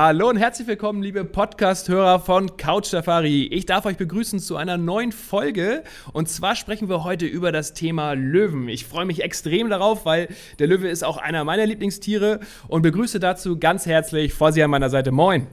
Hallo 0.00 0.30
und 0.30 0.38
herzlich 0.38 0.66
willkommen, 0.66 1.02
liebe 1.02 1.22
Podcast-Hörer 1.22 2.18
von 2.18 2.56
Couch 2.56 2.86
Safari. 2.86 3.44
Ich 3.48 3.66
darf 3.66 3.84
euch 3.84 3.98
begrüßen 3.98 4.38
zu 4.38 4.56
einer 4.56 4.78
neuen 4.78 5.12
Folge. 5.12 5.84
Und 6.14 6.30
zwar 6.30 6.56
sprechen 6.56 6.88
wir 6.88 7.04
heute 7.04 7.26
über 7.26 7.52
das 7.52 7.74
Thema 7.74 8.14
Löwen. 8.14 8.70
Ich 8.70 8.86
freue 8.86 9.04
mich 9.04 9.22
extrem 9.22 9.68
darauf, 9.68 10.06
weil 10.06 10.28
der 10.58 10.66
Löwe 10.66 10.88
ist 10.88 11.04
auch 11.04 11.18
einer 11.18 11.44
meiner 11.44 11.66
Lieblingstiere 11.66 12.40
und 12.68 12.80
begrüße 12.80 13.20
dazu 13.20 13.58
ganz 13.58 13.84
herzlich 13.84 14.32
vor 14.32 14.52
Sie 14.52 14.62
an 14.62 14.70
meiner 14.70 14.88
Seite. 14.88 15.12
Moin. 15.12 15.46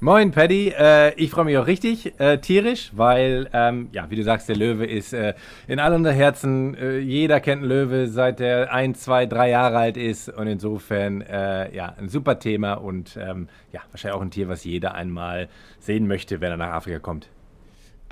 Moin, 0.00 0.32
Paddy. 0.32 0.74
Äh, 0.76 1.14
ich 1.14 1.30
freue 1.30 1.44
mich 1.44 1.56
auch 1.56 1.68
richtig 1.68 2.18
äh, 2.18 2.38
tierisch, 2.38 2.90
weil, 2.94 3.48
ähm, 3.52 3.88
ja, 3.92 4.10
wie 4.10 4.16
du 4.16 4.24
sagst, 4.24 4.48
der 4.48 4.56
Löwe 4.56 4.84
ist 4.84 5.12
äh, 5.12 5.34
in 5.68 5.78
all 5.78 5.94
unser 5.94 6.12
Herzen. 6.12 6.74
Äh, 6.74 6.98
jeder 6.98 7.40
kennt 7.40 7.62
einen 7.62 7.70
Löwe, 7.70 8.08
seit 8.08 8.40
er 8.40 8.72
ein, 8.72 8.94
zwei, 8.96 9.24
drei 9.24 9.50
Jahre 9.50 9.78
alt 9.78 9.96
ist. 9.96 10.28
Und 10.28 10.48
insofern, 10.48 11.22
äh, 11.22 11.74
ja, 11.74 11.94
ein 11.96 12.08
super 12.08 12.38
Thema 12.40 12.74
und 12.74 13.16
ähm, 13.16 13.48
ja, 13.72 13.82
wahrscheinlich 13.92 14.18
auch 14.18 14.22
ein 14.22 14.32
Tier, 14.32 14.48
was 14.48 14.64
jeder 14.64 14.94
einmal 14.94 15.48
sehen 15.78 16.08
möchte, 16.08 16.40
wenn 16.40 16.50
er 16.50 16.56
nach 16.56 16.72
Afrika 16.72 16.98
kommt. 16.98 17.28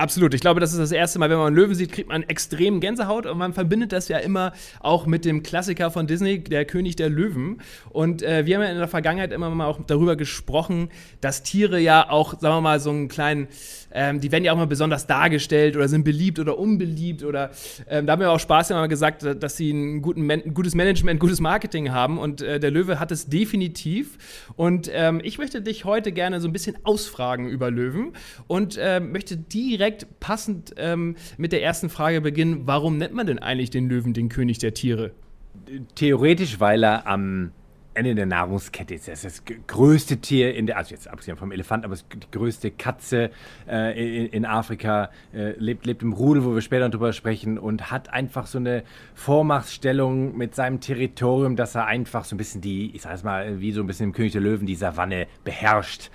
Absolut. 0.03 0.35
Ich 0.35 0.41
glaube, 0.41 0.59
das 0.59 0.73
ist 0.73 0.81
das 0.81 0.91
erste 0.91 1.21
Mal, 1.21 1.31
wenn 1.31 1.39
man 1.39 1.47
einen 1.47 1.55
Löwen 1.55 1.77
sieht, 1.77 1.93
kriegt 1.93 2.09
man 2.09 2.25
extrem 2.25 2.81
Gänsehaut 2.81 3.25
und 3.25 3.39
man 3.39 3.53
verbindet 3.53 3.93
das 3.93 4.09
ja 4.09 4.19
immer 4.19 4.53
auch 4.81 5.07
mit 5.07 5.25
dem 5.25 5.45
Klassiker 5.45 5.93
von 5.93 6.09
Disney, 6.09 6.43
der 6.43 6.65
König 6.65 6.97
der 6.97 7.09
Löwen. 7.09 7.61
Und 7.91 8.21
äh, 8.21 8.45
wir 8.45 8.57
haben 8.57 8.65
ja 8.65 8.71
in 8.71 8.79
der 8.79 8.89
Vergangenheit 8.89 9.31
immer 9.31 9.49
mal 9.51 9.67
auch 9.67 9.79
darüber 9.87 10.17
gesprochen, 10.17 10.89
dass 11.21 11.45
Tiere 11.45 11.79
ja 11.79 12.11
auch, 12.11 12.33
sagen 12.41 12.57
wir 12.57 12.61
mal, 12.63 12.81
so 12.81 12.91
einen 12.91 13.07
kleinen, 13.07 13.47
ähm, 13.95 14.21
die 14.21 14.33
werden 14.33 14.45
ja 14.45 14.53
auch 14.53 14.57
mal 14.57 14.67
besonders 14.67 15.07
dargestellt 15.07 15.77
oder 15.77 15.89
sind 15.89 16.05
beliebt 16.05 16.39
oder 16.39 16.59
unbeliebt 16.59 17.23
oder 17.23 17.51
ähm, 17.89 18.07
da 18.07 18.13
haben 18.13 18.21
wir 18.21 18.31
auch 18.31 18.41
Spaß 18.41 18.71
immer 18.71 18.89
gesagt, 18.89 19.23
dass 19.23 19.57
sie 19.57 19.71
ein, 19.71 20.03
guten 20.03 20.31
ein 20.31 20.55
gutes 20.55 20.75
Management, 20.75 21.21
gutes 21.21 21.41
Marketing 21.41 21.93
haben 21.93 22.19
und 22.19 22.43
äh, 22.43 22.59
der 22.61 22.71
Löwe 22.71 22.99
hat 22.99 23.13
es 23.13 23.27
definitiv. 23.27 24.19
Und 24.57 24.91
ähm, 24.93 25.21
ich 25.23 25.39
möchte 25.39 25.63
dich 25.63 25.85
heute 25.85 26.13
gerne 26.13 26.41
so 26.41 26.49
ein 26.49 26.53
bisschen 26.53 26.77
ausfragen 26.85 27.49
über 27.49 27.71
Löwen 27.71 28.13
und 28.47 28.77
äh, 28.79 29.01
möchte 29.01 29.37
direkt 29.37 30.21
passend 30.21 30.75
ähm, 30.77 31.17
mit 31.37 31.53
der 31.53 31.63
ersten 31.63 31.91
Frage 31.91 32.21
beginnen. 32.21 32.63
Warum 32.65 32.99
nennt 32.99 33.15
man 33.15 33.27
denn 33.27 33.39
eigentlich 33.39 33.71
den 33.71 33.89
Löwen 33.89 34.13
den 34.13 34.29
König 34.29 34.59
der 34.59 34.75
Tiere? 34.75 35.13
Theoretisch, 35.95 36.61
weil 36.61 36.83
er 36.83 37.07
am 37.07 37.53
Ende 37.95 38.15
der 38.15 38.27
Nahrungskette 38.27 38.95
ist. 38.95 39.09
Er 39.09 39.15
ist 39.15 39.25
das 39.25 39.43
größte 39.67 40.19
Tier 40.19 40.55
in 40.55 40.67
der, 40.67 40.79
also 40.79 40.93
jetzt 40.93 41.09
abgesehen 41.09 41.37
vom 41.37 41.53
Elefant, 41.53 41.85
aber 41.85 41.97
die 41.97 42.31
größte 42.31 42.71
Katze 42.71 43.31
äh, 43.69 44.25
in, 44.25 44.27
in 44.29 44.45
Afrika, 44.47 45.11
äh, 45.35 45.53
lebt, 45.59 45.87
lebt 45.87 46.03
im 46.03 46.13
Rudel, 46.13 46.45
wo 46.45 46.55
wir 46.55 46.61
später 46.61 46.89
drüber 46.89 47.13
sprechen 47.13 47.59
und 47.59 47.91
hat 47.91 48.13
einfach 48.13 48.47
so 48.47 48.59
eine 48.59 48.83
Vormachtstellung 49.15 50.37
mit 50.37 50.55
seinem 50.55 50.81
Territorium, 50.81 51.57
dass 51.57 51.75
er 51.75 51.87
einfach 51.87 52.25
so 52.25 52.35
ein 52.35 52.39
bisschen 52.39 52.61
die, 52.61 52.95
ich 52.95 53.03
sag 53.03 53.15
es 53.15 53.23
mal, 53.23 53.61
wie 53.61 53.73
so 53.73 53.81
ein 53.83 53.87
bisschen 53.87 54.07
im 54.07 54.13
König 54.13 54.33
der 54.33 54.41
Löwen, 54.41 54.67
die 54.67 54.75
Savanne 54.75 55.27
beherrscht. 55.45 56.11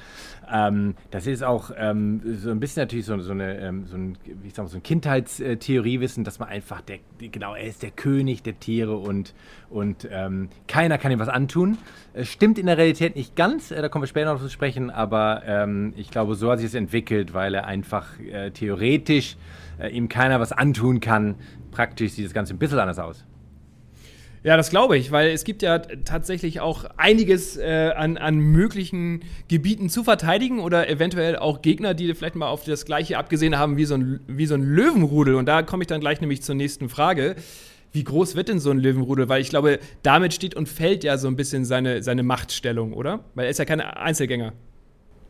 Ähm, 0.52 0.96
das 1.12 1.28
ist 1.28 1.44
auch 1.44 1.72
ähm, 1.76 2.22
so 2.38 2.52
ein 2.52 2.60
bisschen 2.60 2.82
natürlich 2.82 3.06
so, 3.06 3.18
so, 3.20 3.32
eine, 3.32 3.60
ähm, 3.60 3.86
so 3.86 3.98
ein, 3.98 4.18
ich 4.44 4.54
sag 4.54 4.64
mal, 4.64 4.70
so 4.70 4.78
ein 4.78 4.84
Kindheitstheoriewissen, 4.84 6.24
dass 6.24 6.40
man 6.40 6.50
einfach, 6.50 6.82
der, 6.82 7.00
genau, 7.20 7.54
er 7.54 7.66
ist 7.66 7.84
der 7.84 7.92
König 7.92 8.44
der 8.44 8.60
Tiere 8.60 8.96
und, 8.96 9.34
und 9.70 10.08
ähm, 10.10 10.50
keiner 10.68 10.98
kann 10.98 11.12
ihm 11.12 11.20
was 11.20 11.30
antun. 11.30 11.78
Es 12.14 12.30
stimmt 12.30 12.58
in 12.58 12.66
der 12.66 12.78
Realität 12.78 13.16
nicht 13.16 13.36
ganz, 13.36 13.72
äh, 13.72 13.82
da 13.82 13.90
kommen 13.90 14.04
wir 14.04 14.08
später 14.08 14.34
noch 14.34 14.42
zu 14.42 14.50
sprechen, 14.50 14.90
aber 14.90 15.44
ähm, 15.46 15.94
ich 15.98 16.10
glaube, 16.12 16.36
so 16.36 16.50
hat 16.52 16.60
sich 16.60 16.68
es 16.68 16.76
entwickelt, 16.76 17.34
weil 17.34 17.54
er 17.54 17.66
einfach 17.66 18.20
äh, 18.20 18.52
theoretisch 18.52 19.36
äh, 19.80 19.90
ihm 19.90 20.08
keiner 20.08 20.40
was 20.40 20.52
antun 20.52 21.00
kann. 21.00 21.36
Praktisch 21.72 22.14
sieht 22.14 22.26
das 22.26 22.34
Ganze 22.34 22.54
ein 22.54 22.58
bisschen 22.58 22.80
anders 22.80 23.00
aus. 23.00 23.26
Ja, 24.44 24.56
das 24.56 24.70
glaube 24.70 24.98
ich, 24.98 25.12
weil 25.12 25.30
es 25.32 25.44
gibt 25.44 25.62
ja 25.62 25.80
tatsächlich 25.80 26.60
auch 26.60 26.86
einiges 26.96 27.58
äh, 27.58 27.92
an, 27.96 28.18
an 28.18 28.38
möglichen 28.38 29.22
Gebieten 29.48 29.90
zu 29.90 30.04
verteidigen 30.04 30.60
oder 30.60 30.90
eventuell 30.90 31.38
auch 31.38 31.62
Gegner, 31.62 31.94
die 31.94 32.14
vielleicht 32.14 32.36
mal 32.36 32.48
auf 32.48 32.64
das 32.64 32.86
Gleiche 32.86 33.18
abgesehen 33.18 33.58
haben 33.58 33.78
wie 33.78 33.86
so 33.86 33.96
ein, 33.96 34.20
wie 34.28 34.46
so 34.46 34.56
ein 34.56 34.64
Löwenrudel. 34.64 35.36
Und 35.36 35.48
da 35.48 35.64
komme 35.64 35.84
ich 35.84 35.88
dann 35.88 36.00
gleich 36.00 36.22
nämlich 36.22 36.44
zur 36.44 36.56
nächsten 36.56 36.88
Frage. 36.88 37.36
Wie 37.92 38.04
groß 38.04 38.36
wird 38.36 38.50
denn 38.50 38.60
so 38.60 38.70
ein 38.70 38.80
Löwenrudel? 38.80 39.28
Weil 39.28 39.42
ich 39.42 39.50
glaube, 39.50 39.80
damit 40.04 40.34
steht 40.34 40.56
und 40.56 40.70
fällt 40.70 41.04
ja 41.04 41.18
so 41.18 41.28
ein 41.28 41.36
bisschen 41.36 41.66
seine, 41.66 42.04
seine 42.04 42.24
Machtstellung, 42.24 42.94
oder? 42.94 43.22
Weil 43.34 43.46
er 43.46 43.52
ist 43.52 43.58
ja 43.58 43.66
kein 43.66 43.82
Einzelgänger. 43.82 44.54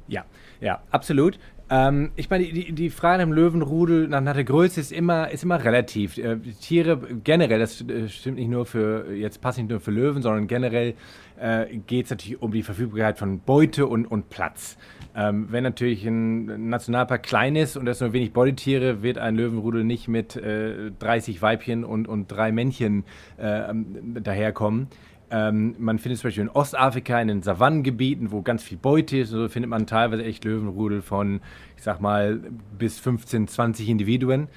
Ja, 0.07 0.25
ja, 0.59 0.81
absolut. 0.91 1.39
Ähm, 1.69 2.11
ich 2.16 2.29
meine, 2.29 2.45
die, 2.45 2.72
die 2.72 2.89
Frage 2.89 3.19
dem 3.19 3.33
Löwenrudel, 3.33 4.07
nach, 4.07 4.22
nach 4.22 4.35
der 4.35 4.45
Größe 4.45 4.79
ist 4.79 4.91
immer, 4.91 5.29
ist 5.31 5.44
immer 5.44 5.63
relativ. 5.63 6.17
Äh, 6.17 6.38
Tiere 6.61 6.97
generell, 7.23 7.59
das 7.59 7.81
äh, 7.81 8.07
stimmt 8.07 8.38
nicht 8.38 8.50
nur 8.50 8.66
für, 8.66 9.13
jetzt 9.13 9.41
passt 9.41 9.57
nicht 9.57 9.69
nur 9.69 9.81
für 9.81 9.91
Löwen, 9.91 10.22
sondern 10.22 10.47
generell 10.47 10.94
äh, 11.39 11.66
geht 11.85 12.06
es 12.06 12.11
natürlich 12.11 12.41
um 12.41 12.51
die 12.51 12.63
Verfügbarkeit 12.63 13.17
von 13.17 13.39
Beute 13.39 13.85
und, 13.85 14.06
und 14.06 14.29
Platz. 14.29 14.77
Ähm, 15.16 15.47
wenn 15.50 15.63
natürlich 15.63 16.06
ein 16.06 16.69
Nationalpark 16.69 17.23
klein 17.23 17.56
ist 17.57 17.75
und 17.75 17.88
es 17.88 18.00
nur 18.00 18.13
wenig 18.13 18.31
Beutetiere, 18.31 19.03
wird 19.03 19.17
ein 19.17 19.35
Löwenrudel 19.35 19.83
nicht 19.83 20.07
mit 20.07 20.38
äh, 20.38 20.91
30 21.00 21.41
Weibchen 21.41 21.83
und, 21.83 22.07
und 22.07 22.31
drei 22.31 22.51
Männchen 22.53 23.03
äh, 23.38 23.73
daherkommen. 24.22 24.88
Ähm, 25.29 25.75
man 25.77 25.99
findet 25.99 26.19
zum 26.19 26.29
Beispiel 26.29 26.43
in 26.43 26.49
Ostafrika, 26.49 27.19
in 27.19 27.27
den 27.27 27.41
Savannengebieten, 27.41 28.31
wo 28.31 28.41
ganz 28.41 28.63
viel 28.63 28.77
Beute 28.77 29.17
ist, 29.17 29.29
so 29.29 29.49
findet 29.49 29.69
man 29.69 29.85
teilweise 29.85 30.23
echt 30.23 30.45
Löwenrudel 30.45 31.01
von, 31.01 31.41
ich 31.75 31.83
sag 31.83 31.99
mal, 31.99 32.39
bis 32.77 32.99
15, 32.99 33.47
20 33.47 33.89
Individuen. 33.89 34.47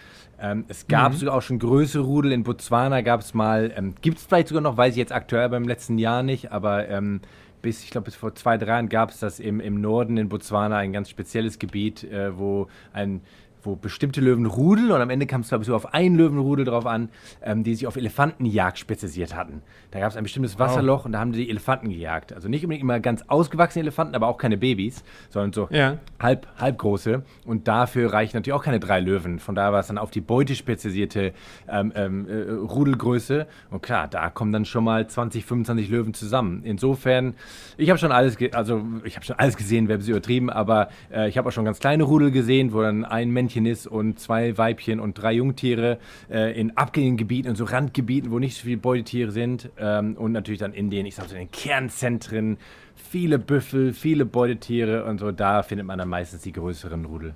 Ähm, 0.40 0.64
es 0.68 0.86
gab 0.86 1.14
sogar 1.14 1.34
auch 1.34 1.42
schon 1.42 1.58
größere 1.58 2.02
Rudel. 2.02 2.32
In 2.32 2.44
Botswana 2.44 3.02
gab 3.02 3.20
es 3.20 3.34
mal, 3.34 3.72
ähm, 3.76 3.94
gibt 4.00 4.18
es 4.18 4.24
vielleicht 4.24 4.48
sogar 4.48 4.62
noch, 4.62 4.76
weiß 4.76 4.92
ich 4.92 4.98
jetzt 4.98 5.12
aktuell 5.12 5.48
beim 5.48 5.64
letzten 5.64 5.98
Jahr 5.98 6.22
nicht, 6.22 6.52
aber 6.52 6.88
ähm, 6.88 7.20
bis, 7.60 7.84
ich 7.84 7.90
glaube, 7.90 8.06
bis 8.06 8.14
vor 8.14 8.34
zwei, 8.34 8.56
drei 8.56 8.68
Jahren 8.68 8.88
gab 8.88 9.10
es 9.10 9.18
das 9.18 9.38
im, 9.38 9.60
im 9.60 9.80
Norden 9.80 10.16
in 10.16 10.28
Botswana, 10.28 10.78
ein 10.78 10.92
ganz 10.92 11.10
spezielles 11.10 11.58
Gebiet, 11.58 12.04
äh, 12.04 12.38
wo 12.38 12.68
ein 12.92 13.20
wo 13.62 13.76
bestimmte 13.76 14.20
Löwen 14.20 14.46
rudeln 14.46 14.90
und 14.90 15.00
am 15.00 15.10
Ende 15.10 15.26
kam 15.26 15.42
es, 15.42 15.48
glaube 15.48 15.62
ich, 15.62 15.66
so 15.66 15.74
auf 15.76 15.92
einen 15.94 16.16
Löwenrudel 16.16 16.64
drauf 16.64 16.86
an, 16.86 17.08
ähm, 17.42 17.64
die 17.64 17.74
sich 17.74 17.86
auf 17.86 17.96
Elefantenjagd 17.96 18.78
spezialisiert 18.78 19.34
hatten. 19.34 19.62
Da 19.90 20.00
gab 20.00 20.10
es 20.10 20.16
ein 20.16 20.22
bestimmtes 20.22 20.58
Wasserloch 20.58 21.04
und 21.04 21.12
da 21.12 21.18
haben 21.20 21.32
die 21.32 21.40
die 21.44 21.50
Elefanten 21.50 21.88
gejagt. 21.88 22.32
Also 22.32 22.48
nicht 22.48 22.62
unbedingt 22.64 22.82
immer 22.82 23.00
ganz 23.00 23.22
ausgewachsene 23.26 23.82
Elefanten, 23.82 24.14
aber 24.14 24.28
auch 24.28 24.38
keine 24.38 24.56
Babys, 24.56 25.02
sondern 25.30 25.52
so 25.52 25.68
Ja. 25.70 25.96
halb, 26.20 26.46
halbgroße. 26.58 27.22
Und 27.44 27.66
dafür 27.68 28.12
reichen 28.12 28.36
natürlich 28.36 28.54
auch 28.54 28.62
keine 28.64 28.80
drei 28.80 29.00
Löwen. 29.00 29.38
Von 29.38 29.54
daher 29.54 29.72
war 29.72 29.80
es 29.80 29.88
dann 29.88 29.98
auf 29.98 30.10
die 30.10 30.20
Beute 30.20 30.54
spezialisierte 30.54 31.32
ähm, 31.68 31.92
ähm, 31.94 32.26
äh, 32.28 32.50
Rudelgröße. 32.52 33.46
Und 33.70 33.82
klar, 33.82 34.08
da 34.08 34.30
kommen 34.30 34.52
dann 34.52 34.64
schon 34.64 34.84
mal 34.84 35.06
20, 35.06 35.44
25 35.44 35.88
Löwen 35.88 36.14
zusammen. 36.14 36.62
Insofern, 36.64 37.34
ich 37.76 37.90
habe 37.90 37.98
schon 37.98 38.12
alles, 38.12 38.36
also 38.52 38.82
ich 39.04 39.16
habe 39.16 39.24
schon 39.26 39.36
alles 39.38 39.56
gesehen, 39.56 39.88
wäre 39.88 39.96
ein 39.96 40.00
bisschen 40.00 40.14
übertrieben, 40.14 40.50
aber 40.50 40.88
äh, 41.12 41.28
ich 41.28 41.36
habe 41.38 41.48
auch 41.48 41.52
schon 41.52 41.64
ganz 41.64 41.78
kleine 41.80 42.04
Rudel 42.04 42.30
gesehen, 42.30 42.72
wo 42.72 42.80
dann 42.82 43.04
ein 43.04 43.30
Männchen 43.50 43.66
ist 43.66 43.86
und 43.86 44.18
zwei 44.18 44.56
Weibchen 44.56 45.00
und 45.00 45.14
drei 45.14 45.32
Jungtiere 45.32 45.98
äh, 46.30 46.58
in 46.58 46.76
abgelegenen 46.76 47.16
Gebieten 47.16 47.48
und 47.48 47.56
so 47.56 47.64
Randgebieten, 47.64 48.30
wo 48.30 48.38
nicht 48.38 48.56
so 48.56 48.64
viele 48.64 48.76
Beutetiere 48.76 49.32
sind. 49.32 49.70
Ähm, 49.78 50.16
und 50.16 50.32
natürlich 50.32 50.60
dann 50.60 50.72
in 50.72 50.90
den, 50.90 51.06
ich 51.06 51.16
sag 51.16 51.28
so, 51.28 51.34
in 51.34 51.42
den 51.42 51.50
Kernzentren 51.50 52.58
viele 52.94 53.38
Büffel, 53.38 53.92
viele 53.92 54.24
Beutetiere 54.24 55.04
und 55.04 55.18
so, 55.18 55.32
da 55.32 55.62
findet 55.62 55.86
man 55.86 55.98
dann 55.98 56.08
meistens 56.08 56.42
die 56.42 56.52
größeren 56.52 57.04
Rudel. 57.04 57.34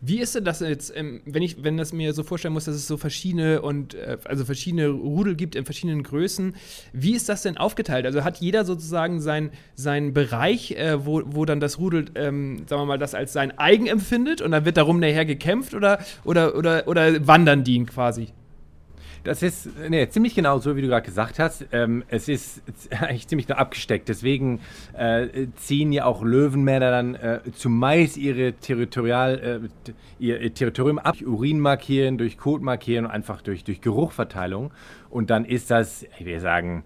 Wie 0.00 0.20
ist 0.20 0.34
denn 0.34 0.44
das 0.44 0.60
jetzt, 0.60 0.92
wenn 0.94 1.42
ich, 1.42 1.62
wenn 1.62 1.76
das 1.76 1.92
mir 1.92 2.12
so 2.12 2.22
vorstellen 2.22 2.54
muss, 2.54 2.64
dass 2.64 2.74
es 2.74 2.86
so 2.86 2.96
verschiedene 2.96 3.62
und 3.62 3.94
äh, 3.94 4.18
also 4.24 4.44
verschiedene 4.44 4.88
Rudel 4.88 5.34
gibt 5.34 5.54
in 5.54 5.64
verschiedenen 5.64 6.02
Größen? 6.02 6.54
Wie 6.92 7.14
ist 7.14 7.28
das 7.28 7.42
denn 7.42 7.56
aufgeteilt? 7.56 8.06
Also 8.06 8.24
hat 8.24 8.38
jeder 8.38 8.64
sozusagen 8.64 9.20
sein, 9.20 9.50
seinen 9.74 10.12
Bereich, 10.12 10.72
äh, 10.72 11.04
wo, 11.04 11.22
wo 11.24 11.44
dann 11.44 11.60
das 11.60 11.78
Rudel, 11.78 12.06
ähm, 12.14 12.64
sagen 12.66 12.82
wir 12.82 12.86
mal, 12.86 12.98
das 12.98 13.14
als 13.14 13.32
sein 13.32 13.58
eigen 13.58 13.86
empfindet 13.86 14.40
und 14.40 14.50
dann 14.50 14.64
wird 14.64 14.76
darum 14.76 15.00
nachher 15.00 15.24
gekämpft 15.24 15.74
oder, 15.74 15.98
oder, 16.24 16.56
oder, 16.56 16.86
oder 16.88 17.26
wandern 17.26 17.64
die 17.64 17.84
quasi? 17.84 18.28
Das 19.24 19.42
ist 19.42 19.70
nee, 19.88 20.06
ziemlich 20.10 20.34
genau 20.34 20.58
so, 20.58 20.76
wie 20.76 20.82
du 20.82 20.88
gerade 20.88 21.06
gesagt 21.06 21.38
hast. 21.38 21.66
Ähm, 21.72 22.04
es 22.08 22.28
ist 22.28 22.62
eigentlich 22.90 23.26
ziemlich 23.26 23.48
nur 23.48 23.58
abgesteckt. 23.58 24.08
Deswegen 24.10 24.60
äh, 24.92 25.46
ziehen 25.56 25.92
ja 25.92 26.04
auch 26.04 26.22
Löwenmänner 26.22 26.90
dann 26.90 27.14
äh, 27.14 27.40
zumeist 27.54 28.18
ihre 28.18 28.52
Territorial, 28.52 29.62
äh, 29.62 29.92
ihr, 30.18 30.40
ihr, 30.40 30.52
Territorium 30.52 30.98
ab, 30.98 31.16
Urin 31.24 31.58
markieren, 31.58 32.18
durch 32.18 32.36
Kot 32.36 32.60
markieren 32.60 33.06
und 33.06 33.10
einfach 33.10 33.40
durch, 33.40 33.64
durch 33.64 33.80
Geruchverteilung. 33.80 34.72
Und 35.08 35.30
dann 35.30 35.46
ist 35.46 35.70
das, 35.70 36.04
ich 36.18 36.26
will 36.26 36.40
sagen, 36.40 36.84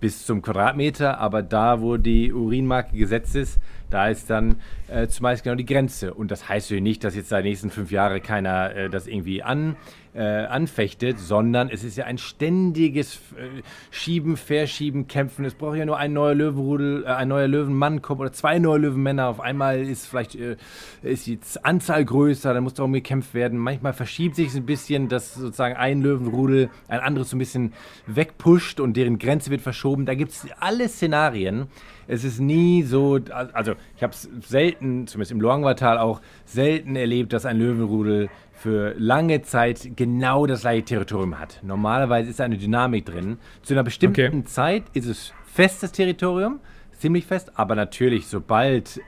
bis 0.00 0.26
zum 0.26 0.42
Quadratmeter, 0.42 1.18
aber 1.18 1.42
da, 1.42 1.80
wo 1.80 1.96
die 1.96 2.32
Urinmarke 2.32 2.96
gesetzt 2.96 3.36
ist, 3.36 3.60
da 3.90 4.08
ist 4.08 4.30
dann 4.30 4.56
äh, 4.88 5.06
zumeist 5.06 5.44
genau 5.44 5.54
die 5.54 5.64
Grenze. 5.64 6.14
Und 6.14 6.30
das 6.30 6.48
heißt 6.48 6.70
natürlich 6.70 6.82
nicht, 6.82 7.04
dass 7.04 7.14
jetzt 7.14 7.30
da 7.30 7.40
die 7.40 7.50
nächsten 7.50 7.70
fünf 7.70 7.90
Jahre 7.90 8.20
keiner 8.20 8.74
äh, 8.74 8.90
das 8.90 9.06
irgendwie 9.06 9.42
an, 9.42 9.76
äh, 10.16 10.46
anfechtet, 10.46 11.18
sondern 11.18 11.68
es 11.68 11.84
ist 11.84 11.96
ja 11.96 12.06
ein 12.06 12.18
ständiges 12.18 13.16
äh, 13.36 13.62
Schieben, 13.90 14.36
Verschieben, 14.36 15.08
Kämpfen. 15.08 15.44
Es 15.44 15.54
braucht 15.54 15.76
ja 15.76 15.84
nur 15.84 15.98
ein 15.98 16.12
neuer 16.12 16.34
Löwenrudel, 16.34 17.04
äh, 17.04 17.08
ein 17.08 17.28
neuer 17.28 17.48
Löwenmann 17.48 18.00
kommen 18.00 18.22
oder 18.22 18.32
zwei 18.32 18.58
neue 18.58 18.78
Löwenmänner. 18.78 19.28
Auf 19.28 19.40
einmal 19.40 19.82
ist 19.82 20.06
vielleicht 20.06 20.34
äh, 20.34 20.56
ist 21.02 21.26
die 21.26 21.38
Anzahl 21.62 22.04
größer, 22.04 22.54
dann 22.54 22.64
muss 22.64 22.74
darum 22.74 22.92
gekämpft 22.92 23.34
werden. 23.34 23.58
Manchmal 23.58 23.92
verschiebt 23.92 24.36
sich 24.36 24.48
es 24.48 24.56
ein 24.56 24.66
bisschen, 24.66 25.08
dass 25.08 25.34
sozusagen 25.34 25.76
ein 25.76 26.00
Löwenrudel 26.00 26.70
ein 26.88 27.00
anderes 27.00 27.30
so 27.30 27.36
ein 27.36 27.38
bisschen 27.38 27.72
wegpusht 28.06 28.80
und 28.80 28.96
deren 28.96 29.18
Grenze 29.18 29.50
wird 29.50 29.60
verschoben. 29.60 30.06
Da 30.06 30.14
gibt 30.14 30.32
es 30.32 30.46
alle 30.58 30.88
Szenarien. 30.88 31.66
Es 32.08 32.22
ist 32.22 32.38
nie 32.38 32.82
so, 32.82 33.18
also 33.52 33.72
ich 33.96 34.02
habe 34.02 34.12
es 34.12 34.28
selten, 34.48 35.08
zumindest 35.08 35.32
im 35.32 35.40
Luangwa-Tal 35.40 35.98
auch, 35.98 36.20
selten 36.44 36.94
erlebt, 36.94 37.32
dass 37.32 37.46
ein 37.46 37.58
Löwenrudel 37.58 38.28
für 38.56 38.94
lange 38.98 39.42
Zeit 39.42 39.90
genau 39.96 40.46
das 40.46 40.62
gleiche 40.62 40.84
Territorium 40.84 41.38
hat. 41.38 41.60
Normalerweise 41.62 42.30
ist 42.30 42.40
eine 42.40 42.56
Dynamik 42.56 43.04
drin. 43.04 43.38
Zu 43.62 43.74
einer 43.74 43.84
bestimmten 43.84 44.40
okay. 44.40 44.44
Zeit 44.44 44.84
ist 44.94 45.06
es 45.06 45.32
festes 45.44 45.92
Territorium, 45.92 46.60
ziemlich 46.92 47.26
fest, 47.26 47.52
aber 47.54 47.74
natürlich, 47.74 48.26
sobald 48.26 49.00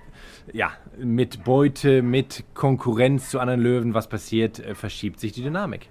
ja, 0.53 0.73
mit 0.99 1.45
Beute, 1.45 2.03
mit 2.03 2.45
Konkurrenz 2.55 3.31
zu 3.31 3.41
anderen 3.41 3.61
Löwen 3.61 3.95
was 3.95 4.09
passiert, 4.09 4.59
äh, 4.61 4.75
verschiebt 4.75 5.19
sich 5.21 5.33
die 5.33 5.43
Dynamik 5.43 5.89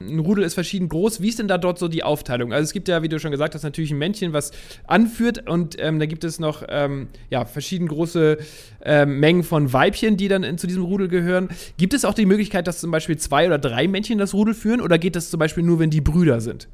ein 0.00 0.18
Rudel 0.18 0.44
ist 0.44 0.54
verschieden 0.54 0.88
groß. 0.88 1.20
Wie 1.20 1.28
ist 1.28 1.38
denn 1.38 1.48
da 1.48 1.58
dort 1.58 1.78
so 1.78 1.88
die 1.88 2.02
Aufteilung? 2.02 2.52
Also 2.52 2.64
es 2.64 2.72
gibt 2.72 2.88
ja, 2.88 3.02
wie 3.02 3.08
du 3.08 3.18
schon 3.18 3.30
gesagt 3.30 3.54
hast, 3.54 3.62
natürlich 3.62 3.90
ein 3.90 3.98
Männchen, 3.98 4.32
was 4.32 4.52
anführt 4.86 5.48
und 5.48 5.76
ähm, 5.78 5.98
da 5.98 6.06
gibt 6.06 6.24
es 6.24 6.38
noch 6.38 6.62
ähm, 6.68 7.08
ja, 7.30 7.44
verschieden 7.44 7.88
große 7.88 8.38
ähm, 8.84 9.20
Mengen 9.20 9.42
von 9.42 9.72
Weibchen, 9.72 10.16
die 10.16 10.28
dann 10.28 10.44
in, 10.44 10.58
zu 10.58 10.66
diesem 10.66 10.84
Rudel 10.84 11.08
gehören. 11.08 11.48
Gibt 11.76 11.94
es 11.94 12.04
auch 12.04 12.14
die 12.14 12.26
Möglichkeit, 12.26 12.66
dass 12.66 12.78
zum 12.78 12.90
Beispiel 12.90 13.16
zwei 13.16 13.46
oder 13.46 13.58
drei 13.58 13.88
Männchen 13.88 14.18
das 14.18 14.34
Rudel 14.34 14.54
führen 14.54 14.80
oder 14.80 14.98
geht 14.98 15.16
das 15.16 15.30
zum 15.30 15.38
Beispiel 15.38 15.64
nur, 15.64 15.78
wenn 15.78 15.90
die 15.90 16.00
Brüder 16.00 16.40
sind? 16.40 16.68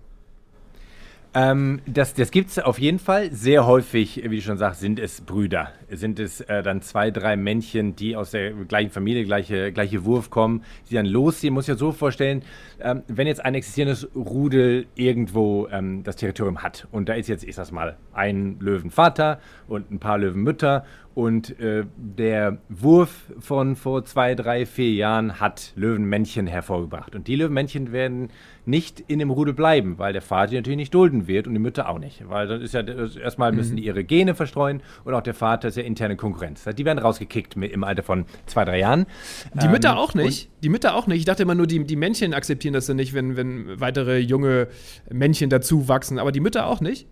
Ähm, 1.35 1.81
das 1.87 2.15
das 2.15 2.31
gibt 2.31 2.51
es 2.51 2.59
auf 2.61 2.79
jeden 2.79 3.01
Fall. 3.01 3.33
Sehr 3.33 3.67
häufig, 3.67 4.23
wie 4.25 4.37
du 4.37 4.43
schon 4.43 4.59
sagst, 4.59 4.81
sind 4.81 5.01
es 5.01 5.21
Brüder. 5.21 5.73
Sind 5.91 6.19
es 6.19 6.41
äh, 6.43 6.63
dann 6.63 6.83
zwei, 6.83 7.11
drei 7.11 7.37
Männchen, 7.37 7.97
die 7.97 8.17
aus 8.17 8.31
der 8.31 8.53
gleichen 8.53 8.91
Familie, 8.91 9.25
gleiche, 9.25 9.73
gleiche 9.73 10.05
Wurf 10.05 10.31
kommen, 10.31 10.65
die 10.91 10.95
dann 10.95 11.07
losziehen. 11.07 11.55
Muss 11.55 11.65
ich 11.65 11.69
ja 11.69 11.77
so 11.77 11.93
vorstellen, 11.93 12.43
ähm, 12.81 13.03
wenn 13.09 13.27
jetzt 13.27 13.45
ein 13.45 13.55
existierendes 13.55 14.09
Rudel 14.15 14.87
irgendwo 14.95 15.69
ähm, 15.71 16.03
das 16.03 16.17
Territorium 16.17 16.63
hat 16.63 16.87
und 16.93 17.09
da 17.09 17.15
ist 17.15 17.29
jetzt, 17.29 17.45
ich 17.45 17.55
sag's 17.55 17.73
mal, 17.73 17.97
ein 18.13 18.59
Löwenvater 18.61 19.41
und 19.69 19.91
ein 19.91 19.99
paar 19.99 20.19
Löwenmütter 20.19 20.85
und 21.15 21.59
äh, 21.61 21.85
der 21.97 22.59
Wurf 22.69 23.33
von 23.39 23.77
vor 23.77 24.05
zwei, 24.05 24.35
drei, 24.35 24.67
vier 24.67 24.93
Jahren 24.93 25.39
hat 25.39 25.73
Löwenmännchen 25.77 26.49
hervorgebracht. 26.49 27.15
Und 27.15 27.29
die 27.29 27.37
Löwenmännchen 27.37 27.93
werden 27.93 28.31
nicht 28.67 28.99
in 29.07 29.21
dem 29.21 29.31
Rudel 29.31 29.55
bleiben, 29.55 29.99
weil 29.99 30.13
der 30.13 30.23
Vater 30.23 30.55
natürlich 30.55 30.77
nicht 30.77 30.95
dulden 30.95 31.29
wird 31.29 31.47
und 31.47 31.55
die 31.55 31.61
Mütter 31.61 31.89
auch 31.89 32.01
nicht. 32.01 32.29
Weil 32.29 32.49
dann 32.49 32.61
ist 32.61 32.75
ja 32.75 32.81
erstmal 32.81 33.53
müssen 33.53 33.77
die 33.77 33.83
mhm. 33.83 33.89
ihre 33.89 34.05
Gene 34.05 34.35
verstreuen 34.35 34.83
und 35.05 35.15
auch 35.15 35.23
der 35.23 35.35
Vater 35.35 35.71
ist 35.77 35.83
ja 35.83 35.87
interne 35.87 36.17
Konkurrenz. 36.17 36.65
Die 36.65 36.85
werden 36.85 36.99
rausgekickt 36.99 37.57
im 37.57 37.85
Alter 37.85 38.03
von 38.03 38.27
zwei, 38.47 38.65
drei 38.65 38.79
Jahren. 38.79 39.07
Die 39.55 39.69
Mütter 39.69 39.93
ähm, 39.93 39.99
auch 39.99 40.15
nicht. 40.15 40.51
Die 40.63 40.69
Mütter 40.69 40.95
auch 40.95 41.07
nicht. 41.07 41.19
Ich 41.19 41.25
dachte 41.25 41.43
immer 41.43 41.55
nur, 41.55 41.67
die, 41.67 41.85
die 41.85 41.97
Männchen 41.97 42.35
akzeptieren 42.35 42.75
das 42.75 42.87
dann 42.87 42.97
nicht, 42.97 43.15
wenn, 43.15 43.37
wenn 43.37 43.81
weitere 43.81 44.19
junge 44.19 44.69
Männchen 45.11 45.51
dazu 45.51 45.89
wachsen. 45.89 46.19
Aber 46.19 46.33
die 46.33 46.41
Mütter 46.41 46.67
auch 46.67 46.81
nicht? 46.81 47.07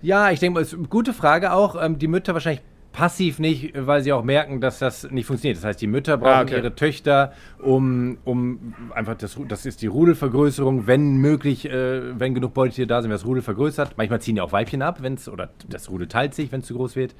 Ja, 0.00 0.30
ich 0.30 0.40
denke 0.40 0.54
mal, 0.54 0.60
ist 0.60 0.74
eine 0.74 0.88
gute 0.88 1.12
Frage 1.12 1.52
auch. 1.52 1.80
Ähm, 1.80 1.98
die 1.98 2.08
Mütter 2.08 2.34
wahrscheinlich 2.34 2.62
passiv 2.92 3.38
nicht, 3.38 3.72
weil 3.74 4.02
sie 4.02 4.12
auch 4.12 4.22
merken, 4.22 4.60
dass 4.60 4.78
das 4.78 5.10
nicht 5.10 5.26
funktioniert. 5.26 5.56
Das 5.58 5.64
heißt, 5.64 5.80
die 5.80 5.86
Mütter 5.86 6.18
brauchen 6.18 6.32
ah, 6.32 6.42
okay. 6.42 6.56
ihre 6.56 6.74
Töchter, 6.74 7.32
um, 7.58 8.18
um 8.24 8.74
einfach 8.94 9.16
das, 9.16 9.38
das 9.48 9.66
ist 9.66 9.82
die 9.82 9.86
Rudelvergrößerung, 9.86 10.86
wenn 10.86 11.16
möglich, 11.16 11.68
äh, 11.68 12.18
wenn 12.18 12.34
genug 12.34 12.54
Beutetiere 12.54 12.86
da 12.86 13.00
sind, 13.00 13.10
wird 13.10 13.20
das 13.20 13.26
Rudel 13.26 13.42
vergrößert. 13.42 13.94
Manchmal 13.96 14.20
ziehen 14.20 14.36
ja 14.36 14.42
auch 14.42 14.52
Weibchen 14.52 14.82
ab, 14.82 14.98
wenn 15.02 15.14
es, 15.14 15.28
oder 15.28 15.50
das 15.68 15.90
Rudel 15.90 16.06
teilt 16.06 16.34
sich, 16.34 16.52
wenn 16.52 16.60
es 16.60 16.66
zu 16.66 16.74
groß 16.74 16.96
wird. 16.96 17.14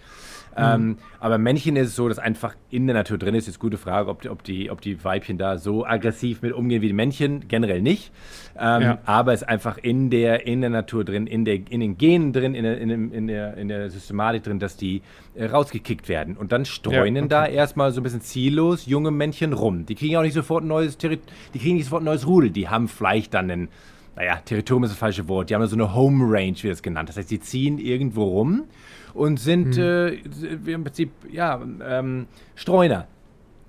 Mhm. 0.57 0.63
Ähm, 0.63 0.97
aber 1.19 1.39
Männchen 1.39 1.77
ist 1.77 1.89
es 1.89 1.97
so, 1.97 2.09
dass 2.09 2.19
einfach 2.19 2.55
in 2.71 2.87
der 2.87 2.95
Natur 2.95 3.19
drin 3.19 3.35
ist. 3.35 3.47
Jetzt 3.47 3.59
gute 3.59 3.79
Frage, 3.79 4.11
ob 4.11 4.23
die, 4.23 4.29
ob, 4.29 4.43
die, 4.43 4.71
ob 4.71 4.81
die 4.81 5.03
Weibchen 5.03 5.39
da 5.39 5.59
so 5.59 5.87
aggressiv 5.87 6.43
mit 6.43 6.53
umgehen 6.53 6.83
wie 6.83 6.89
die 6.89 6.93
Männchen. 6.93 7.49
Generell 7.49 7.81
nicht. 7.81 8.13
Ähm, 8.59 8.83
ja. 8.83 8.99
Aber 9.05 9.33
es 9.33 9.43
ist 9.43 9.49
einfach 9.49 9.79
in 9.79 10.11
der, 10.11 10.47
in 10.47 10.61
der 10.61 10.71
Natur 10.71 11.05
drin, 11.05 11.27
in, 11.27 11.45
der, 11.45 11.55
in 11.71 11.81
den 11.81 11.97
Genen 11.97 12.33
drin, 12.33 12.55
in 12.55 12.65
der, 12.65 12.79
in, 12.79 13.27
der, 13.27 13.57
in 13.57 13.69
der 13.69 13.91
Systematik 13.91 14.43
drin, 14.45 14.59
dass 14.59 14.77
die 14.77 15.03
äh, 15.35 15.47
rausgekickt 15.47 16.09
werden. 16.09 16.37
Und 16.37 16.53
dann 16.53 16.65
streunen 16.65 17.15
ja, 17.17 17.23
okay. 17.23 17.29
da 17.29 17.47
erstmal 17.47 17.93
so 17.93 18.01
ein 18.01 18.05
bisschen 18.05 18.21
ziellos 18.21 18.87
junge 18.87 19.11
Männchen 19.11 19.53
rum. 19.53 19.87
Die 19.87 19.95
kriegen 19.95 20.17
auch 20.17 20.23
nicht 20.23 20.35
sofort 20.35 20.65
ein 20.65 20.69
neues 20.69 20.99
Terri 20.99 21.19
die 21.55 21.59
kriegen 21.59 21.77
nicht 21.77 21.85
sofort 21.85 22.03
ein 22.03 22.07
neues 22.07 22.27
Rudel. 22.27 22.51
Die 22.51 22.69
haben 22.69 22.89
vielleicht 22.89 23.35
dann 23.35 23.51
einen, 23.51 23.69
naja, 24.17 24.37
Territorium 24.45 24.85
ist 24.85 24.91
das 24.91 24.99
falsche 24.99 25.29
Wort, 25.29 25.51
die 25.51 25.55
haben 25.55 25.67
so 25.67 25.77
eine 25.77 25.95
Home 25.95 26.25
Range, 26.29 26.57
wie 26.61 26.69
das 26.69 26.83
genannt. 26.83 27.09
Das 27.09 27.17
heißt, 27.17 27.31
die 27.31 27.41
ziehen 27.41 27.79
irgendwo 27.79 28.25
rum 28.25 28.65
und 29.14 29.38
sind 29.38 29.76
mhm. 29.76 29.82
äh, 29.82 30.73
im 30.73 30.85
Prinzip, 30.85 31.12
ja, 31.31 31.61
ähm, 31.85 32.26
Streuner. 32.55 33.06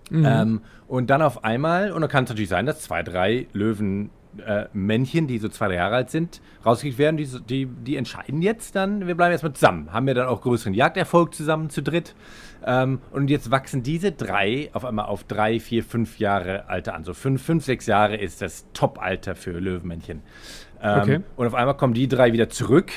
Mhm. 0.10 0.26
Ähm, 0.26 0.62
und 0.88 1.10
dann 1.10 1.22
auf 1.22 1.44
einmal, 1.44 1.92
und 1.92 2.02
dann 2.02 2.10
kann 2.10 2.26
es 2.26 2.30
natürlich 2.30 2.50
sein, 2.50 2.66
dass 2.66 2.82
zwei, 2.82 3.04
drei 3.04 3.48
Löwen 3.54 4.10
äh, 4.46 4.66
Männchen, 4.74 5.28
die 5.28 5.38
so 5.38 5.50
zwei, 5.50 5.68
drei 5.68 5.76
Jahre 5.76 5.96
alt 5.96 6.10
sind, 6.10 6.42
rausgekriegt 6.66 6.98
werden. 6.98 7.18
Die, 7.18 7.28
die, 7.48 7.66
die 7.66 7.96
entscheiden 7.96 8.42
jetzt 8.42 8.76
dann, 8.76 9.08
wir 9.08 9.16
bleiben 9.16 9.32
erstmal 9.32 9.54
zusammen. 9.54 9.92
Haben 9.94 10.08
wir 10.08 10.14
dann 10.14 10.28
auch 10.28 10.42
größeren 10.42 10.74
Jagderfolg 10.74 11.34
zusammen 11.34 11.70
zu 11.70 11.82
dritt. 11.82 12.16
Ähm, 12.66 13.00
und 13.12 13.30
jetzt 13.30 13.52
wachsen 13.52 13.84
diese 13.84 14.12
drei 14.12 14.70
auf 14.74 14.86
einmal 14.86 15.06
auf 15.06 15.24
drei, 15.24 15.60
vier, 15.60 15.84
fünf 15.84 16.20
Jahre 16.20 16.68
Alter 16.70 16.96
an. 16.96 17.04
So 17.04 17.14
fünf, 17.14 17.44
fünf, 17.44 17.64
sechs 17.64 17.86
Jahre 17.86 18.16
ist 18.18 18.42
das 18.42 18.66
Top-Alter 18.74 19.36
für 19.36 19.52
Löwenmännchen. 19.52 20.22
Ähm, 20.82 21.00
okay. 21.02 21.20
Und 21.36 21.48
auf 21.48 21.56
einmal 21.56 21.78
kommen 21.78 21.94
die 21.94 22.08
drei 22.08 22.34
wieder 22.34 22.50
zurück. 22.50 22.92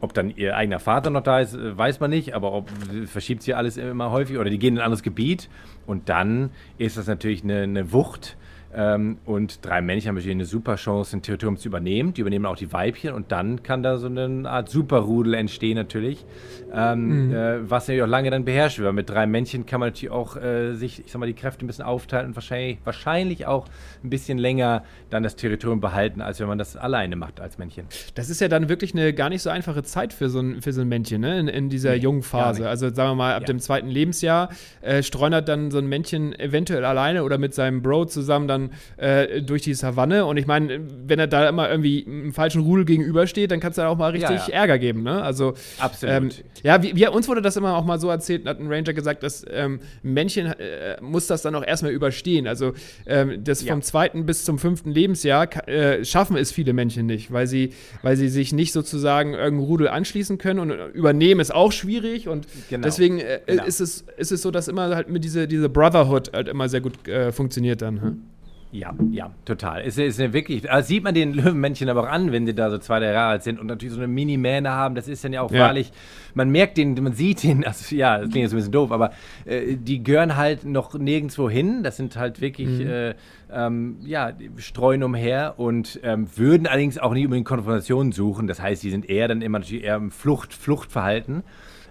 Ob 0.00 0.14
dann 0.14 0.30
ihr 0.30 0.56
eigener 0.56 0.78
Vater 0.78 1.10
noch 1.10 1.22
da 1.22 1.40
ist, 1.40 1.54
äh, 1.54 1.76
weiß 1.76 2.00
man 2.00 2.10
nicht, 2.10 2.34
aber 2.34 2.52
ob 2.52 2.70
verschiebt 3.06 3.42
sich 3.42 3.56
alles 3.56 3.76
immer 3.76 4.10
häufig 4.10 4.38
oder 4.38 4.50
die 4.50 4.58
gehen 4.58 4.74
in 4.74 4.80
ein 4.80 4.84
anderes 4.84 5.02
Gebiet. 5.02 5.48
Und 5.86 6.08
dann 6.08 6.50
ist 6.78 6.96
das 6.96 7.06
natürlich 7.06 7.42
eine, 7.42 7.62
eine 7.62 7.92
Wucht 7.92 8.36
ähm, 8.74 9.18
und 9.24 9.64
drei 9.64 9.80
Männchen 9.80 10.08
haben 10.08 10.16
natürlich 10.16 10.34
eine 10.34 10.44
super 10.44 10.76
Chance, 10.76 11.16
ein 11.16 11.22
Territorium 11.22 11.56
zu 11.56 11.68
übernehmen. 11.68 12.12
Die 12.12 12.20
übernehmen 12.20 12.44
auch 12.44 12.56
die 12.56 12.72
Weibchen 12.72 13.14
und 13.14 13.32
dann 13.32 13.62
kann 13.62 13.82
da 13.82 13.96
so 13.96 14.06
eine 14.06 14.48
Art 14.48 14.68
Superrudel 14.68 15.34
entstehen 15.34 15.76
natürlich, 15.76 16.26
ähm, 16.72 17.28
mhm. 17.28 17.34
äh, 17.34 17.70
was 17.70 17.84
natürlich 17.84 18.02
auch 18.02 18.08
lange 18.08 18.30
dann 18.30 18.44
beherrscht 18.44 18.78
wird. 18.78 18.92
Mit 18.92 19.08
drei 19.08 19.26
Männchen 19.26 19.64
kann 19.64 19.80
man 19.80 19.88
natürlich 19.90 20.10
auch 20.10 20.36
äh, 20.36 20.74
sich, 20.74 21.00
ich 21.04 21.10
sag 21.10 21.18
mal, 21.18 21.26
die 21.26 21.34
Kräfte 21.34 21.64
ein 21.64 21.66
bisschen 21.66 21.84
aufteilen 21.84 22.26
und 22.26 22.36
wahrscheinlich, 22.36 22.78
wahrscheinlich 22.84 23.46
auch 23.46 23.66
ein 24.04 24.10
bisschen 24.10 24.36
länger 24.36 24.84
dann 25.08 25.22
das 25.22 25.36
Territorium 25.36 25.80
behalten, 25.80 26.20
als 26.20 26.38
wenn 26.40 26.48
man 26.48 26.58
das 26.58 26.76
alleine 26.76 27.16
macht 27.16 27.40
als 27.40 27.56
Männchen. 27.56 27.86
Das 28.16 28.28
ist 28.28 28.40
ja 28.40 28.48
dann 28.48 28.68
wirklich 28.68 28.92
eine 28.92 29.14
gar 29.14 29.30
nicht 29.30 29.42
so 29.42 29.48
einfache 29.48 29.82
Zeit 29.82 30.12
für 30.12 30.28
so 30.28 30.40
ein, 30.40 30.60
für 30.60 30.72
so 30.74 30.82
ein 30.82 30.88
Männchen, 30.88 31.22
ne? 31.22 31.38
in, 31.38 31.48
in 31.48 31.68
dieser 31.70 31.92
nee, 31.92 32.02
jungen 32.02 32.22
Phase. 32.22 32.68
Also 32.68 32.92
sagen 32.92 33.12
wir 33.12 33.14
mal, 33.14 33.34
ab 33.34 33.42
ja. 33.42 33.46
dem 33.46 33.60
zweiten 33.60 33.88
Lebensjahr 33.88 34.50
äh, 34.82 35.02
streunert 35.02 35.48
dann 35.48 35.70
so 35.70 35.78
ein 35.78 35.86
Männchen 35.86 36.38
eventuell 36.38 36.84
alleine 36.84 37.24
oder 37.24 37.38
mit 37.38 37.54
seinem 37.54 37.80
Bro 37.80 38.06
zusammen 38.06 38.46
dann 38.46 38.57
dann 38.58 38.70
äh, 38.96 39.42
durch 39.42 39.62
die 39.62 39.74
Savanne. 39.74 40.24
Und 40.24 40.36
ich 40.36 40.46
meine, 40.46 40.80
wenn 41.06 41.18
er 41.18 41.26
da 41.26 41.48
immer 41.48 41.70
irgendwie 41.70 42.04
einem 42.06 42.32
falschen 42.32 42.62
Rudel 42.62 42.84
gegenübersteht, 42.84 43.50
dann 43.50 43.60
kann 43.60 43.70
es 43.70 43.76
da 43.76 43.88
auch 43.88 43.96
mal 43.96 44.10
richtig 44.10 44.30
ja, 44.30 44.46
ja. 44.46 44.54
Ärger 44.54 44.78
geben. 44.78 45.02
Ne? 45.02 45.22
Also, 45.22 45.54
Absolut. 45.78 46.14
Ähm, 46.14 46.30
ja, 46.62 46.82
wir, 46.82 46.96
wir, 46.96 47.12
uns 47.12 47.28
wurde 47.28 47.42
das 47.42 47.56
immer 47.56 47.76
auch 47.76 47.84
mal 47.84 47.98
so 47.98 48.08
erzählt, 48.08 48.46
hat 48.46 48.60
ein 48.60 48.70
Ranger 48.70 48.92
gesagt, 48.92 49.22
dass 49.22 49.44
ähm, 49.50 49.80
ein 50.04 50.12
Männchen 50.12 50.46
äh, 50.46 51.00
muss 51.00 51.26
das 51.26 51.42
dann 51.42 51.54
auch 51.54 51.64
erstmal 51.64 51.92
überstehen. 51.92 52.46
Also 52.46 52.72
ähm, 53.06 53.44
das 53.44 53.62
ja. 53.62 53.72
vom 53.72 53.82
zweiten 53.82 54.26
bis 54.26 54.44
zum 54.44 54.58
fünften 54.58 54.90
Lebensjahr 54.90 55.68
äh, 55.68 56.04
schaffen 56.04 56.36
es 56.36 56.52
viele 56.52 56.72
Männchen 56.72 57.06
nicht, 57.06 57.32
weil 57.32 57.46
sie, 57.46 57.72
weil 58.02 58.16
sie 58.16 58.28
sich 58.28 58.52
nicht 58.52 58.72
sozusagen 58.72 59.34
irgendeinem 59.34 59.60
Rudel 59.60 59.88
anschließen 59.88 60.38
können 60.38 60.60
und 60.60 60.70
übernehmen 60.94 61.40
ist 61.40 61.54
auch 61.54 61.72
schwierig. 61.72 62.28
Und 62.28 62.46
genau. 62.68 62.84
deswegen 62.84 63.18
äh, 63.18 63.40
genau. 63.46 63.64
ist, 63.64 63.80
es, 63.80 64.04
ist 64.16 64.32
es 64.32 64.42
so, 64.42 64.50
dass 64.50 64.68
immer 64.68 64.94
halt 64.94 65.08
mit 65.08 65.24
diese, 65.24 65.46
diese 65.46 65.68
Brotherhood 65.68 66.32
halt 66.32 66.48
immer 66.48 66.68
sehr 66.68 66.80
gut 66.80 67.06
äh, 67.06 67.32
funktioniert 67.32 67.82
dann. 67.82 68.02
Hm? 68.02 68.22
Ja, 68.70 68.94
ja, 69.10 69.30
total. 69.46 69.80
Es 69.80 69.96
ist 69.96 70.18
ja 70.18 70.32
wirklich, 70.34 70.70
also 70.70 70.86
sieht 70.86 71.02
man 71.02 71.14
den 71.14 71.32
Löwenmännchen 71.32 71.88
aber 71.88 72.02
auch 72.02 72.08
an, 72.08 72.32
wenn 72.32 72.44
die 72.44 72.54
da 72.54 72.68
so 72.70 72.76
zwei, 72.76 73.00
drei 73.00 73.12
Jahre 73.12 73.30
alt 73.30 73.42
sind 73.42 73.58
und 73.58 73.66
natürlich 73.66 73.94
so 73.94 73.98
eine 74.00 74.08
Mini-Mähne 74.08 74.70
haben. 74.70 74.94
Das 74.94 75.08
ist 75.08 75.24
dann 75.24 75.32
ja 75.32 75.40
auch 75.40 75.50
Ja. 75.50 75.60
wahrlich, 75.60 75.90
man 76.34 76.50
merkt 76.50 76.76
den, 76.76 76.92
man 77.02 77.14
sieht 77.14 77.42
den, 77.44 77.64
also 77.64 77.96
ja, 77.96 78.18
das 78.18 78.28
klingt 78.28 78.42
jetzt 78.42 78.52
ein 78.52 78.56
bisschen 78.56 78.72
doof, 78.72 78.92
aber 78.92 79.12
äh, 79.46 79.76
die 79.76 80.02
gehören 80.02 80.36
halt 80.36 80.64
noch 80.64 80.92
nirgendwo 80.92 81.48
hin. 81.48 81.82
Das 81.82 81.96
sind 81.96 82.16
halt 82.16 82.42
wirklich, 82.42 82.80
äh, 82.80 83.14
ähm, 83.50 83.96
ja, 84.04 84.32
die 84.32 84.50
streuen 84.58 85.02
umher 85.02 85.54
und 85.56 85.98
ähm, 86.02 86.28
würden 86.36 86.66
allerdings 86.66 86.98
auch 86.98 87.14
nicht 87.14 87.24
unbedingt 87.24 87.48
Konfrontationen 87.48 88.12
suchen. 88.12 88.46
Das 88.48 88.60
heißt, 88.60 88.82
die 88.82 88.90
sind 88.90 89.08
eher 89.08 89.28
dann 89.28 89.40
immer 89.40 89.60
natürlich 89.60 89.84
eher 89.84 89.96
im 89.96 90.10
Flucht, 90.10 90.52
Fluchtverhalten. 90.52 91.42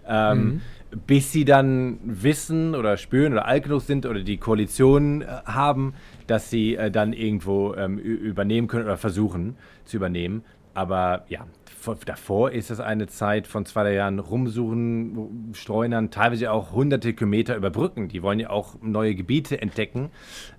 Ähm, 0.07 0.61
bis 1.05 1.33
sie 1.33 1.43
dann 1.43 1.97
wissen 2.05 2.73
oder 2.73 2.95
spüren 2.95 3.33
oder 3.33 3.45
alt 3.45 3.63
genug 3.63 3.81
sind 3.81 4.05
oder 4.05 4.21
die 4.21 4.37
Koalition 4.37 5.21
äh, 5.21 5.25
haben, 5.45 5.93
dass 6.27 6.49
sie 6.49 6.75
äh, 6.75 6.91
dann 6.91 7.13
irgendwo 7.13 7.73
ähm, 7.75 7.97
übernehmen 7.97 8.67
können 8.67 8.85
oder 8.85 8.97
versuchen 8.97 9.55
zu 9.85 9.97
übernehmen. 9.97 10.43
Aber 10.73 11.25
ja, 11.27 11.47
vor, 11.87 11.97
davor 12.05 12.51
ist 12.51 12.69
es 12.69 12.79
eine 12.79 13.07
Zeit 13.07 13.47
von 13.47 13.65
zwei 13.65 13.83
drei 13.83 13.93
Jahren 13.93 14.19
rumsuchen, 14.19 15.53
streunern, 15.53 16.11
teilweise 16.11 16.51
auch 16.51 16.71
hunderte 16.71 17.13
Kilometer 17.13 17.55
überbrücken. 17.55 18.09
Die 18.09 18.21
wollen 18.21 18.39
ja 18.39 18.49
auch 18.49 18.75
neue 18.81 19.15
Gebiete 19.15 19.61
entdecken 19.61 20.09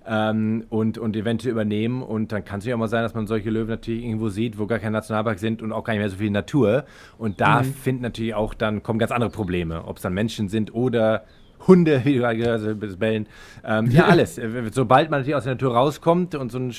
ähm, 0.07 0.65
und, 0.69 0.97
und 0.97 1.15
eventuell 1.15 1.51
übernehmen. 1.51 2.01
Und 2.01 2.31
dann 2.31 2.43
kann 2.43 2.59
es 2.59 2.65
ja 2.65 2.75
auch 2.75 2.79
mal 2.79 2.87
sein, 2.87 3.03
dass 3.03 3.13
man 3.13 3.27
solche 3.27 3.49
Löwen 3.49 3.69
natürlich 3.69 4.03
irgendwo 4.03 4.29
sieht, 4.29 4.57
wo 4.57 4.65
gar 4.65 4.79
kein 4.79 4.91
Nationalpark 4.91 5.39
sind 5.39 5.61
und 5.61 5.71
auch 5.71 5.83
gar 5.83 5.93
nicht 5.93 6.01
mehr 6.01 6.09
so 6.09 6.17
viel 6.17 6.31
Natur. 6.31 6.85
Und 7.17 7.39
da 7.39 7.63
finden 7.63 8.01
natürlich 8.01 8.33
auch 8.33 8.53
dann 8.53 8.81
kommen 8.81 8.99
ganz 8.99 9.11
andere 9.11 9.29
Probleme, 9.29 9.85
ob 9.85 9.97
es 9.97 10.01
dann 10.01 10.13
Menschen 10.13 10.49
sind 10.49 10.73
oder 10.73 11.23
Hunde, 11.67 12.01
wie 12.05 12.13
du 12.13 12.19
gerade 12.19 12.37
gesagt 12.37 12.81
hast, 12.81 12.99
Bellen. 12.99 13.27
Ähm, 13.63 13.91
ja, 13.91 14.05
alles. 14.05 14.37
Äh, 14.37 14.69
Sobald 14.71 15.09
man 15.09 15.19
natürlich 15.19 15.35
aus 15.35 15.43
der 15.43 15.53
Natur 15.53 15.75
rauskommt 15.75 16.35
und 16.35 16.51
so 16.51 16.59
ein, 16.59 16.71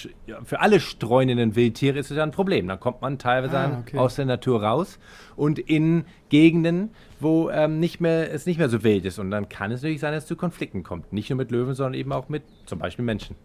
für 0.45 0.61
alle 0.61 0.81
streunenden 0.81 1.55
Wildtiere 1.55 1.99
ist 1.99 2.11
es 2.11 2.17
ja 2.17 2.23
ein 2.23 2.31
Problem. 2.31 2.67
Dann 2.69 2.81
kommt 2.81 3.03
man 3.03 3.19
teilweise 3.19 3.59
Ah, 3.59 3.79
okay. 3.81 3.99
aus 3.99 4.17
der 4.17 4.25
Natur 4.27 4.63
raus 4.63 4.99
und 5.37 5.59
in 5.59 6.05
Gegenden, 6.31 6.91
wo 7.21 7.51
ähm, 7.51 7.79
nicht 7.79 8.01
mehr, 8.01 8.33
es 8.33 8.47
nicht 8.47 8.59
mehr 8.59 8.69
so 8.69 8.83
wild 8.83 9.05
ist. 9.05 9.19
Und 9.19 9.31
dann 9.31 9.49
kann 9.49 9.71
es 9.71 9.83
natürlich 9.83 10.01
sein, 10.01 10.13
dass 10.13 10.25
es 10.25 10.29
zu 10.29 10.37
Konflikten 10.37 10.83
kommt. 10.83 11.13
Nicht 11.13 11.29
nur 11.31 11.37
mit 11.37 11.51
Löwen, 11.51 11.75
sondern 11.75 11.95
eben 11.95 12.13
auch 12.13 12.29
mit 12.29 12.43
zum 12.67 12.79
Beispiel 12.79 13.05
Menschen. 13.05 13.37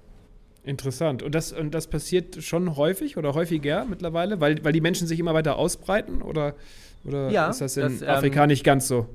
Interessant. 0.63 1.22
Und 1.22 1.36
das, 1.36 1.51
und 1.51 1.75
das 1.75 1.88
passiert 1.88 2.44
schon 2.44 2.75
häufig 2.75 3.18
oder 3.18 3.36
häufiger 3.36 3.86
mittlerweile, 3.86 4.39
weil, 4.42 4.63
weil 4.63 4.74
die 4.74 4.82
Menschen 4.82 5.06
sich 5.06 5.20
immer 5.20 5.34
weiter 5.36 5.58
ausbreiten? 5.58 6.22
Oder, 6.24 6.56
oder 7.04 7.30
Ja, 7.30 7.50
ist 7.50 7.62
das 7.62 7.77
in 7.77 7.84
das, 7.84 8.01
ähm, 8.01 8.10
Afrika 8.10 8.48
nicht 8.48 8.63
ganz 8.63 8.88
so? 8.88 9.06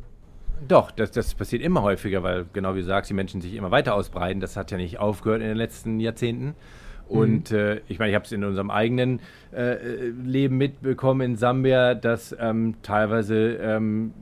Doch, 0.67 0.91
das, 0.91 1.11
das 1.11 1.35
passiert 1.35 1.63
immer 1.63 1.83
häufiger, 1.83 2.23
weil 2.23 2.47
genau 2.53 2.75
wie 2.75 2.81
du 2.81 2.85
sagst, 2.85 3.11
die 3.11 3.15
Menschen 3.15 3.41
sich 3.41 3.55
immer 3.55 3.71
weiter 3.71 3.95
ausbreiten. 3.95 4.41
Das 4.41 4.57
hat 4.57 4.71
ja 4.71 4.77
nicht 4.77 4.99
aufgehört 4.99 5.41
in 5.41 5.49
den 5.49 5.57
letzten 5.57 6.01
Jahrzehnten. 6.01 6.55
Und 7.11 7.51
äh, 7.51 7.81
ich 7.89 7.99
meine, 7.99 8.11
ich 8.11 8.15
habe 8.15 8.25
es 8.25 8.31
in 8.31 8.45
unserem 8.45 8.71
eigenen 8.71 9.21
äh, 9.53 9.73
äh, 9.73 10.13
Leben 10.25 10.59
mitbekommen 10.59 11.33
in 11.33 11.37
Sambia, 11.37 11.95
dass 11.95 12.35
ähm, 12.39 12.77
teilweise 12.83 13.55
ähm, 13.55 14.13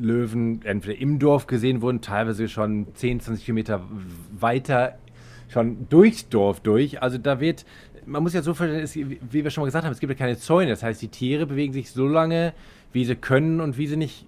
Löwen 0.00 0.60
entweder 0.64 0.96
im 1.00 1.18
Dorf 1.18 1.48
gesehen 1.48 1.82
wurden, 1.82 2.02
teilweise 2.02 2.48
schon 2.48 2.86
10, 2.94 3.18
20 3.18 3.44
Kilometer 3.44 3.82
weiter, 4.30 4.96
schon 5.48 5.88
durchs 5.88 6.28
Dorf 6.28 6.60
durch. 6.60 7.02
Also 7.02 7.18
da 7.18 7.40
wird, 7.40 7.64
man 8.06 8.22
muss 8.22 8.32
ja 8.32 8.42
so 8.42 8.54
verstehen, 8.54 8.80
es, 8.80 8.94
wie 8.94 9.42
wir 9.42 9.50
schon 9.50 9.62
mal 9.62 9.66
gesagt 9.66 9.84
haben, 9.84 9.92
es 9.92 9.98
gibt 9.98 10.12
ja 10.12 10.18
keine 10.18 10.36
Zäune. 10.36 10.70
Das 10.70 10.84
heißt, 10.84 11.02
die 11.02 11.08
Tiere 11.08 11.46
bewegen 11.46 11.72
sich 11.72 11.90
so 11.90 12.06
lange, 12.06 12.52
wie 12.92 13.04
sie 13.04 13.16
können 13.16 13.60
und 13.60 13.76
wie 13.76 13.88
sie 13.88 13.96
nicht 13.96 14.26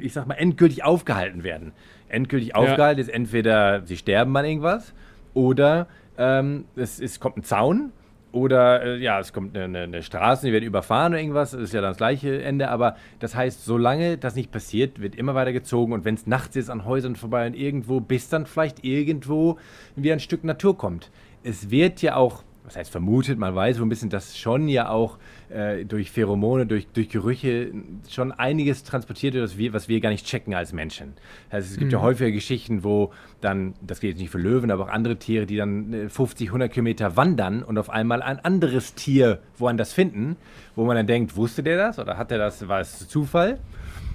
ich 0.00 0.12
sag 0.12 0.26
mal, 0.26 0.34
endgültig 0.34 0.84
aufgehalten 0.84 1.42
werden. 1.44 1.72
Endgültig 2.08 2.54
aufgehalten 2.54 3.00
ist 3.00 3.08
entweder 3.08 3.86
sie 3.86 3.96
sterben 3.96 4.36
an 4.36 4.44
irgendwas 4.44 4.94
oder 5.34 5.86
ähm, 6.16 6.64
es, 6.76 7.00
es 7.00 7.20
kommt 7.20 7.38
ein 7.38 7.44
Zaun 7.44 7.92
oder 8.32 8.82
äh, 8.82 8.98
ja, 8.98 9.18
es 9.20 9.32
kommt 9.32 9.56
eine, 9.56 9.64
eine, 9.64 9.78
eine 9.80 10.02
Straße, 10.02 10.46
die 10.46 10.52
werden 10.52 10.64
überfahren 10.64 11.12
oder 11.12 11.20
irgendwas. 11.20 11.52
Das 11.52 11.60
ist 11.60 11.72
ja 11.72 11.80
dann 11.80 11.90
das 11.90 11.96
gleiche 11.96 12.42
Ende. 12.42 12.68
Aber 12.68 12.96
das 13.20 13.34
heißt, 13.34 13.64
solange 13.64 14.18
das 14.18 14.34
nicht 14.34 14.50
passiert, 14.50 15.00
wird 15.00 15.14
immer 15.14 15.34
weiter 15.34 15.52
gezogen. 15.52 15.92
Und 15.92 16.04
wenn 16.04 16.14
es 16.14 16.26
nachts 16.26 16.56
ist, 16.56 16.68
an 16.68 16.84
Häusern 16.84 17.16
vorbei 17.16 17.46
und 17.46 17.54
irgendwo, 17.54 18.00
bis 18.00 18.28
dann 18.28 18.46
vielleicht 18.46 18.84
irgendwo 18.84 19.58
wieder 19.96 20.12
ein 20.12 20.20
Stück 20.20 20.44
Natur 20.44 20.76
kommt. 20.76 21.10
Es 21.42 21.70
wird 21.70 22.02
ja 22.02 22.16
auch 22.16 22.42
was 22.68 22.76
heißt 22.76 22.90
vermutet, 22.90 23.38
man 23.38 23.54
weiß 23.54 23.78
so 23.78 23.82
ein 23.82 23.88
bisschen, 23.88 24.10
dass 24.10 24.36
schon 24.36 24.68
ja 24.68 24.90
auch 24.90 25.16
äh, 25.50 25.84
durch 25.84 26.10
Pheromone, 26.10 26.66
durch, 26.66 26.86
durch 26.88 27.08
Gerüche 27.08 27.72
schon 28.08 28.32
einiges 28.32 28.84
transportiert 28.84 29.34
wird, 29.34 29.44
was 29.44 29.58
wir, 29.58 29.72
was 29.72 29.88
wir 29.88 30.00
gar 30.00 30.10
nicht 30.10 30.26
checken 30.26 30.54
als 30.54 30.72
Menschen. 30.72 31.14
Also 31.50 31.72
es 31.72 31.78
gibt 31.78 31.92
ja 31.92 32.00
häufige 32.00 32.32
Geschichten, 32.32 32.84
wo 32.84 33.12
dann, 33.40 33.74
das 33.80 34.00
geht 34.00 34.10
jetzt 34.10 34.20
nicht 34.20 34.30
für 34.30 34.38
Löwen, 34.38 34.70
aber 34.70 34.84
auch 34.84 34.88
andere 34.88 35.16
Tiere, 35.16 35.46
die 35.46 35.56
dann 35.56 35.92
äh, 35.92 36.08
50, 36.08 36.48
100 36.48 36.72
Kilometer 36.72 37.16
wandern 37.16 37.62
und 37.62 37.78
auf 37.78 37.90
einmal 37.90 38.22
ein 38.22 38.38
anderes 38.38 38.94
Tier 38.94 39.40
woanders 39.56 39.92
finden, 39.92 40.36
wo 40.76 40.84
man 40.84 40.96
dann 40.96 41.06
denkt, 41.06 41.36
wusste 41.36 41.62
der 41.62 41.76
das 41.76 41.98
oder 41.98 42.18
hat 42.18 42.30
er 42.32 42.38
das, 42.38 42.68
war 42.68 42.80
es 42.80 43.08
Zufall? 43.08 43.58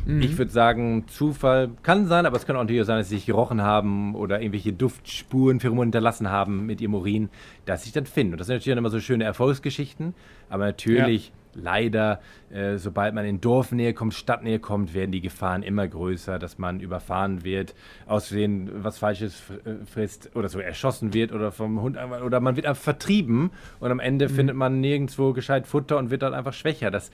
Ich 0.05 0.38
würde 0.38 0.51
sagen, 0.51 1.05
Zufall 1.07 1.69
kann 1.81 2.07
sein, 2.07 2.25
aber 2.25 2.36
es 2.36 2.45
kann 2.45 2.57
auch 2.57 2.62
natürlich 2.62 2.86
sein, 2.86 2.98
dass 2.98 3.07
sie 3.07 3.15
sich 3.15 3.25
gerochen 3.25 3.62
haben 3.62 4.15
oder 4.15 4.41
irgendwelche 4.41 4.74
Duftspuren, 4.74 5.62
Pheromone 5.62 5.86
hinterlassen 5.86 6.29
haben 6.29 6.65
mit 6.65 6.81
ihrem 6.81 6.93
Urin, 6.93 7.29
dass 7.65 7.81
sie 7.81 7.86
sich 7.86 7.93
dann 7.93 8.05
finden. 8.05 8.33
Und 8.33 8.39
das 8.39 8.48
sind 8.48 8.55
natürlich 8.55 8.74
dann 8.74 8.79
immer 8.79 8.89
so 8.89 9.00
schöne 9.00 9.24
Erfolgsgeschichten, 9.24 10.13
aber 10.50 10.65
natürlich, 10.65 11.31
leider, 11.55 12.19
äh, 12.51 12.77
sobald 12.77 13.13
man 13.13 13.25
in 13.25 13.39
Dorfnähe 13.39 13.93
kommt, 13.93 14.13
Stadtnähe 14.13 14.60
kommt, 14.60 14.93
werden 14.93 15.12
die 15.12 15.22
Gefahren 15.22 15.63
immer 15.63 15.88
größer, 15.88 16.38
dass 16.38 16.57
man 16.57 16.81
überfahren 16.81 17.45
wird, 17.45 17.74
außerdem 18.05 18.83
was 18.83 18.98
Falsches 18.98 19.41
äh, 19.63 19.86
frisst 19.86 20.36
oder 20.36 20.50
so 20.50 20.60
erschossen 20.60 21.13
wird 21.13 21.31
oder 21.31 21.51
vom 21.51 21.81
Hund 21.81 21.98
oder 22.25 22.39
man 22.41 22.55
wird 22.55 22.65
einfach 22.65 22.81
vertrieben 22.81 23.51
und 23.79 23.91
am 23.91 24.00
Ende 24.00 24.27
findet 24.29 24.55
man 24.55 24.81
nirgendwo 24.81 25.31
gescheit 25.31 25.67
Futter 25.67 25.98
und 25.98 26.10
wird 26.10 26.24
dann 26.24 26.33
einfach 26.33 26.53
schwächer. 26.53 26.91
Das, 26.91 27.12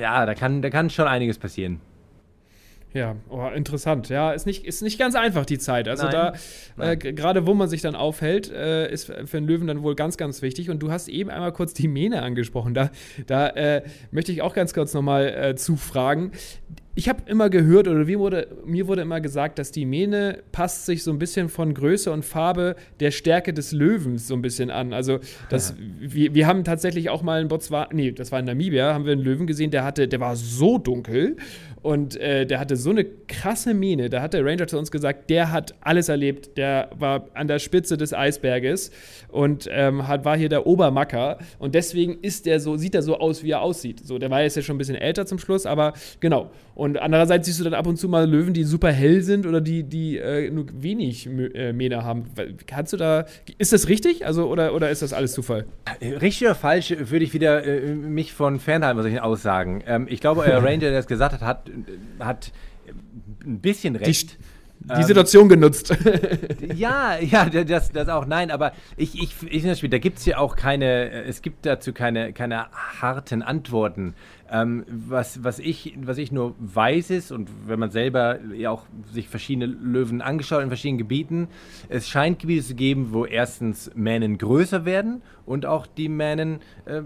ja, 0.00 0.26
da 0.26 0.34
kann, 0.34 0.62
da 0.62 0.70
kann 0.70 0.90
schon 0.90 1.06
einiges 1.06 1.38
passieren. 1.38 1.80
Ja, 2.94 3.16
oh, 3.28 3.48
interessant. 3.52 4.08
Ja, 4.08 4.30
ist 4.30 4.46
nicht, 4.46 4.64
ist 4.64 4.80
nicht 4.80 5.00
ganz 5.00 5.16
einfach 5.16 5.44
die 5.44 5.58
Zeit. 5.58 5.88
Also 5.88 6.04
Nein. 6.04 6.32
da, 6.76 6.92
äh, 6.92 6.96
gerade 6.96 7.44
wo 7.44 7.52
man 7.52 7.68
sich 7.68 7.82
dann 7.82 7.96
aufhält, 7.96 8.52
äh, 8.52 8.88
ist 8.90 9.06
für 9.06 9.26
für 9.26 9.38
einen 9.38 9.48
Löwen 9.48 9.66
dann 9.66 9.82
wohl 9.82 9.96
ganz, 9.96 10.16
ganz 10.16 10.42
wichtig. 10.42 10.70
Und 10.70 10.78
du 10.78 10.92
hast 10.92 11.08
eben 11.08 11.28
einmal 11.28 11.52
kurz 11.52 11.74
die 11.74 11.88
Mähne 11.88 12.22
angesprochen. 12.22 12.72
Da, 12.72 12.90
da 13.26 13.48
äh, 13.48 13.82
möchte 14.12 14.30
ich 14.30 14.42
auch 14.42 14.54
ganz 14.54 14.74
kurz 14.74 14.94
nochmal 14.94 15.26
äh, 15.26 15.56
zufragen. 15.56 16.30
Ich 16.96 17.08
habe 17.08 17.22
immer 17.26 17.50
gehört, 17.50 17.88
oder 17.88 18.04
mir 18.04 18.20
wurde, 18.20 18.46
mir 18.64 18.86
wurde 18.86 19.02
immer 19.02 19.20
gesagt, 19.20 19.58
dass 19.58 19.72
die 19.72 19.84
Mähne 19.84 20.44
passt 20.52 20.86
sich 20.86 21.02
so 21.02 21.10
ein 21.10 21.18
bisschen 21.18 21.48
von 21.48 21.74
Größe 21.74 22.12
und 22.12 22.24
Farbe 22.24 22.76
der 23.00 23.10
Stärke 23.10 23.52
des 23.52 23.72
Löwens 23.72 24.28
so 24.28 24.34
ein 24.34 24.42
bisschen 24.42 24.70
an. 24.70 24.92
Also 24.92 25.18
das, 25.48 25.74
wir, 25.98 26.34
wir 26.34 26.46
haben 26.46 26.62
tatsächlich 26.62 27.10
auch 27.10 27.22
mal 27.22 27.42
in 27.42 27.48
Botswana, 27.48 27.88
nee, 27.92 28.12
das 28.12 28.30
war 28.30 28.38
in 28.38 28.44
Namibia, 28.44 28.94
haben 28.94 29.06
wir 29.06 29.12
einen 29.12 29.22
Löwen 29.22 29.48
gesehen, 29.48 29.72
der 29.72 29.82
hatte, 29.82 30.06
der 30.06 30.20
war 30.20 30.36
so 30.36 30.78
dunkel 30.78 31.36
und 31.84 32.16
äh, 32.16 32.46
der 32.46 32.60
hatte 32.60 32.76
so 32.76 32.88
eine 32.88 33.04
krasse 33.04 33.74
Mähne. 33.74 34.08
Da 34.08 34.22
hat 34.22 34.32
der 34.32 34.42
Ranger 34.42 34.66
zu 34.66 34.78
uns 34.78 34.90
gesagt, 34.90 35.28
der 35.28 35.52
hat 35.52 35.74
alles 35.82 36.08
erlebt. 36.08 36.56
Der 36.56 36.88
war 36.98 37.28
an 37.34 37.46
der 37.46 37.58
Spitze 37.58 37.98
des 37.98 38.14
Eisberges 38.14 38.90
und 39.28 39.68
ähm, 39.70 40.08
hat, 40.08 40.24
war 40.24 40.34
hier 40.34 40.48
der 40.48 40.66
Obermacker. 40.66 41.36
Und 41.58 41.74
deswegen 41.74 42.20
ist 42.22 42.46
der 42.46 42.58
so, 42.58 42.78
sieht 42.78 42.94
er 42.94 43.02
so 43.02 43.18
aus, 43.18 43.42
wie 43.42 43.50
er 43.50 43.60
aussieht. 43.60 44.00
So, 44.02 44.16
der 44.18 44.30
war 44.30 44.40
jetzt 44.40 44.56
ja 44.56 44.62
schon 44.62 44.76
ein 44.76 44.78
bisschen 44.78 44.96
älter 44.96 45.26
zum 45.26 45.38
Schluss, 45.38 45.66
aber 45.66 45.92
genau. 46.20 46.50
Und 46.74 46.83
andererseits 46.84 47.46
siehst 47.46 47.60
du 47.60 47.64
dann 47.64 47.74
ab 47.74 47.86
und 47.86 47.96
zu 47.96 48.08
mal 48.08 48.28
Löwen, 48.28 48.52
die 48.54 48.64
super 48.64 48.90
hell 48.90 49.22
sind 49.22 49.46
oder 49.46 49.60
die, 49.60 49.82
die 49.84 50.18
äh, 50.18 50.50
nur 50.50 50.66
wenig 50.72 51.26
äh, 51.26 51.72
Mähne 51.72 52.04
haben. 52.04 52.26
Kannst 52.66 52.92
du 52.92 52.96
da, 52.96 53.26
ist 53.58 53.72
das 53.72 53.88
richtig? 53.88 54.26
Also, 54.26 54.48
oder, 54.48 54.74
oder 54.74 54.90
ist 54.90 55.02
das 55.02 55.12
alles 55.12 55.32
Zufall? 55.32 55.66
Richtig 56.00 56.46
oder 56.46 56.54
falsch, 56.54 56.94
würde 56.98 57.24
ich 57.24 57.32
wieder 57.32 57.64
äh, 57.64 57.94
mich 57.94 58.32
von 58.32 58.58
fernhalten 58.60 58.96
bei 58.96 59.02
solchen 59.02 59.20
Aussagen. 59.20 59.82
Ähm, 59.86 60.06
ich 60.08 60.20
glaube, 60.20 60.42
euer 60.42 60.58
Ranger, 60.62 60.78
der 60.78 60.92
das 60.92 61.06
gesagt 61.06 61.34
hat, 61.34 61.42
hat, 61.42 61.70
hat 62.18 62.52
ein 63.44 63.60
bisschen 63.60 63.96
recht. 63.96 64.32
Die 64.32 64.53
Situation 65.02 65.48
genutzt. 65.48 65.94
Ja, 66.74 67.18
ja, 67.20 67.44
das, 67.46 67.92
das 67.92 68.08
auch, 68.08 68.26
nein, 68.26 68.50
aber 68.50 68.72
ich, 68.96 69.14
ich, 69.14 69.22
ich 69.22 69.38
finde 69.38 69.68
das 69.68 69.78
Spiel, 69.78 69.90
da 69.90 69.98
gibt 69.98 70.18
es 70.18 70.24
ja 70.24 70.38
auch 70.38 70.56
keine, 70.56 71.10
äh, 71.10 71.28
es 71.28 71.42
gibt 71.42 71.66
dazu 71.66 71.92
keine, 71.92 72.32
keine 72.32 72.66
harten 72.72 73.42
Antworten. 73.42 74.14
Ähm, 74.50 74.84
was, 74.88 75.44
was, 75.44 75.58
ich, 75.58 75.94
was 76.00 76.18
ich 76.18 76.32
nur 76.32 76.54
weiß 76.58 77.10
ist, 77.10 77.32
und 77.32 77.48
wenn 77.66 77.78
man 77.78 77.90
selber 77.90 78.38
ja 78.54 78.70
auch 78.70 78.86
sich 79.12 79.28
verschiedene 79.28 79.66
Löwen 79.66 80.20
angeschaut 80.20 80.62
in 80.62 80.68
verschiedenen 80.68 80.98
Gebieten, 80.98 81.48
es 81.88 82.08
scheint 82.08 82.38
Gebiete 82.40 82.64
zu 82.64 82.74
geben, 82.74 83.08
wo 83.12 83.24
erstens 83.24 83.90
Mähnen 83.94 84.38
größer 84.38 84.84
werden 84.84 85.22
und 85.46 85.66
auch 85.66 85.86
die 85.86 86.08
Mähnen 86.08 86.60
äh, 86.86 87.02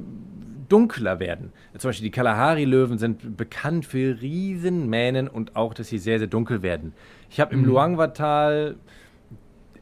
dunkler 0.68 1.20
werden. 1.20 1.52
Zum 1.76 1.88
Beispiel 1.88 2.06
die 2.06 2.10
Kalahari-Löwen 2.10 2.98
sind 2.98 3.36
bekannt 3.36 3.86
für 3.86 4.20
riesen 4.20 4.88
Mähnen 4.88 5.28
und 5.28 5.56
auch, 5.56 5.74
dass 5.74 5.88
sie 5.88 5.98
sehr, 5.98 6.18
sehr 6.18 6.28
dunkel 6.28 6.62
werden. 6.62 6.92
Ich 7.30 7.40
habe 7.40 7.54
im 7.54 7.64
Luangwa-Tal 7.64 8.76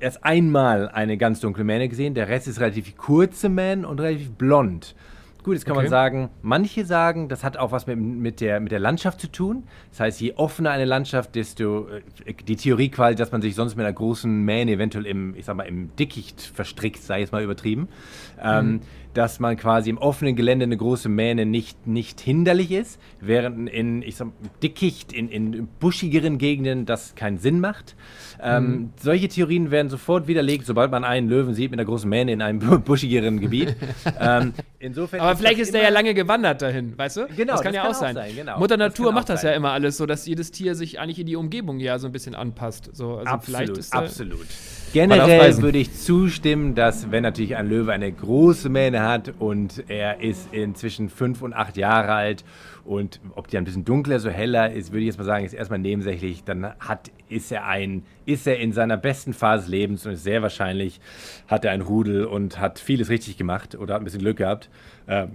erst 0.00 0.24
einmal 0.24 0.88
eine 0.88 1.16
ganz 1.16 1.40
dunkle 1.40 1.64
Mähne 1.64 1.88
gesehen. 1.88 2.14
Der 2.14 2.28
Rest 2.28 2.48
ist 2.48 2.60
relativ 2.60 2.96
kurze 2.96 3.48
Mähnen 3.48 3.84
und 3.84 4.00
relativ 4.00 4.30
blond. 4.32 4.94
Gut, 5.42 5.54
jetzt 5.54 5.64
kann 5.64 5.76
Okay. 5.76 5.84
man 5.84 5.90
sagen, 5.90 6.30
manche 6.42 6.84
sagen, 6.84 7.28
das 7.28 7.44
hat 7.44 7.56
auch 7.56 7.70
was 7.70 7.86
mit, 7.86 7.96
mit, 7.96 8.40
der, 8.40 8.58
mit 8.58 8.72
der 8.72 8.80
Landschaft 8.80 9.20
zu 9.20 9.30
tun. 9.30 9.62
Das 9.90 10.00
heißt, 10.00 10.20
je 10.20 10.32
offener 10.34 10.72
eine 10.72 10.84
Landschaft, 10.84 11.36
desto 11.36 11.86
äh, 11.86 12.34
die 12.48 12.56
Theorie 12.56 12.88
quasi, 12.88 13.14
dass 13.14 13.30
man 13.30 13.42
sich 13.42 13.54
sonst 13.54 13.76
mit 13.76 13.86
einer 13.86 13.94
großen 13.94 14.42
Mähne 14.44 14.72
eventuell 14.72 15.06
im, 15.06 15.36
ich 15.36 15.44
sag 15.44 15.54
mal, 15.56 15.62
im 15.62 15.94
Dickicht 15.94 16.40
verstrickt, 16.40 17.00
sei 17.00 17.20
jetzt 17.20 17.30
mal 17.30 17.44
übertrieben, 17.44 17.86
ähm, 18.42 18.80
dass 19.16 19.40
man 19.40 19.56
quasi 19.56 19.88
im 19.88 19.98
offenen 19.98 20.36
Gelände 20.36 20.64
eine 20.64 20.76
große 20.76 21.08
Mähne 21.08 21.46
nicht, 21.46 21.86
nicht 21.86 22.20
hinderlich 22.20 22.70
ist, 22.70 23.00
während 23.20 23.68
in, 23.70 24.02
ich 24.02 24.16
sag, 24.16 24.28
Dickicht, 24.62 25.12
in, 25.12 25.30
in 25.30 25.68
buschigeren 25.80 26.36
Gegenden 26.36 26.84
das 26.84 27.14
keinen 27.14 27.38
Sinn 27.38 27.60
macht. 27.60 27.96
Ähm, 28.42 28.90
Solche 29.00 29.28
Theorien 29.28 29.70
werden 29.70 29.88
sofort 29.88 30.28
widerlegt, 30.28 30.66
sobald 30.66 30.90
man 30.90 31.02
einen 31.04 31.30
Löwen 31.30 31.54
sieht 31.54 31.70
mit 31.70 31.80
einer 31.80 31.86
großen 31.86 32.08
Mähne 32.08 32.32
in 32.32 32.42
einem 32.42 32.58
buschigeren 32.84 33.40
Gebiet. 33.40 33.74
ähm, 34.20 34.52
insofern 34.78 35.20
Aber 35.20 35.32
ist 35.32 35.38
vielleicht 35.38 35.60
das 35.60 35.68
ist 35.68 35.74
der 35.74 35.82
ja 35.84 35.88
lange 35.88 36.12
gewandert 36.12 36.60
dahin, 36.60 36.96
weißt 36.98 37.16
du? 37.16 37.26
Genau, 37.34 37.54
das 37.54 37.62
kann 37.62 37.72
das 37.72 37.76
ja 37.76 37.82
kann 37.82 37.90
auch 37.92 37.98
sein. 37.98 38.14
sein, 38.14 38.36
genau. 38.36 38.58
Mutter 38.58 38.76
Das 38.76 38.90
Natur 38.90 39.06
kann 39.06 39.14
macht 39.14 39.28
das 39.30 39.40
sein. 39.40 39.52
ja 39.52 39.56
immer 39.56 39.72
alles 39.72 39.96
so, 39.96 40.04
dass 40.04 40.26
jedes 40.26 40.50
Tier 40.50 40.74
sich 40.74 41.00
eigentlich 41.00 41.18
in 41.20 41.26
die 41.26 41.36
Umgebung 41.36 41.80
ja 41.80 41.98
so 41.98 42.06
ein 42.06 42.12
bisschen 42.12 42.34
anpasst. 42.34 42.90
So, 42.92 43.16
also 43.16 43.30
Absolut, 43.30 43.80
absolut. 43.92 44.46
Generell 44.92 45.56
würde 45.62 45.78
ich 45.78 45.94
zustimmen, 45.94 46.74
dass 46.74 47.10
wenn 47.10 47.22
natürlich 47.22 47.56
ein 47.56 47.68
Löwe 47.68 47.92
eine 47.92 48.10
große 48.12 48.68
Mähne 48.68 49.02
hat 49.02 49.05
und 49.38 49.84
er 49.88 50.20
ist 50.20 50.52
inzwischen 50.52 51.08
fünf 51.08 51.42
und 51.42 51.52
acht 51.52 51.76
Jahre 51.76 52.12
alt 52.12 52.44
und 52.84 53.20
ob 53.34 53.48
die 53.48 53.58
ein 53.58 53.64
bisschen 53.64 53.84
dunkler, 53.84 54.20
so 54.20 54.30
heller 54.30 54.72
ist, 54.72 54.92
würde 54.92 55.00
ich 55.00 55.06
jetzt 55.06 55.18
mal 55.18 55.24
sagen, 55.24 55.44
ist 55.44 55.54
erstmal 55.54 55.78
nebensächlich. 55.78 56.44
Dann 56.44 56.66
hat, 56.78 57.10
ist 57.28 57.50
er 57.50 57.66
ein, 57.66 58.04
ist 58.26 58.46
er 58.46 58.58
in 58.58 58.72
seiner 58.72 58.96
besten 58.96 59.32
Phase 59.32 59.70
Lebens 59.70 60.06
und 60.06 60.12
ist 60.12 60.24
sehr 60.24 60.42
wahrscheinlich 60.42 61.00
hat 61.48 61.64
er 61.64 61.72
ein 61.72 61.80
Rudel 61.80 62.24
und 62.24 62.60
hat 62.60 62.78
vieles 62.78 63.08
richtig 63.08 63.36
gemacht 63.36 63.74
oder 63.74 63.94
hat 63.94 64.02
ein 64.02 64.04
bisschen 64.04 64.20
Glück 64.20 64.38
gehabt. 64.38 64.70
Ähm, 65.08 65.32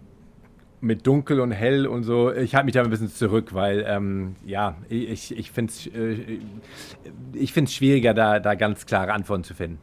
mit 0.82 1.06
dunkel 1.06 1.40
und 1.40 1.52
hell 1.52 1.86
und 1.86 2.04
so, 2.04 2.32
ich 2.34 2.56
halte 2.56 2.66
mich 2.66 2.74
da 2.74 2.82
ein 2.82 2.90
bisschen 2.90 3.10
zurück, 3.10 3.54
weil, 3.54 3.86
ähm, 3.88 4.36
ja, 4.46 4.76
ich, 4.90 5.38
ich 5.38 5.52
finde 5.52 5.72
es 5.72 5.88
äh, 5.88 7.68
schwieriger, 7.68 8.14
da, 8.16 8.40
da 8.40 8.56
ganz 8.56 8.86
klare 8.86 9.14
Antworten 9.14 9.44
zu 9.44 9.54
finden. 9.54 9.78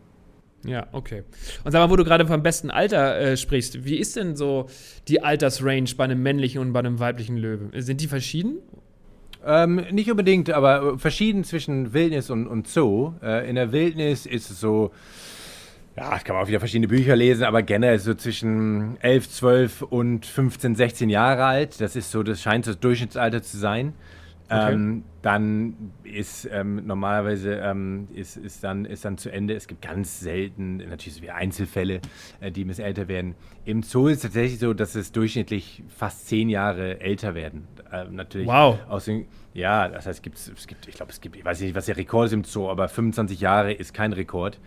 Ja, 0.69 0.87
okay. 0.93 1.25
Und 1.65 1.73
sag 1.73 1.81
mal, 1.81 1.91
wo 1.91 1.97
du 1.97 2.05
gerade 2.05 2.27
vom 2.27 2.43
besten 2.43 2.71
Alter 2.71 3.19
äh, 3.19 3.37
sprichst, 3.37 3.85
wie 3.85 3.97
ist 3.97 4.17
denn 4.17 4.37
so 4.37 4.67
die 5.09 5.23
Altersrange 5.23 5.91
bei 5.97 6.05
einem 6.05 6.23
männlichen 6.23 6.61
und 6.61 6.73
bei 6.73 6.81
einem 6.81 7.01
weiblichen 7.01 7.37
Löwen? 7.37 7.71
Sind 7.81 8.01
die 8.01 8.09
verschieden? 8.09 8.59
Ähm, 9.47 9.77
nicht 9.91 10.11
unbedingt, 10.11 10.51
aber 10.51 10.95
äh, 10.95 10.99
verschieden 10.99 11.45
zwischen 11.45 11.93
Wildnis 11.93 12.31
und, 12.31 12.47
und 12.47 12.69
Zoo. 12.69 13.15
Äh, 13.23 13.49
in 13.49 13.55
der 13.55 13.73
Wildnis 13.73 14.27
ist 14.27 14.51
es 14.51 14.61
so, 14.61 14.91
ja, 15.97 16.19
kann 16.19 16.37
man 16.37 16.45
auch 16.45 16.49
wieder 16.49 16.61
verschiedene 16.61 16.89
Bücher 16.89 17.17
lesen, 17.17 17.45
aber 17.45 17.63
generell 17.63 17.99
so 17.99 18.15
zwischen 18.15 19.01
11, 19.01 19.31
12 19.31 19.83
und 19.83 20.27
15, 20.27 20.75
16 20.75 21.11
Jahre 21.11 21.45
alt. 21.45 21.81
Das 21.81 21.97
ist 21.97 22.11
so, 22.11 22.23
das 22.23 22.43
scheint 22.43 22.67
das 22.67 22.79
Durchschnittsalter 22.79 23.43
zu 23.43 23.57
sein. 23.57 23.95
Okay. 24.51 24.73
Ähm, 24.73 25.05
dann 25.21 25.93
ist 26.05 26.49
ähm, 26.51 26.87
normalerweise 26.87 27.57
ähm, 27.57 28.09
ist, 28.15 28.37
ist, 28.39 28.65
dann, 28.65 28.87
ist 28.87 29.05
dann 29.05 29.19
zu 29.19 29.31
Ende. 29.31 29.55
Es 29.55 29.67
gibt 29.67 29.83
ganz 29.83 30.21
selten, 30.21 30.79
natürlich 30.79 31.15
so 31.17 31.23
wie 31.23 31.31
Einzelfälle, 31.31 32.01
äh, 32.41 32.51
die 32.51 32.65
ein 32.65 32.69
bisschen 32.69 32.85
älter 32.87 33.09
werden. 33.09 33.35
Im 33.67 33.83
Zoo 33.83 34.07
ist 34.07 34.19
es 34.19 34.23
tatsächlich 34.23 34.59
so, 34.59 34.73
dass 34.73 34.95
es 34.95 35.13
durchschnittlich 35.13 35.83
fast 35.89 36.29
zehn 36.29 36.49
Jahre 36.49 37.01
älter 37.01 37.35
werden. 37.35 37.69
Ähm, 37.93 38.15
natürlich 38.15 38.47
Wow. 38.49 38.79
aus 38.89 39.05
den, 39.05 39.27
ja, 39.53 39.89
das 39.89 40.07
heißt, 40.07 40.19
es 40.19 40.23
gibt, 40.23 40.39
es 40.39 40.67
gibt, 40.67 40.89
ich 40.89 40.95
glaube, 40.95 41.13
es 41.13 41.21
gibt, 41.21 41.37
ich 41.37 41.45
weiß 41.45 41.61
nicht, 41.61 41.75
was 41.75 41.87
der 41.87 41.97
Rekord 41.99 42.29
ist 42.29 42.33
im 42.33 42.45
Zoo, 42.45 42.71
aber 42.71 42.89
25 42.89 43.41
Jahre 43.41 43.73
ist 43.73 43.93
kein 43.93 44.13
Rekord. 44.15 44.59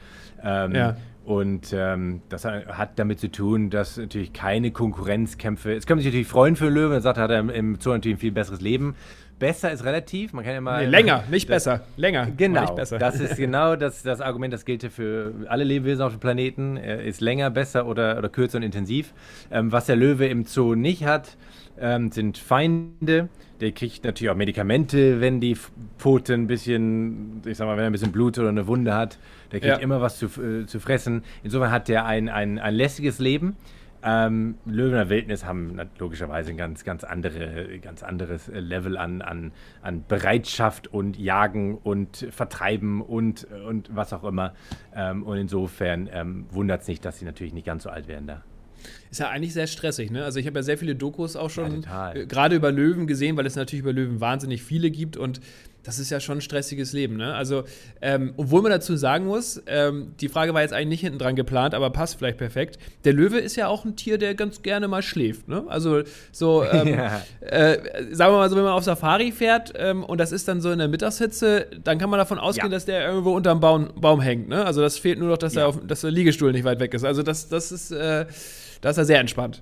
Ähm, 0.44 0.76
Ja. 0.76 0.98
Und 1.24 1.72
ähm, 1.72 2.24
das 2.30 2.46
hat 2.46 2.98
damit 2.98 3.20
zu 3.20 3.32
tun, 3.32 3.70
dass 3.70 3.98
natürlich 3.98 4.34
keine 4.34 4.72
Konkurrenzkämpfe. 4.72 5.72
Es 5.74 5.86
kann 5.86 5.98
man 5.98 6.04
sich 6.04 6.12
natürlich 6.12 6.28
freuen 6.28 6.56
für 6.56 6.68
Löwen, 6.68 6.94
er 6.94 7.02
sagt, 7.02 7.18
er 7.18 7.24
hat 7.26 7.30
er 7.32 7.40
im 7.54 7.80
Zoo 7.80 7.92
natürlich 7.92 8.18
ein 8.18 8.20
viel 8.20 8.32
besseres 8.32 8.60
Leben. 8.60 8.96
Besser 9.42 9.72
ist 9.72 9.84
relativ, 9.84 10.32
man 10.34 10.46
kann 10.46 10.54
ja 10.54 10.62
mal. 10.62 10.84
Nee, 10.86 10.90
länger, 10.92 11.24
nicht 11.30 11.48
besser. 11.48 11.82
Länger, 11.98 12.28
Genau, 12.38 12.62
nicht 12.62 12.76
besser. 12.76 12.98
das 13.00 13.20
ist 13.20 13.36
genau 13.46 13.76
das, 13.76 14.04
das 14.04 14.22
Argument, 14.22 14.54
das 14.54 14.64
gilt 14.66 14.84
für 14.84 15.34
alle 15.50 15.64
Lebewesen 15.66 16.04
auf 16.04 16.14
dem 16.14 16.20
Planeten. 16.22 16.78
Ist 16.78 17.20
länger, 17.22 17.50
besser 17.50 17.86
oder, 17.88 18.18
oder 18.18 18.30
kürzer 18.30 18.58
und 18.60 18.64
intensiv. 18.64 19.14
Ähm, 19.52 19.72
was 19.72 19.88
der 19.88 19.96
Löwe 19.98 20.28
im 20.28 20.46
Zoo 20.46 20.76
nicht 20.76 21.04
hat, 21.06 21.36
ähm, 21.80 22.12
sind 22.12 22.38
Feinde. 22.38 23.28
Der 23.62 23.72
kriegt 23.72 24.04
natürlich 24.06 24.30
auch 24.32 24.36
Medikamente, 24.36 25.20
wenn 25.22 25.40
die 25.40 25.56
Pfoten 25.98 26.42
ein 26.42 26.48
bisschen, 26.48 27.42
ich 27.46 27.58
sag 27.58 27.66
mal, 27.68 27.78
wenn 27.78 27.84
er 27.84 27.90
ein 27.90 27.92
bisschen 27.92 28.12
Blut 28.12 28.38
oder 28.40 28.50
eine 28.50 28.66
Wunde 28.68 28.94
hat. 28.96 29.18
Der 29.52 29.60
kriegt 29.60 29.74
Ja. 29.78 29.80
immer 29.82 30.02
was 30.02 30.18
zu, 30.18 30.26
äh, 30.42 30.66
zu 30.66 30.80
fressen. 30.80 31.24
Insofern 31.44 31.72
hat 31.72 31.88
der 31.88 32.06
ein, 32.06 32.30
ein, 32.30 32.58
ein 32.60 32.74
lässiges 32.74 33.20
Leben. 33.20 33.56
Ähm, 34.04 34.56
Löwen 34.66 34.94
der 34.94 35.10
Wildnis 35.10 35.46
haben 35.46 35.80
logischerweise 36.00 36.52
ein 36.52 36.58
ganz, 36.58 36.84
ganz, 36.84 37.04
andere, 37.04 37.80
ganz 37.80 38.04
anderes 38.04 38.50
äh, 38.50 38.60
Level 38.60 38.98
an, 38.98 39.22
an, 39.22 39.52
an 39.82 40.04
Bereitschaft 40.08 40.88
und 40.88 41.18
Jagen 41.18 41.78
und 41.78 42.28
Vertreiben 42.32 43.02
und, 43.02 43.48
und 43.68 43.96
was 43.96 44.14
auch 44.14 44.24
immer. 44.24 44.54
Ähm, 44.96 45.24
und 45.24 45.38
insofern 45.38 46.10
ähm, 46.12 46.46
wundert 46.50 46.82
es 46.82 46.88
nicht, 46.88 47.06
dass 47.06 47.20
sie 47.20 47.26
natürlich 47.26 47.54
nicht 47.54 47.66
ganz 47.66 47.84
so 47.84 47.90
alt 47.90 48.08
werden 48.08 48.28
da. 48.28 48.44
Ist 49.12 49.20
ja 49.20 49.30
eigentlich 49.30 49.54
sehr 49.54 49.68
stressig, 49.68 50.10
ne? 50.10 50.24
Also 50.24 50.40
ich 50.40 50.48
habe 50.48 50.58
ja 50.58 50.64
sehr 50.64 50.78
viele 50.78 50.96
Dokus 50.96 51.36
auch 51.36 51.50
schon 51.50 51.82
total. 51.82 52.18
äh, 52.18 52.26
gerade 52.26 52.56
über 52.56 52.72
Löwen 52.72 53.08
gesehen, 53.08 53.38
weil 53.38 53.46
es 53.46 53.56
natürlich 53.56 53.84
über 53.84 53.94
Löwen 53.94 54.22
wahnsinnig 54.22 54.64
viele 54.64 54.90
gibt 54.90 55.18
und 55.18 55.42
das 55.84 55.98
ist 56.00 56.10
ja 56.12 56.20
schon 56.20 56.38
ein 56.38 56.42
stressiges 56.42 56.94
Leben, 56.94 57.18
ne? 57.18 57.34
Also, 57.34 57.64
ähm, 58.02 58.34
obwohl 58.38 58.62
man 58.62 58.72
dazu 58.72 58.96
sagen 58.96 59.26
muss, 59.26 59.62
ähm, 59.68 60.14
die 60.22 60.30
Frage 60.30 60.54
war 60.54 60.62
jetzt 60.62 60.74
eigentlich 60.74 60.90
nicht 60.90 61.02
hinten 61.02 61.18
dran 61.20 61.36
geplant, 61.36 61.74
aber 61.74 61.90
passt 61.90 62.18
vielleicht 62.18 62.38
perfekt. 62.38 62.78
Der 63.04 63.14
Löwe 63.14 63.40
ist 63.40 63.56
ja 63.56 63.68
auch 63.68 63.84
ein 63.86 63.96
Tier, 63.96 64.18
der 64.18 64.36
ganz 64.36 64.62
gerne 64.62 64.88
mal 64.88 65.02
schläft, 65.02 65.48
ne? 65.48 65.64
Also 65.68 66.04
so, 66.32 66.64
ähm, 66.64 66.88
Ja. 67.02 67.22
äh, 67.42 67.78
sagen 68.12 68.34
wir 68.34 68.38
mal 68.38 68.50
so, 68.50 68.56
wenn 68.56 68.64
man 68.64 68.74
auf 68.74 68.84
Safari 68.84 69.32
fährt 69.32 69.74
ähm, 69.76 70.04
und 70.04 70.20
das 70.20 70.32
ist 70.32 70.48
dann 70.48 70.62
so 70.62 70.72
in 70.72 70.78
der 70.80 70.88
Mittagshitze, 70.88 71.66
dann 71.84 71.98
kann 71.98 72.10
man 72.10 72.20
davon 72.20 72.38
ausgehen, 72.38 72.68
Ja. 72.72 72.76
dass 72.76 72.86
der 72.86 73.08
irgendwo 73.08 73.32
unterm 73.36 73.60
Baum, 73.60 73.90
Baum 74.00 74.22
hängt, 74.22 74.50
ne? 74.50 74.64
Also 74.66 74.82
das 74.82 74.98
fehlt 75.00 75.18
nur 75.20 75.30
noch, 75.30 75.38
dass, 75.38 75.56
Ja. 75.56 75.62
er 75.62 75.68
auf, 75.68 75.80
dass 75.86 76.02
der 76.02 76.12
Liegestuhl 76.12 76.52
nicht 76.52 76.64
weit 76.64 76.80
weg 76.80 76.94
ist. 76.94 77.04
Also 77.04 77.24
das, 77.24 77.50
das 77.50 77.72
ist, 77.72 77.92
äh, 77.92 78.26
das 78.82 78.92
ist 78.92 78.98
ja 78.98 79.06
sehr 79.06 79.20
entspannt. 79.20 79.62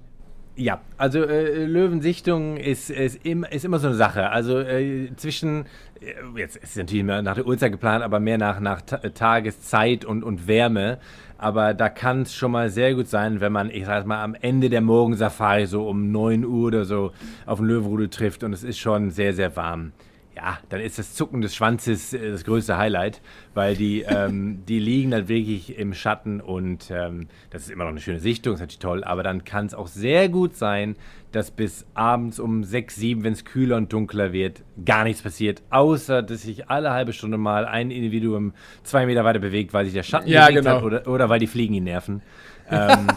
Ja, 0.56 0.82
also 0.98 1.24
äh, 1.24 1.66
Löwensichtung 1.66 2.58
ist, 2.58 2.90
ist, 2.90 3.26
im, 3.26 3.46
ist 3.46 3.64
immer 3.64 3.80
so 3.80 3.88
eine 3.88 3.96
Sache. 3.96 4.30
Also 4.30 4.60
äh, 4.60 5.10
zwischen, 5.16 5.66
äh, 6.02 6.14
jetzt 6.38 6.58
ist 6.58 6.72
es 6.72 6.76
natürlich 6.76 7.06
mehr 7.06 7.22
nach 7.22 7.36
der 7.36 7.48
Uhrzeit 7.48 7.72
geplant, 7.72 8.04
aber 8.04 8.20
mehr 8.20 8.38
nach, 8.38 8.60
nach 8.60 8.82
Ta 8.82 8.98
Tageszeit 8.98 10.04
und, 10.04 10.24
und 10.24 10.48
Wärme. 10.48 10.98
Aber 11.38 11.74
da 11.74 11.88
kann 11.88 12.24
es 12.24 12.36
schon 12.36 12.52
mal 12.52 12.70
sehr 12.70 12.94
gut 12.94 13.08
sein, 13.08 13.40
wenn 13.40 13.54
man, 13.54 13.70
ich 13.70 13.86
sag 13.86 14.06
mal, 14.06 14.22
am 14.22 14.36
Ende 14.36 14.70
der 14.70 14.82
Morgensafari 14.82 15.66
so 15.66 15.88
um 15.88 16.12
9 16.12 16.44
Uhr 16.44 16.68
oder 16.68 16.84
so 16.84 17.14
auf 17.46 17.60
den 17.60 17.68
Löwenrudel 17.68 18.10
trifft 18.10 18.44
und 18.44 18.52
es 18.52 18.64
ist 18.64 18.78
schon 18.78 19.12
sehr, 19.12 19.34
sehr 19.34 19.56
warm. 19.56 19.94
Ja, 20.42 20.58
dann 20.70 20.80
ist 20.80 20.98
das 20.98 21.16
Zucken 21.16 21.42
des 21.42 21.54
Schwanzes 21.54 22.14
äh, 22.14 22.32
das 22.32 22.46
größte 22.46 22.78
Highlight, 22.78 23.20
weil 23.56 23.76
die, 23.76 24.02
ähm, 24.08 24.64
die 24.70 24.80
liegen 24.80 25.12
dann 25.12 25.28
wirklich 25.28 25.78
im 25.78 25.94
Schatten 25.94 26.40
und 26.40 26.90
ähm, 26.92 27.28
das 27.50 27.64
ist 27.64 27.72
immer 27.72 27.84
noch 27.84 27.92
eine 27.92 28.00
schöne 28.00 28.20
Sichtung, 28.20 28.54
ist 28.54 28.62
natürlich 28.62 28.80
toll, 28.80 29.04
aber 29.04 29.22
dann 29.22 29.44
kann 29.44 29.66
es 29.66 29.74
auch 29.74 29.88
sehr 29.88 30.30
gut 30.30 30.56
sein, 30.56 30.96
dass 31.34 31.52
bis 31.52 31.86
abends 31.94 32.40
um 32.40 32.64
6, 32.64 32.96
7, 32.96 33.24
wenn 33.26 33.34
es 33.34 33.44
kühler 33.44 33.76
und 33.76 33.92
dunkler 33.92 34.32
wird, 34.32 34.64
gar 34.86 35.04
nichts 35.04 35.22
passiert, 35.22 35.62
außer 35.72 36.24
dass 36.24 36.44
sich 36.44 36.70
alle 36.70 36.92
halbe 36.92 37.12
Stunde 37.12 37.38
mal 37.38 37.66
ein 37.66 37.92
Individuum 37.92 38.54
zwei 38.84 39.06
Meter 39.06 39.26
weiter 39.26 39.40
bewegt, 39.40 39.74
weil 39.74 39.84
sich 39.86 39.94
der 39.94 40.04
Schatten 40.04 40.30
Ja, 40.30 40.48
bewegt 40.48 40.64
genau. 40.64 40.78
hat 40.78 40.84
oder, 40.84 41.08
oder 41.08 41.28
weil 41.28 41.40
die 41.40 41.48
Fliegen 41.48 41.74
ihn 41.74 41.84
nerven. 41.84 42.22
ähm, 42.72 43.08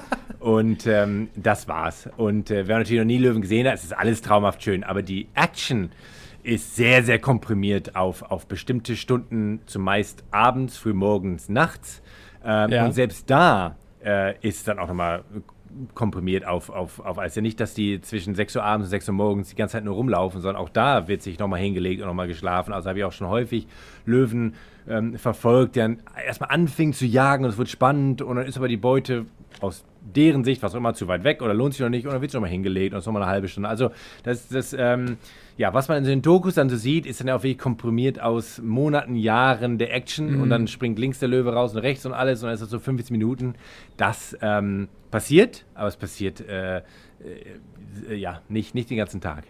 und 0.40 0.87
ähm, 0.88 1.28
das 1.37 1.68
war's. 1.68 2.08
Und 2.16 2.50
äh, 2.50 2.66
wer 2.66 2.78
natürlich 2.78 3.00
noch 3.00 3.06
nie 3.06 3.18
Löwen 3.18 3.42
gesehen 3.42 3.68
hat, 3.68 3.74
es 3.74 3.85
ist 3.85 3.96
alles 3.96 4.22
traumhaft 4.22 4.62
schön, 4.62 4.82
aber 4.82 5.02
die 5.02 5.28
Action 5.35 5.90
ist 6.42 6.76
sehr, 6.76 7.02
sehr 7.02 7.18
komprimiert 7.18 7.96
auf, 7.96 8.22
auf 8.22 8.46
bestimmte 8.46 8.96
Stunden, 8.96 9.61
zumeist 9.66 10.24
abends, 10.31 10.76
frühmorgens, 10.76 11.48
nachts. 11.48 12.02
Ähm, 12.44 12.70
Ja. 12.70 12.85
Und 12.85 12.92
selbst 12.92 13.31
da 13.31 13.76
äh, 14.05 14.35
ist 14.40 14.66
dann 14.66 14.78
auch 14.78 14.88
nochmal 14.88 15.24
komprimiert 15.94 16.46
auf, 16.46 16.70
auf, 16.70 17.00
auf 17.00 17.18
alles. 17.18 17.35
Ja 17.35 17.42
nicht, 17.42 17.59
dass 17.61 17.74
die 17.74 18.00
zwischen 18.00 18.35
6 18.35 18.57
Uhr 18.57 18.64
abends 18.64 18.87
und 18.87 18.90
6 18.90 19.09
Uhr 19.09 19.14
morgens 19.14 19.48
die 19.50 19.57
ganze 19.57 19.72
Zeit 19.72 19.85
nur 19.85 19.94
rumlaufen, 19.94 20.40
sondern 20.40 20.61
auch 20.62 20.68
da 20.68 21.09
wird 21.09 21.22
sich 21.22 21.38
nochmal 21.38 21.61
hingelegt 21.61 22.02
und 22.02 22.09
nochmal 22.09 22.28
geschlafen. 22.28 22.72
Also 22.72 22.88
habe 22.88 22.98
ich 22.98 23.05
auch 23.05 23.12
schon 23.12 23.28
häufig 23.28 23.66
Löwen 24.05 24.55
ähm, 24.88 25.16
verfolgt, 25.18 25.76
dann 25.76 25.98
erstmal 26.26 26.50
anfingen 26.50 26.92
zu 26.92 27.06
jagen 27.06 27.44
und 27.44 27.50
es 27.50 27.58
wird 27.58 27.68
spannend 27.68 28.22
und 28.22 28.36
dann 28.36 28.46
ist 28.46 28.56
aber 28.56 28.68
die 28.68 28.76
Beute 28.76 29.26
aus 29.60 29.84
deren 30.00 30.44
Sicht, 30.44 30.62
was 30.62 30.74
auch 30.74 30.78
immer, 30.78 30.94
zu 30.94 31.06
weit 31.08 31.24
weg 31.24 31.42
oder 31.42 31.54
lohnt 31.54 31.74
sich 31.74 31.80
noch 31.80 31.88
nicht 31.88 32.06
und 32.06 32.12
dann 32.12 32.20
wird 32.20 32.30
es 32.30 32.34
nochmal 32.34 32.50
hingelegt 32.50 32.92
und 32.92 32.98
es 32.98 33.06
nochmal 33.06 33.22
eine 33.22 33.30
halbe 33.30 33.48
Stunde. 33.48 33.68
Also 33.68 33.90
das, 34.24 34.48
das 34.48 34.74
ähm, 34.76 35.16
ja, 35.56 35.72
was 35.74 35.88
man 35.88 35.98
in 35.98 36.04
den 36.04 36.22
Dokus 36.22 36.54
dann 36.54 36.68
so 36.68 36.76
sieht, 36.76 37.06
ist 37.06 37.20
dann 37.20 37.30
auch 37.30 37.42
wirklich 37.42 37.58
komprimiert 37.58 38.20
aus 38.20 38.60
Monaten, 38.60 39.14
Jahren 39.14 39.78
der 39.78 39.94
Action 39.94 40.40
und 40.40 40.50
dann 40.50 40.66
springt 40.66 40.98
links 40.98 41.18
der 41.18 41.28
Löwe 41.28 41.52
raus 41.52 41.74
und 41.74 41.78
rechts 41.78 42.04
und 42.06 42.12
alles 42.12 42.42
und 42.42 42.46
dann 42.46 42.54
ist 42.54 42.62
das 42.62 42.70
so 42.70 42.78
15 42.78 43.14
Minuten. 43.14 43.54
Das 43.96 44.36
ähm, 44.40 44.88
passiert, 45.10 45.64
aber 45.74 45.88
es 45.88 45.96
passiert 45.96 46.40
äh, 46.48 46.78
äh, 46.78 48.14
ja 48.14 48.40
nicht, 48.48 48.74
nicht 48.74 48.90
den 48.90 48.96
ganzen 48.96 49.20
Tag. 49.20 49.44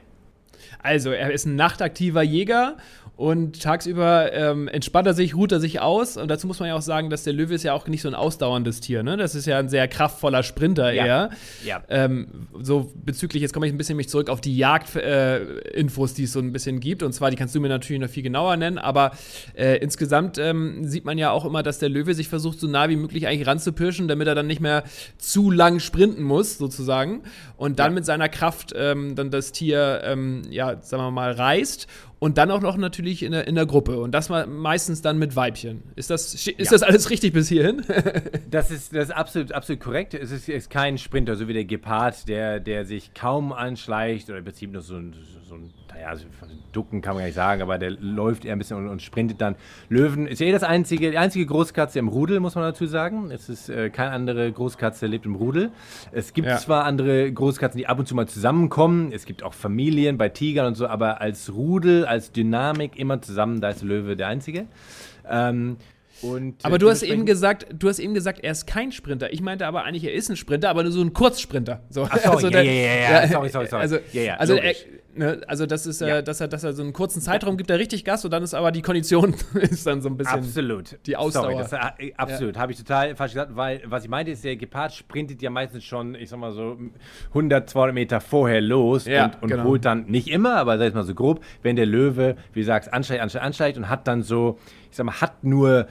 Also, 0.82 1.10
er 1.10 1.32
ist 1.32 1.46
ein 1.46 1.56
nachtaktiver 1.56 2.22
Jäger 2.22 2.76
und 3.16 3.62
tagsüber 3.62 4.32
ähm, 4.32 4.68
entspannt 4.68 5.06
er 5.06 5.14
sich, 5.14 5.36
ruht 5.36 5.52
er 5.52 5.60
sich 5.60 5.80
aus. 5.80 6.16
Und 6.16 6.28
dazu 6.28 6.46
muss 6.46 6.58
man 6.60 6.70
ja 6.70 6.74
auch 6.74 6.82
sagen, 6.82 7.10
dass 7.10 7.24
der 7.24 7.34
Löwe 7.34 7.54
ist 7.54 7.62
ja 7.62 7.74
auch 7.74 7.86
nicht 7.86 8.02
so 8.02 8.08
ein 8.08 8.14
ausdauerndes 8.14 8.80
Tier. 8.80 9.02
Ne? 9.02 9.16
Das 9.16 9.34
ist 9.34 9.46
ja 9.46 9.58
ein 9.58 9.68
sehr 9.68 9.86
kraftvoller 9.86 10.42
Sprinter 10.42 10.92
Ja. 10.92 11.06
eher. 11.06 11.30
Ja. 11.64 11.82
Ähm, 11.88 12.48
so 12.60 12.90
bezüglich, 12.94 13.42
jetzt 13.42 13.52
komme 13.52 13.66
ich 13.66 13.72
ein 13.72 13.76
bisschen 13.76 13.96
mich 13.96 14.08
zurück 14.08 14.30
auf 14.30 14.40
die 14.40 14.56
Jagdinfos, 14.56 16.12
äh, 16.12 16.14
die 16.14 16.24
es 16.24 16.32
so 16.32 16.40
ein 16.40 16.52
bisschen 16.52 16.80
gibt. 16.80 17.02
Und 17.02 17.12
zwar, 17.12 17.30
die 17.30 17.36
kannst 17.36 17.54
du 17.54 17.60
mir 17.60 17.68
natürlich 17.68 18.00
noch 18.00 18.08
viel 18.08 18.22
genauer 18.22 18.56
nennen. 18.56 18.78
Aber 18.78 19.12
äh, 19.54 19.76
insgesamt 19.76 20.38
ähm, 20.38 20.84
sieht 20.84 21.04
man 21.04 21.18
ja 21.18 21.30
auch 21.32 21.44
immer, 21.44 21.62
dass 21.62 21.78
der 21.78 21.90
Löwe 21.90 22.14
sich 22.14 22.28
versucht, 22.28 22.58
so 22.58 22.66
nah 22.66 22.88
wie 22.88 22.96
möglich 22.96 23.28
eigentlich 23.28 23.46
ranzupirschen, 23.46 24.08
damit 24.08 24.26
er 24.26 24.34
dann 24.34 24.46
nicht 24.46 24.60
mehr 24.60 24.84
zu 25.18 25.50
lang 25.50 25.80
sprinten 25.80 26.22
muss, 26.22 26.56
sozusagen. 26.56 27.22
Und 27.58 27.78
dann 27.78 27.92
mit 27.92 28.06
seiner 28.06 28.30
Kraft 28.30 28.72
ähm, 28.74 29.14
dann 29.14 29.30
das 29.30 29.52
Tier, 29.52 30.00
ähm, 30.04 30.42
ja, 30.52 30.80
sagen 30.82 31.02
wir 31.02 31.10
mal, 31.10 31.32
reißt. 31.32 31.86
Und 32.18 32.38
dann 32.38 32.50
auch 32.52 32.60
noch 32.60 32.76
natürlich 32.76 33.22
in 33.24 33.32
der, 33.32 33.48
in 33.48 33.56
der 33.56 33.66
Gruppe. 33.66 33.98
Und 34.00 34.12
das 34.12 34.28
mal 34.28 34.46
meistens 34.46 35.02
dann 35.02 35.18
mit 35.18 35.34
Weibchen. 35.34 35.82
Ist 35.96 36.08
das, 36.10 36.34
ist 36.34 36.46
Ja. 36.46 36.54
das 36.70 36.82
alles 36.82 37.10
richtig 37.10 37.32
bis 37.32 37.48
hierhin? 37.48 37.82
Das 38.50 38.70
ist, 38.70 38.94
das 38.94 39.04
ist 39.04 39.10
absolut, 39.10 39.52
absolut 39.52 39.80
korrekt. 39.80 40.14
Es 40.14 40.30
ist, 40.30 40.48
ist 40.48 40.68
kein 40.70 40.98
Sprinter, 40.98 41.36
so 41.36 41.48
wie 41.48 41.54
der 41.54 41.64
Gepard, 41.64 42.28
der, 42.28 42.60
der 42.60 42.84
sich 42.84 43.14
kaum 43.14 43.52
anschleicht 43.52 44.28
oder 44.28 44.38
im 44.38 44.44
Prinzip 44.44 44.70
nur 44.70 44.82
so 44.82 44.96
ein, 44.96 45.14
so 45.48 45.54
ein 45.54 45.72
naja, 45.94 46.16
so 46.16 46.24
von 46.38 46.48
den 46.48 46.58
Ducken 46.72 47.02
kann 47.02 47.14
man 47.14 47.20
gar 47.22 47.26
nicht 47.26 47.34
sagen, 47.34 47.62
aber 47.62 47.78
der 47.78 47.90
läuft 47.90 48.44
eher 48.44 48.52
ein 48.52 48.58
bisschen 48.58 48.76
und, 48.78 48.88
und 48.88 49.02
sprintet 49.02 49.40
dann. 49.40 49.56
Löwen 49.88 50.26
ist 50.26 50.40
ja 50.40 50.46
eh 50.46 50.52
das 50.52 50.62
einzige, 50.62 51.10
die 51.10 51.18
einzige 51.18 51.44
Großkatze 51.46 51.98
im 51.98 52.08
Rudel, 52.08 52.40
muss 52.40 52.54
man 52.54 52.64
dazu 52.64 52.86
sagen. 52.86 53.30
Es 53.30 53.48
ist 53.48 53.68
äh, 53.68 53.90
keine 53.90 54.12
andere 54.12 54.50
Großkatze 54.50 55.06
lebt 55.06 55.26
im 55.26 55.34
Rudel. 55.34 55.70
Es 56.12 56.32
gibt 56.32 56.48
Ja. 56.48 56.56
zwar 56.58 56.84
andere 56.84 57.30
Großkatzen, 57.32 57.78
die 57.78 57.86
ab 57.86 57.98
und 57.98 58.06
zu 58.08 58.14
mal 58.14 58.26
zusammenkommen. 58.26 59.12
Es 59.12 59.24
gibt 59.26 59.42
auch 59.42 59.54
Familien 59.54 60.18
bei 60.18 60.28
Tigern 60.28 60.66
und 60.66 60.74
so, 60.76 60.86
aber 60.86 61.20
als 61.20 61.52
Rudel, 61.52 62.04
als 62.06 62.32
Dynamik 62.32 62.96
immer 62.98 63.20
zusammen, 63.20 63.60
da 63.60 63.70
ist 63.70 63.82
Löwe 63.82 64.16
der 64.16 64.28
einzige. 64.28 64.66
Ähm, 65.28 65.76
und, 66.22 66.64
Aber 66.64 66.76
äh, 66.76 66.78
du 66.78 66.88
hast 66.90 67.02
eben 67.02 67.26
gesagt, 67.26 67.66
du 67.72 67.88
hast 67.88 67.98
eben 67.98 68.14
gesagt, 68.14 68.40
er 68.42 68.52
ist 68.52 68.66
kein 68.66 68.92
Sprinter. 68.92 69.32
Ich 69.32 69.40
meinte 69.42 69.66
aber 69.66 69.84
eigentlich, 69.84 70.04
er 70.04 70.12
ist 70.14 70.28
ein 70.30 70.36
Sprinter, 70.36 70.70
aber 70.70 70.82
nur 70.82 70.92
so 70.92 71.00
ein 71.02 71.12
Kurzsprinter. 71.12 71.82
So, 71.90 72.06
Ach 72.08 72.16
so, 72.40 72.46
ja, 72.46 72.50
der- 72.50 72.62
ja, 72.64 72.72
ja, 72.72 73.22
ja. 73.22 73.28
Sorry, 73.28 73.48
sorry, 73.48 73.66
sorry. 73.66 73.82
Also, 73.82 73.98
Ja, 74.12 74.22
ja, 74.22 74.34
also, 74.36 74.54
er, 74.54 74.74
ne, 75.14 75.40
also 75.46 75.66
das 75.66 75.86
ist, 75.86 76.00
Ja. 76.00 76.18
äh, 76.18 76.22
dass 76.22 76.40
er, 76.40 76.48
dass 76.48 76.64
er 76.64 76.72
so 76.72 76.82
einen 76.82 76.92
kurzen 76.92 77.20
Zeitraum 77.20 77.56
gibt, 77.56 77.70
er 77.70 77.78
richtig 77.78 78.04
Gas 78.04 78.24
und 78.24 78.30
dann 78.30 78.42
ist 78.42 78.54
aber 78.54 78.72
die 78.72 78.82
Kondition 78.82 79.34
ist 79.54 79.86
dann 79.86 80.00
so 80.00 80.08
ein 80.08 80.16
bisschen. 80.16 80.38
Absolut. 80.38 80.98
die 81.06 81.16
Ausdauer. 81.16 81.44
Sorry, 81.44 81.56
das, 81.58 81.72
äh, 81.98 82.12
absolut. 82.16 82.56
Habe 82.58 82.72
ich 82.72 82.78
total 82.78 83.14
falsch 83.16 83.32
gesagt, 83.32 83.56
weil 83.56 83.82
was 83.86 84.04
ich 84.04 84.10
meinte 84.10 84.32
ist, 84.32 84.44
der 84.44 84.56
Gepard 84.56 84.92
sprintet 84.94 85.42
ja 85.42 85.50
meistens 85.50 85.84
schon, 85.84 86.14
ich 86.14 86.28
sag 86.30 86.38
mal 86.38 86.52
so 86.52 86.78
100, 87.28 87.68
200 87.68 87.94
Meter 87.94 88.20
vorher 88.20 88.60
los 88.60 89.06
Ja, 89.06 89.26
und, 89.26 89.42
und 89.42 89.48
genau. 89.50 89.64
holt 89.64 89.84
dann, 89.84 90.06
nicht 90.06 90.28
immer, 90.28 90.56
aber 90.56 90.78
sag 90.78 90.88
ich 90.88 90.94
mal 90.94 91.02
so 91.04 91.14
grob, 91.14 91.44
wenn 91.62 91.76
der 91.76 91.86
Löwe, 91.86 92.36
wie 92.52 92.60
du 92.60 92.66
sagst, 92.66 92.92
ansteigt, 92.92 93.20
ansteigt, 93.22 93.44
ansteigt 93.44 93.78
und 93.78 93.88
hat 93.88 94.06
dann 94.06 94.22
so, 94.22 94.58
ich 94.90 94.96
sag 94.96 95.04
mal, 95.06 95.20
hat 95.20 95.42
nur 95.44 95.86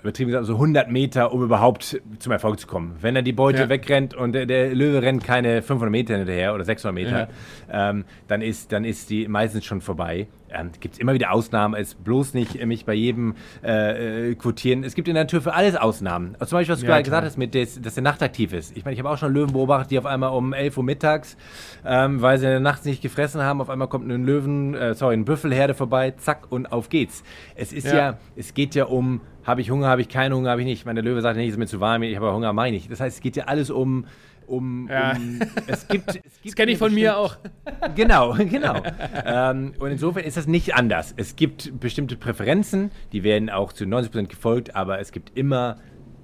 übertrieben 0.00 0.28
gesagt, 0.30 0.46
so 0.46 0.54
100 0.54 0.90
Meter, 0.90 1.32
um 1.32 1.42
überhaupt 1.42 2.00
zum 2.18 2.32
Erfolg 2.32 2.60
zu 2.60 2.66
kommen. 2.66 2.96
Wenn 3.00 3.16
er 3.16 3.22
die 3.22 3.32
Beute 3.32 3.62
Ja. 3.62 3.68
wegrennt 3.68 4.14
und 4.14 4.32
der, 4.32 4.46
der 4.46 4.74
Löwe 4.74 5.02
rennt 5.02 5.24
keine 5.24 5.62
500 5.62 5.90
Meter 5.90 6.16
hinterher 6.16 6.54
oder 6.54 6.64
600 6.64 6.94
Meter, 6.94 7.28
ähm, 7.70 8.04
dann, 8.28 8.42
ist, 8.42 8.72
dann 8.72 8.84
ist 8.84 9.10
die 9.10 9.26
meistens 9.28 9.64
schon 9.64 9.80
vorbei. 9.80 10.28
Ähm, 10.56 10.70
gibt 10.80 10.94
es 10.94 11.00
immer 11.00 11.14
wieder 11.14 11.32
Ausnahmen, 11.32 11.74
es 11.74 11.94
bloß 11.94 12.34
nicht 12.34 12.60
äh, 12.60 12.66
mich 12.66 12.84
bei 12.84 12.94
jedem 12.94 13.34
äh, 13.62 14.30
äh, 14.30 14.34
quotieren. 14.34 14.84
Es 14.84 14.94
gibt 14.94 15.08
in 15.08 15.14
der 15.14 15.24
Natur 15.24 15.40
für 15.40 15.54
alles 15.54 15.76
Ausnahmen. 15.76 16.36
Also 16.38 16.50
zum 16.50 16.58
Beispiel, 16.58 16.72
was 16.74 16.80
du 16.80 16.86
Ja, 16.86 16.92
gerade 16.92 17.02
klar. 17.02 17.20
gesagt 17.20 17.26
hast, 17.32 17.38
mit 17.38 17.54
des, 17.54 17.80
dass 17.82 17.94
der 17.94 18.02
nachtaktiv 18.02 18.52
ist. 18.52 18.76
Ich 18.76 18.84
meine, 18.84 18.94
ich 18.94 19.00
habe 19.00 19.10
auch 19.10 19.18
schon 19.18 19.32
Löwen 19.32 19.52
beobachtet, 19.52 19.90
die 19.90 19.98
auf 19.98 20.06
einmal 20.06 20.30
um 20.30 20.52
11 20.52 20.76
Uhr 20.78 20.84
mittags, 20.84 21.36
ähm, 21.84 22.22
weil 22.22 22.38
sie 22.38 22.46
in 22.46 22.50
der 22.52 22.60
Nacht 22.60 22.84
nicht 22.84 23.02
gefressen 23.02 23.42
haben, 23.42 23.60
auf 23.60 23.70
einmal 23.70 23.88
kommt 23.88 24.10
ein 24.10 24.24
Löwen, 24.24 24.74
äh, 24.74 24.94
sorry, 24.94 25.14
eine 25.14 25.24
Büffelherde 25.24 25.74
vorbei, 25.74 26.12
zack, 26.16 26.50
und 26.50 26.70
auf 26.72 26.88
geht's. 26.88 27.24
Es 27.54 27.72
ist 27.72 27.86
ja, 27.86 27.94
Ja. 27.96 28.18
es 28.36 28.54
geht 28.54 28.74
ja 28.74 28.84
um, 28.84 29.20
habe 29.44 29.60
ich 29.60 29.70
Hunger, 29.70 29.88
habe 29.88 30.00
ich 30.00 30.08
keinen 30.08 30.34
Hunger, 30.34 30.50
habe 30.50 30.60
ich 30.62 30.66
nicht. 30.66 30.80
Ich 30.80 30.86
meine, 30.86 31.00
Löwe 31.00 31.20
sagt 31.20 31.36
nicht, 31.36 31.48
es 31.48 31.54
ist 31.54 31.58
mir 31.58 31.66
zu 31.66 31.80
warm, 31.80 32.02
ich 32.02 32.16
habe 32.16 32.32
Hunger, 32.32 32.52
meine 32.52 32.76
ich. 32.76 32.88
Das 32.88 33.00
heißt, 33.00 33.16
es 33.16 33.22
geht 33.22 33.36
ja 33.36 33.44
alles 33.44 33.70
um, 33.70 34.06
um, 34.46 34.88
Ja. 34.88 35.12
um 35.16 35.40
es 35.66 35.86
gibt, 35.88 36.08
es 36.08 36.14
gibt 36.14 36.24
Das 36.46 36.54
kenne 36.56 36.72
ich 36.72 36.78
von 36.78 36.92
mir 36.94 37.12
bestimmte- 37.14 37.84
auch. 37.84 37.94
Genau, 37.94 38.32
genau. 38.50 38.82
ähm, 39.24 39.74
und 39.78 39.90
insofern 39.90 40.24
ist 40.24 40.36
das 40.36 40.46
nicht 40.46 40.74
anders. 40.74 41.14
Es 41.16 41.36
gibt 41.36 41.78
bestimmte 41.80 42.16
Präferenzen, 42.16 42.90
die 43.12 43.22
werden 43.22 43.50
auch 43.50 43.72
zu 43.72 43.84
90% 43.84 44.26
gefolgt, 44.28 44.74
aber 44.76 44.98
es 45.00 45.12
gibt 45.12 45.36
immer, 45.36 45.76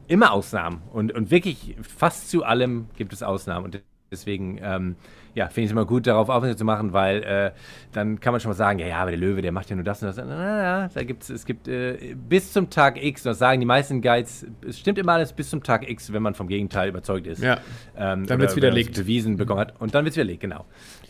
immer 0.08 0.32
Ausnahmen. 0.32 0.82
Und, 0.92 1.12
und 1.12 1.30
wirklich 1.30 1.76
fast 1.82 2.30
zu 2.30 2.44
allem 2.44 2.86
gibt 2.96 3.12
es 3.12 3.22
Ausnahmen. 3.22 3.64
Und 3.66 3.82
deswegen, 4.10 4.58
ähm, 4.62 4.96
ja, 5.34 5.46
finde 5.46 5.60
ich 5.60 5.66
es 5.66 5.72
immer 5.72 5.84
gut, 5.86 6.06
darauf 6.06 6.28
aufmerksam 6.28 6.58
zu 6.58 6.64
machen, 6.64 6.92
weil 6.92 7.22
äh, 7.22 7.50
dann 7.92 8.18
kann 8.20 8.32
man 8.32 8.40
schon 8.40 8.50
mal 8.50 8.54
sagen, 8.56 8.78
ja, 8.78 8.86
ja, 8.86 8.96
aber 8.98 9.10
der 9.10 9.20
Löwe, 9.20 9.42
der 9.42 9.52
macht 9.52 9.70
ja 9.70 9.76
nur 9.76 9.84
das 9.84 10.02
und 10.02 10.08
das. 10.08 10.16
Na, 10.16 10.24
na, 10.24 10.36
na, 10.82 10.88
da 10.92 11.02
gibt's, 11.04 11.28
es 11.30 11.44
gibt 11.46 11.68
äh, 11.68 12.14
bis 12.16 12.52
zum 12.52 12.68
Tag 12.70 13.02
X, 13.02 13.22
das 13.22 13.38
sagen 13.38 13.60
die 13.60 13.66
meisten 13.66 14.00
Guides, 14.02 14.46
es 14.66 14.78
stimmt 14.78 14.98
immer 14.98 15.12
alles 15.12 15.32
bis 15.32 15.50
zum 15.50 15.62
Tag 15.62 15.88
X, 15.88 16.12
wenn 16.12 16.22
man 16.22 16.34
vom 16.34 16.48
Gegenteil 16.48 16.88
überzeugt 16.88 17.26
ist. 17.26 17.42
Ja. 17.42 17.54
Ähm, 17.96 18.26
Dann 18.26 18.40
wenn 18.40 18.46
man 18.46 18.56
widerlegt. 18.56 18.96
es 18.96 19.02
bewiesen 19.04 19.36
bekommen 19.36 19.60
hat. 19.60 19.80
Und 19.80 19.94
dann 19.94 20.04
wird 20.04 20.12
es 20.12 20.16
widerlegt, 20.16 20.40
genau. 20.40 20.64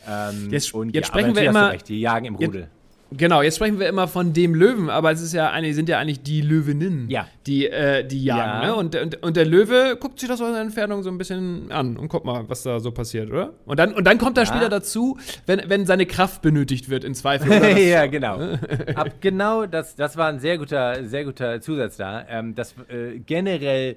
Ähm, 0.08 0.48
Jetzt- 0.50 0.74
und 0.74 0.94
jetzt 0.94 1.08
sprechen 1.08 1.34
wir 1.34 1.42
immer- 1.44 1.70
Recht, 1.72 1.88
die 1.88 2.00
jagen 2.00 2.24
im 2.26 2.34
Jetzt- 2.36 2.48
Rudel. 2.48 2.68
Genau, 3.12 3.42
jetzt 3.42 3.56
sprechen 3.56 3.80
wir 3.80 3.88
immer 3.88 4.06
von 4.06 4.32
dem 4.32 4.54
Löwen, 4.54 4.88
aber 4.88 5.10
es 5.10 5.20
ist 5.20 5.32
ja 5.32 5.50
eigentlich, 5.50 5.74
sind 5.74 5.88
ja 5.88 5.98
eigentlich 5.98 6.22
die 6.22 6.42
Löwinnen, 6.42 7.10
Ja. 7.10 7.26
die, 7.46 7.66
äh, 7.66 8.04
die 8.06 8.22
jagen. 8.24 8.62
Ja. 8.62 8.66
Ne? 8.68 8.74
Und, 8.76 8.94
und, 8.94 9.22
und 9.22 9.36
der 9.36 9.46
Löwe 9.46 9.96
guckt 9.98 10.20
sich 10.20 10.28
das 10.28 10.40
aus 10.40 10.52
der 10.52 10.60
Entfernung 10.60 11.02
so 11.02 11.10
ein 11.10 11.18
bisschen 11.18 11.72
an 11.72 11.96
und 11.96 12.08
guckt 12.08 12.24
mal, 12.24 12.44
was 12.48 12.62
da 12.62 12.78
so 12.78 12.92
passiert, 12.92 13.28
oder? 13.30 13.52
Und 13.66 13.78
dann, 13.80 13.94
und 13.94 14.04
dann 14.04 14.18
kommt 14.18 14.38
er 14.38 14.46
später 14.46 14.68
dazu, 14.68 15.18
wenn, 15.46 15.62
wenn 15.68 15.86
seine 15.86 16.06
Kraft 16.06 16.40
benötigt 16.42 16.88
wird, 16.88 17.02
in 17.04 17.14
Zweifel. 17.14 17.50
Ja, 17.90 18.06
genau. 18.06 18.38
Ab, 18.94 19.14
genau, 19.20 19.66
das, 19.66 19.96
das 19.96 20.16
war 20.16 20.28
ein 20.28 20.38
sehr 20.38 20.58
guter, 20.58 21.04
sehr 21.04 21.24
guter 21.24 21.60
Zusatz 21.60 21.96
da. 21.96 22.24
Ähm, 22.28 22.54
das 22.54 22.74
äh, 22.88 23.18
generell, 23.18 23.96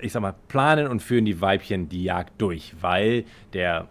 ich 0.00 0.12
sag 0.12 0.22
mal, 0.22 0.34
planen 0.48 0.86
und 0.86 1.02
führen 1.02 1.24
die 1.24 1.40
Weibchen 1.40 1.88
die 1.88 2.04
Jagd 2.04 2.40
durch, 2.40 2.74
weil 2.80 3.24
der, 3.52 3.88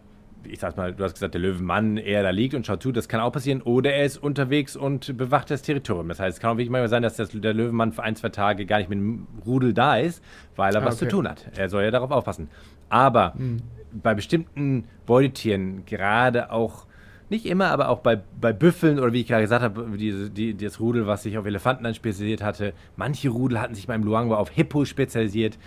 ich 0.47 0.59
sag 0.59 0.77
mal, 0.77 0.93
du 0.93 1.03
hast 1.03 1.13
gesagt, 1.13 1.33
der 1.33 1.41
Löwenmann 1.41 1.97
eher 1.97 2.23
da 2.23 2.29
liegt 2.29 2.53
und 2.53 2.65
schaut 2.65 2.81
zu, 2.81 2.91
das 2.91 3.07
kann 3.07 3.19
auch 3.19 3.31
passieren, 3.31 3.61
oder 3.61 3.93
er 3.93 4.05
ist 4.05 4.17
unterwegs 4.17 4.75
und 4.75 5.17
bewacht 5.17 5.51
das 5.51 5.61
Territorium. 5.61 6.07
Das 6.07 6.19
heißt, 6.19 6.37
es 6.37 6.41
kann 6.41 6.51
auch 6.51 6.57
wirklich 6.57 6.69
manchmal 6.69 6.89
sein, 6.89 7.03
dass 7.03 7.15
das, 7.15 7.29
der 7.29 7.53
Löwenmann 7.53 7.91
für 7.91 8.03
ein, 8.03 8.15
zwei 8.15 8.29
Tage 8.29 8.65
gar 8.65 8.77
nicht 8.77 8.89
mit 8.89 8.99
dem 8.99 9.27
Rudel 9.45 9.73
da 9.73 9.97
ist, 9.97 10.23
weil 10.55 10.73
er 10.73 10.81
Ah, 10.81 10.85
was 10.85 10.97
zu 10.97 11.07
tun 11.07 11.27
hat. 11.27 11.45
Er 11.55 11.69
soll 11.69 11.83
ja 11.83 11.91
darauf 11.91 12.11
aufpassen. 12.11 12.49
Aber 12.89 13.33
bei 13.91 14.13
bestimmten 14.13 14.85
Beutetieren, 15.05 15.85
gerade 15.85 16.51
auch 16.51 16.85
nicht 17.29 17.45
immer, 17.47 17.71
aber 17.71 17.89
auch 17.89 17.99
bei, 17.99 18.21
bei 18.39 18.53
Büffeln 18.53 18.99
oder 18.99 19.11
wie 19.11 19.21
ich 19.21 19.27
gerade 19.27 19.41
gesagt 19.41 19.63
habe, 19.63 19.97
diese, 19.97 20.29
die, 20.29 20.55
das 20.55 20.79
Rudel, 20.79 21.07
was 21.07 21.23
sich 21.23 21.37
auf 21.37 21.45
Elefanten 21.45 21.83
dann 21.83 21.95
spezialisiert 21.95 22.43
hatte. 22.43 22.73
Manche 22.97 23.29
Rudel 23.29 23.59
hatten 23.59 23.73
sich 23.73 23.87
beim 23.87 24.03
Luangwa 24.03 24.35
auf 24.35 24.51
Hippo 24.51 24.85
spezialisiert. 24.85 25.57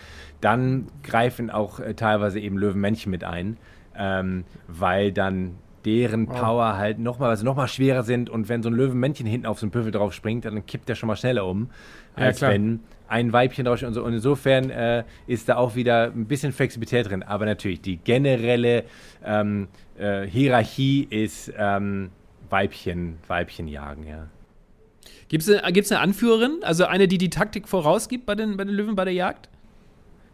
Dann 0.41 0.87
greifen 1.03 1.51
auch 1.51 1.81
äh, 1.81 1.95
teilweise 1.95 2.39
eben 2.39 2.59
Löwenmännchen 2.59 3.11
mit 3.11 3.25
ein, 3.25 3.57
ähm, 3.99 4.45
weil 4.67 5.13
dann 5.13 5.57
deren 5.85 6.27
Power 6.27 6.77
halt 6.77 6.99
nochmal, 6.99 7.31
also 7.31 7.45
noch 7.45 7.57
mal 7.57 7.69
schwerer 7.69 8.03
sind 8.03 8.29
und 8.29 8.49
wenn 8.49 8.63
so 8.63 8.69
ein 8.69 8.75
Löwenmännchen 8.75 9.27
hinten 9.27 9.47
auf 9.47 9.59
so 9.59 9.65
einen 9.65 9.71
Büffel 9.71 9.91
drauf 9.93 10.13
springt, 10.13 10.45
dann 10.45 10.67
kippt 10.67 10.89
der 10.89 10.95
schon 10.95 11.07
mal 11.07 11.17
schneller 11.17 11.47
um, 11.47 11.71
Ja, 12.17 12.27
als 12.27 12.39
klar. 12.39 12.53
wenn 12.53 12.81
ein 13.09 13.33
Weibchen 13.33 13.65
drauf 13.65 13.83
und 13.83 13.95
so. 13.95 14.05
Und 14.05 14.13
insofern 14.13 14.71
äh, 14.71 15.05
ist 15.27 15.49
da 15.49 15.57
auch 15.57 15.75
wieder 15.75 16.13
ein 16.15 16.27
bisschen 16.27 16.53
Flexibilität 16.53 17.09
drin. 17.09 17.23
Aber 17.23 17.47
natürlich, 17.47 17.81
die 17.81 17.97
generelle 17.97 18.85
ähm, 19.25 19.69
äh, 19.99 20.27
Hierarchie 20.27 21.07
ist 21.09 21.53
ähm, 21.57 22.11
Weibchen, 22.51 23.19
Weibchen 23.27 23.67
jagen, 23.67 24.07
ja. 24.07 24.27
Gibt 25.29 25.47
es 25.47 25.63
gibt's 25.73 25.93
eine 25.93 26.01
Anführerin, 26.01 26.59
also 26.63 26.87
eine, 26.87 27.07
die 27.07 27.19
die 27.19 27.29
Taktik 27.29 27.69
vorausgibt 27.69 28.25
bei 28.25 28.35
den, 28.35 28.57
bei 28.57 28.65
den 28.65 28.75
Löwen 28.75 28.97
bei 28.97 29.05
der 29.05 29.13
Jagd? 29.13 29.49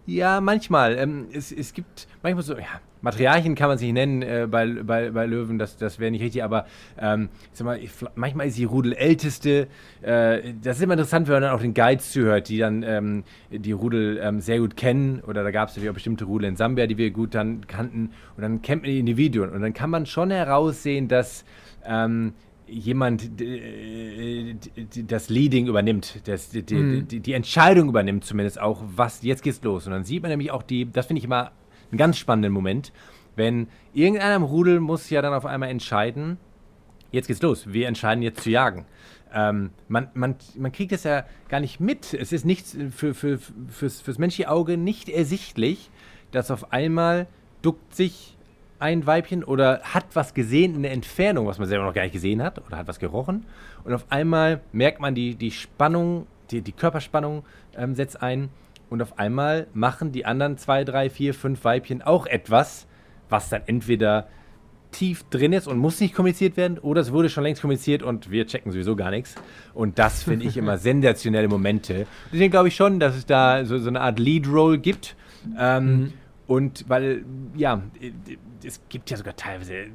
Ja, 0.07 0.41
manchmal. 0.41 0.99
Ähm, 0.99 1.27
es, 1.33 1.51
es 1.51 1.73
gibt 1.73 2.07
manchmal 2.23 2.43
so, 2.43 2.55
ja, 2.55 2.81
Materialien 3.01 3.55
kann 3.55 3.69
man 3.69 3.79
sich 3.79 3.93
nennen 3.93 4.23
äh, 4.23 4.47
bei, 4.51 4.67
bei, 4.67 5.11
bei 5.11 5.27
Löwen, 5.27 5.59
das, 5.59 5.77
das 5.77 5.99
wäre 5.99 6.11
nicht 6.11 6.23
richtig, 6.23 6.43
aber 6.43 6.67
ähm, 6.99 7.29
sag 7.53 7.67
mal, 7.67 7.79
manchmal 8.15 8.47
ist 8.47 8.59
die 8.59 8.65
Rudel-Älteste. 8.65 9.69
Äh, 10.03 10.55
das 10.63 10.79
ist 10.79 10.83
immer 10.83 10.95
interessant, 10.95 11.29
wenn 11.29 11.35
man 11.35 11.43
dann 11.43 11.53
auch 11.53 11.61
den 11.61 11.75
Guides 11.75 12.13
zuhört, 12.13 12.49
die 12.49 12.59
dann 12.59 12.83
ähm, 12.83 13.25
die 13.51 13.73
Rudel 13.73 14.19
ähm, 14.23 14.41
sehr 14.41 14.59
gut 14.59 14.77
kennen. 14.77 15.21
Oder 15.21 15.43
da 15.43 15.51
gab 15.51 15.69
es 15.69 15.75
natürlich 15.75 15.91
auch 15.91 15.95
bestimmte 15.95 16.25
Rudel 16.25 16.49
in 16.49 16.57
Sambia, 16.57 16.87
die 16.87 16.99
wir 16.99 17.11
gut 17.11 17.35
dann 17.35 17.67
kannten. 17.67 18.11
Und 18.37 18.43
dann 18.43 18.63
kennt 18.63 18.83
man 18.83 18.91
die 18.91 18.99
Individuen. 18.99 19.51
Und 19.51 19.61
dann 19.61 19.75
kann 19.75 19.91
man 19.91 20.07
schon 20.07 20.31
heraussehen, 20.31 21.09
dass 21.09 21.45
ähm, 21.87 22.33
jemand 22.67 23.41
äh, 23.41 24.57
das 25.07 25.29
Leading 25.29 25.67
übernimmt, 25.67 26.21
das, 26.25 26.51
die, 26.51 26.63
die, 26.63 27.03
die, 27.03 27.21
die 27.21 27.33
Entscheidung 27.33 27.89
übernimmt 27.89 28.25
zumindest 28.25 28.61
auch, 28.61 28.83
was, 28.97 29.23
jetzt 29.23 29.43
geht's 29.43 29.63
los. 29.63 29.87
Und 29.87 29.93
dann 29.93 30.05
sieht 30.05 30.23
man 30.23 30.31
nämlich 30.31 30.51
auch 30.51 30.63
die, 30.63 30.91
das 30.91 31.07
finde 31.07 31.19
ich 31.19 31.25
immer 31.25 31.53
einen 31.91 31.99
ganz 31.99 32.17
spannenden 32.17 32.53
Moment, 32.53 32.93
wenn 33.37 33.69
irgendeiner 33.93 34.37
im 34.37 34.43
Rudel 34.43 34.81
muss 34.81 35.11
ja 35.11 35.21
dann 35.23 35.35
auf 35.35 35.47
einmal 35.47 35.69
entscheiden, 35.69 36.39
jetzt 37.11 37.27
geht's 37.27 37.43
los, 37.43 37.73
wir 37.73 37.89
entscheiden 37.89 38.23
jetzt 38.23 38.43
zu 38.43 38.51
jagen. 38.51 38.87
Ähm, 39.33 39.71
man, 39.89 40.09
man, 40.15 40.37
man 40.57 40.73
kriegt 40.73 40.93
es 40.93 41.05
ja 41.05 41.25
gar 41.49 41.61
nicht 41.61 41.81
mit. 41.81 42.15
Es 42.15 42.33
ist 42.33 42.45
nichts 42.45 42.77
für, 42.91 43.15
für, 43.15 43.39
fürs, 43.69 44.01
fürs 44.01 44.19
menschliche 44.19 44.49
Auge 44.49 44.77
nicht 44.77 45.09
ersichtlich, 45.09 45.91
dass 46.31 46.51
auf 46.51 46.73
einmal 46.73 47.27
duckt 47.63 47.95
sich 47.95 48.34
ein 48.85 49.07
Weibchen 49.07 49.43
oder 49.43 49.81
hat 49.83 50.05
was 50.13 50.35
gesehen 50.35 50.75
in 50.75 50.83
der 50.83 50.93
Entfernung, 50.93 51.47
was 51.47 51.59
man 51.59 51.67
selber 51.67 51.87
noch 51.87 51.95
gar 51.95 52.03
nicht 52.03 52.13
gesehen 52.13 52.43
hat 52.43 52.65
oder 52.67 52.77
hat 52.77 52.87
was 52.87 52.99
gerochen. 52.99 53.47
Und 53.83 53.95
auf 53.95 54.05
einmal 54.11 54.61
merkt 54.73 55.01
man 55.01 55.15
die, 55.15 55.37
die 55.37 55.53
Spannung, 55.53 56.27
die, 56.51 56.61
die 56.61 56.73
Körperspannung 56.73 57.45
ähm, 57.79 57.95
setzt 57.95 58.21
ein. 58.21 58.51
Und 58.91 59.01
auf 59.01 59.19
einmal 59.19 59.69
machen 59.73 60.13
die 60.13 60.27
anderen 60.27 60.59
zwei, 60.59 60.85
drei, 60.85 61.09
vier, 61.09 61.33
fünf 61.33 61.65
Weibchen 61.65 62.03
auch 62.03 62.27
etwas, 62.27 62.87
was 63.31 63.49
dann 63.49 63.63
entweder 63.65 64.29
tief 64.91 65.25
drin 65.31 65.55
ist 65.55 65.67
und 65.67 65.79
muss 65.79 65.99
nicht 65.99 66.15
kommuniziert 66.15 66.59
werden 66.59 66.79
oder 66.79 67.01
es 67.01 67.11
wurde 67.11 67.31
schon 67.31 67.43
längst 67.43 67.63
kommuniziert 67.63 68.03
und 68.03 68.31
wir 68.31 68.47
checken 68.47 68.71
sowieso 68.71 68.97
gar 68.97 69.11
nichts. 69.11 69.35
Und 69.73 69.99
das 69.99 70.23
finde 70.23 70.45
ich 70.45 70.59
immer 70.59 70.77
sensationelle 70.91 71.49
Momente. 71.49 72.07
Deswegen 72.31 72.51
glaube 72.51 72.69
ich 72.69 72.77
schon, 72.77 73.01
dass 73.01 73.17
es 73.17 73.25
da 73.25 73.65
so, 73.65 73.79
so 73.79 73.89
eine 73.89 74.03
Art 74.03 74.19
Lead-Roll 74.19 74.77
gibt. 74.77 75.17
Ähm, 75.59 75.87
mhm. 75.87 76.13
Und 76.47 76.85
weil, 76.89 77.25
ja, 77.57 77.83
es 78.63 78.81
gibt 78.89 79.11
ja 79.11 79.17
sogar 79.17 79.35
teilweise 79.35 79.87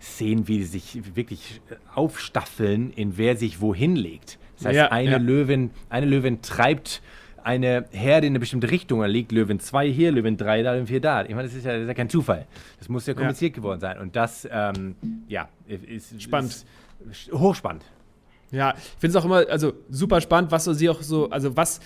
Szenen, 0.00 0.46
wie 0.46 0.62
sie 0.62 0.78
sich 0.78 1.16
wirklich 1.16 1.60
aufstaffeln, 1.94 2.92
in 2.92 3.16
wer 3.18 3.36
sich 3.36 3.60
wohin 3.60 3.96
legt. 3.96 4.38
Das 4.56 4.66
heißt, 4.66 4.76
ja, 4.76 4.92
eine, 4.92 5.12
ja. 5.12 5.16
Löwin, 5.18 5.70
eine 5.88 6.06
Löwin 6.06 6.42
treibt 6.42 7.02
eine 7.42 7.84
Herde 7.90 8.26
in 8.26 8.32
eine 8.32 8.40
bestimmte 8.40 8.70
Richtung. 8.70 9.00
Da 9.00 9.06
liegt 9.06 9.30
Löwen 9.30 9.60
2 9.60 9.88
hier, 9.90 10.10
Löwen 10.10 10.36
3 10.36 10.62
da, 10.62 10.72
Löwen 10.74 10.86
4 10.86 11.00
da. 11.00 11.22
Ich 11.22 11.30
meine, 11.30 11.44
das 11.44 11.54
ist, 11.54 11.64
ja, 11.64 11.72
das 11.72 11.82
ist 11.82 11.88
ja 11.88 11.94
kein 11.94 12.08
Zufall. 12.08 12.46
Das 12.78 12.88
muss 12.88 13.06
ja 13.06 13.14
kompliziert 13.14 13.54
geworden 13.54 13.80
sein. 13.80 13.98
Und 13.98 14.16
das, 14.16 14.48
ähm, 14.50 14.96
ja, 15.28 15.48
ist 15.66 16.20
spannend. 16.22 16.64
Ist 17.10 17.32
hochspannend. 17.32 17.84
Ja, 18.50 18.74
ich 18.76 19.00
finde 19.00 19.16
es 19.18 19.22
auch 19.22 19.24
immer, 19.24 19.48
also 19.48 19.74
super 19.90 20.20
spannend, 20.20 20.50
was 20.50 20.64
so 20.64 20.72
sie 20.72 20.88
auch 20.88 21.02
so, 21.02 21.30
also 21.30 21.56
was 21.56 21.80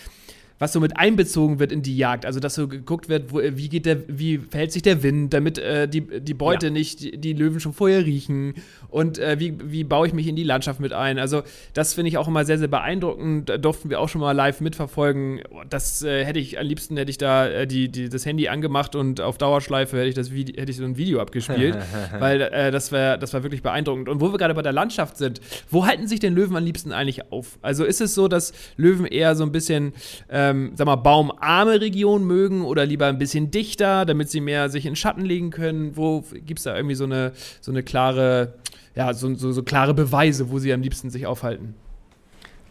was 0.60 0.74
so 0.74 0.78
mit 0.78 0.98
einbezogen 0.98 1.58
wird 1.58 1.72
in 1.72 1.80
die 1.82 1.96
Jagd. 1.96 2.26
Also, 2.26 2.38
dass 2.38 2.54
so 2.54 2.68
geguckt 2.68 3.08
wird, 3.08 3.32
wo, 3.32 3.40
wie 3.42 3.70
geht 3.70 3.86
der, 3.86 3.96
wie 4.08 4.36
verhält 4.38 4.72
sich 4.72 4.82
der 4.82 5.02
Wind, 5.02 5.32
damit 5.32 5.56
äh, 5.58 5.88
die, 5.88 6.02
die 6.20 6.34
Beute 6.34 6.66
ja. 6.66 6.72
nicht 6.72 7.00
die, 7.00 7.16
die, 7.16 7.32
Löwen 7.32 7.60
schon 7.60 7.72
vorher 7.72 8.04
riechen 8.04 8.54
und 8.88 9.18
äh, 9.18 9.40
wie, 9.40 9.56
wie 9.64 9.84
baue 9.84 10.06
ich 10.06 10.12
mich 10.12 10.26
in 10.26 10.36
die 10.36 10.44
Landschaft 10.44 10.78
mit 10.78 10.92
ein. 10.92 11.18
Also, 11.18 11.42
das 11.72 11.94
finde 11.94 12.10
ich 12.10 12.18
auch 12.18 12.28
immer 12.28 12.44
sehr, 12.44 12.58
sehr 12.58 12.68
beeindruckend. 12.68 13.48
Da 13.48 13.56
durften 13.56 13.88
wir 13.88 14.00
auch 14.00 14.10
schon 14.10 14.20
mal 14.20 14.32
live 14.32 14.60
mitverfolgen. 14.60 15.40
Das 15.70 16.02
äh, 16.02 16.26
hätte 16.26 16.38
ich, 16.38 16.58
am 16.58 16.66
liebsten 16.66 16.98
hätte 16.98 17.10
ich 17.10 17.18
da 17.18 17.48
äh, 17.48 17.66
die, 17.66 17.88
die, 17.88 18.10
das 18.10 18.26
Handy 18.26 18.48
angemacht 18.48 18.94
und 18.94 19.22
auf 19.22 19.38
Dauerschleife 19.38 19.96
hätte 19.96 20.08
ich, 20.10 20.14
das 20.14 20.30
Video, 20.30 20.60
hätte 20.60 20.70
ich 20.70 20.76
so 20.76 20.84
ein 20.84 20.98
Video 20.98 21.20
abgespielt, 21.20 21.78
weil 22.18 22.42
äh, 22.42 22.70
das, 22.70 22.92
wär, 22.92 23.16
das 23.16 23.32
war 23.32 23.42
wirklich 23.42 23.62
beeindruckend. 23.62 24.10
Und 24.10 24.20
wo 24.20 24.30
wir 24.30 24.36
gerade 24.36 24.52
bei 24.52 24.62
der 24.62 24.72
Landschaft 24.72 25.16
sind, 25.16 25.40
wo 25.70 25.86
halten 25.86 26.06
sich 26.06 26.20
denn 26.20 26.34
Löwen 26.34 26.54
am 26.54 26.64
liebsten 26.64 26.92
eigentlich 26.92 27.32
auf? 27.32 27.58
Also, 27.62 27.86
ist 27.86 28.02
es 28.02 28.14
so, 28.14 28.28
dass 28.28 28.52
Löwen 28.76 29.06
eher 29.06 29.34
so 29.34 29.44
ein 29.44 29.52
bisschen 29.52 29.94
äh, 30.28 30.49
ähm, 30.50 30.72
sag 30.74 30.86
mal, 30.86 30.96
baumarme 30.96 31.80
Regionen 31.80 32.26
mögen 32.26 32.64
oder 32.64 32.84
lieber 32.84 33.06
ein 33.06 33.18
bisschen 33.18 33.50
dichter, 33.50 34.04
damit 34.04 34.30
sie 34.30 34.40
mehr 34.40 34.68
sich 34.68 34.86
in 34.86 34.96
Schatten 34.96 35.24
legen 35.24 35.50
können? 35.50 35.96
Wo 35.96 36.24
gibt 36.32 36.58
es 36.58 36.64
da 36.64 36.76
irgendwie 36.76 36.94
so 36.94 37.04
eine, 37.04 37.32
so 37.60 37.70
eine 37.70 37.82
klare, 37.82 38.54
ja, 38.94 39.12
so, 39.14 39.34
so, 39.34 39.52
so 39.52 39.62
klare 39.62 39.94
Beweise, 39.94 40.50
wo 40.50 40.58
sie 40.58 40.72
am 40.72 40.82
liebsten 40.82 41.10
sich 41.10 41.26
aufhalten? 41.26 41.74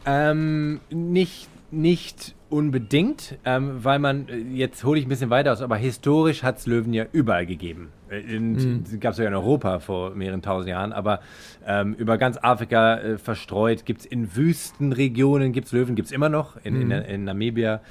Ähm, 0.06 0.80
nicht, 0.90 1.50
nicht 1.72 2.36
unbedingt, 2.50 3.38
ähm, 3.46 3.84
weil 3.84 4.00
man, 4.00 4.28
äh, 4.28 4.38
jetzt 4.38 4.84
hole 4.84 5.00
ich 5.00 5.06
ein 5.06 5.10
bisschen 5.10 5.30
weiter 5.30 5.54
aus, 5.54 5.62
aber 5.62 5.78
historisch 5.78 6.44
hat 6.44 6.58
es 6.58 6.66
Löwen 6.66 6.94
ja 6.94 7.06
überall 7.12 7.46
gegeben. 7.46 7.90
Äh, 8.10 8.40
mhm. 8.40 8.84
Gab 9.00 9.14
es 9.14 9.20
ja 9.20 9.28
in 9.28 9.34
Europa 9.34 9.80
vor 9.80 10.12
mehreren 10.12 10.42
tausend 10.42 10.70
Jahren, 10.70 10.92
aber 10.92 11.20
ähm, 11.70 11.94
über 11.94 12.18
ganz 12.18 12.40
Afrika 12.42 12.98
äh, 12.98 13.18
verstreut 13.20 13.86
gibt 13.86 14.00
es 14.00 14.06
in 14.08 14.36
Wüstenregionen, 14.36 15.52
gibt 15.54 15.68
es 15.68 15.72
Löwen, 15.72 15.96
gibt 15.96 16.08
es 16.08 16.12
immer 16.12 16.28
noch, 16.28 16.58
in, 16.64 16.74
mhm. 16.74 16.92
in, 16.92 16.92
in 16.92 17.24
Namibia. 17.26 17.82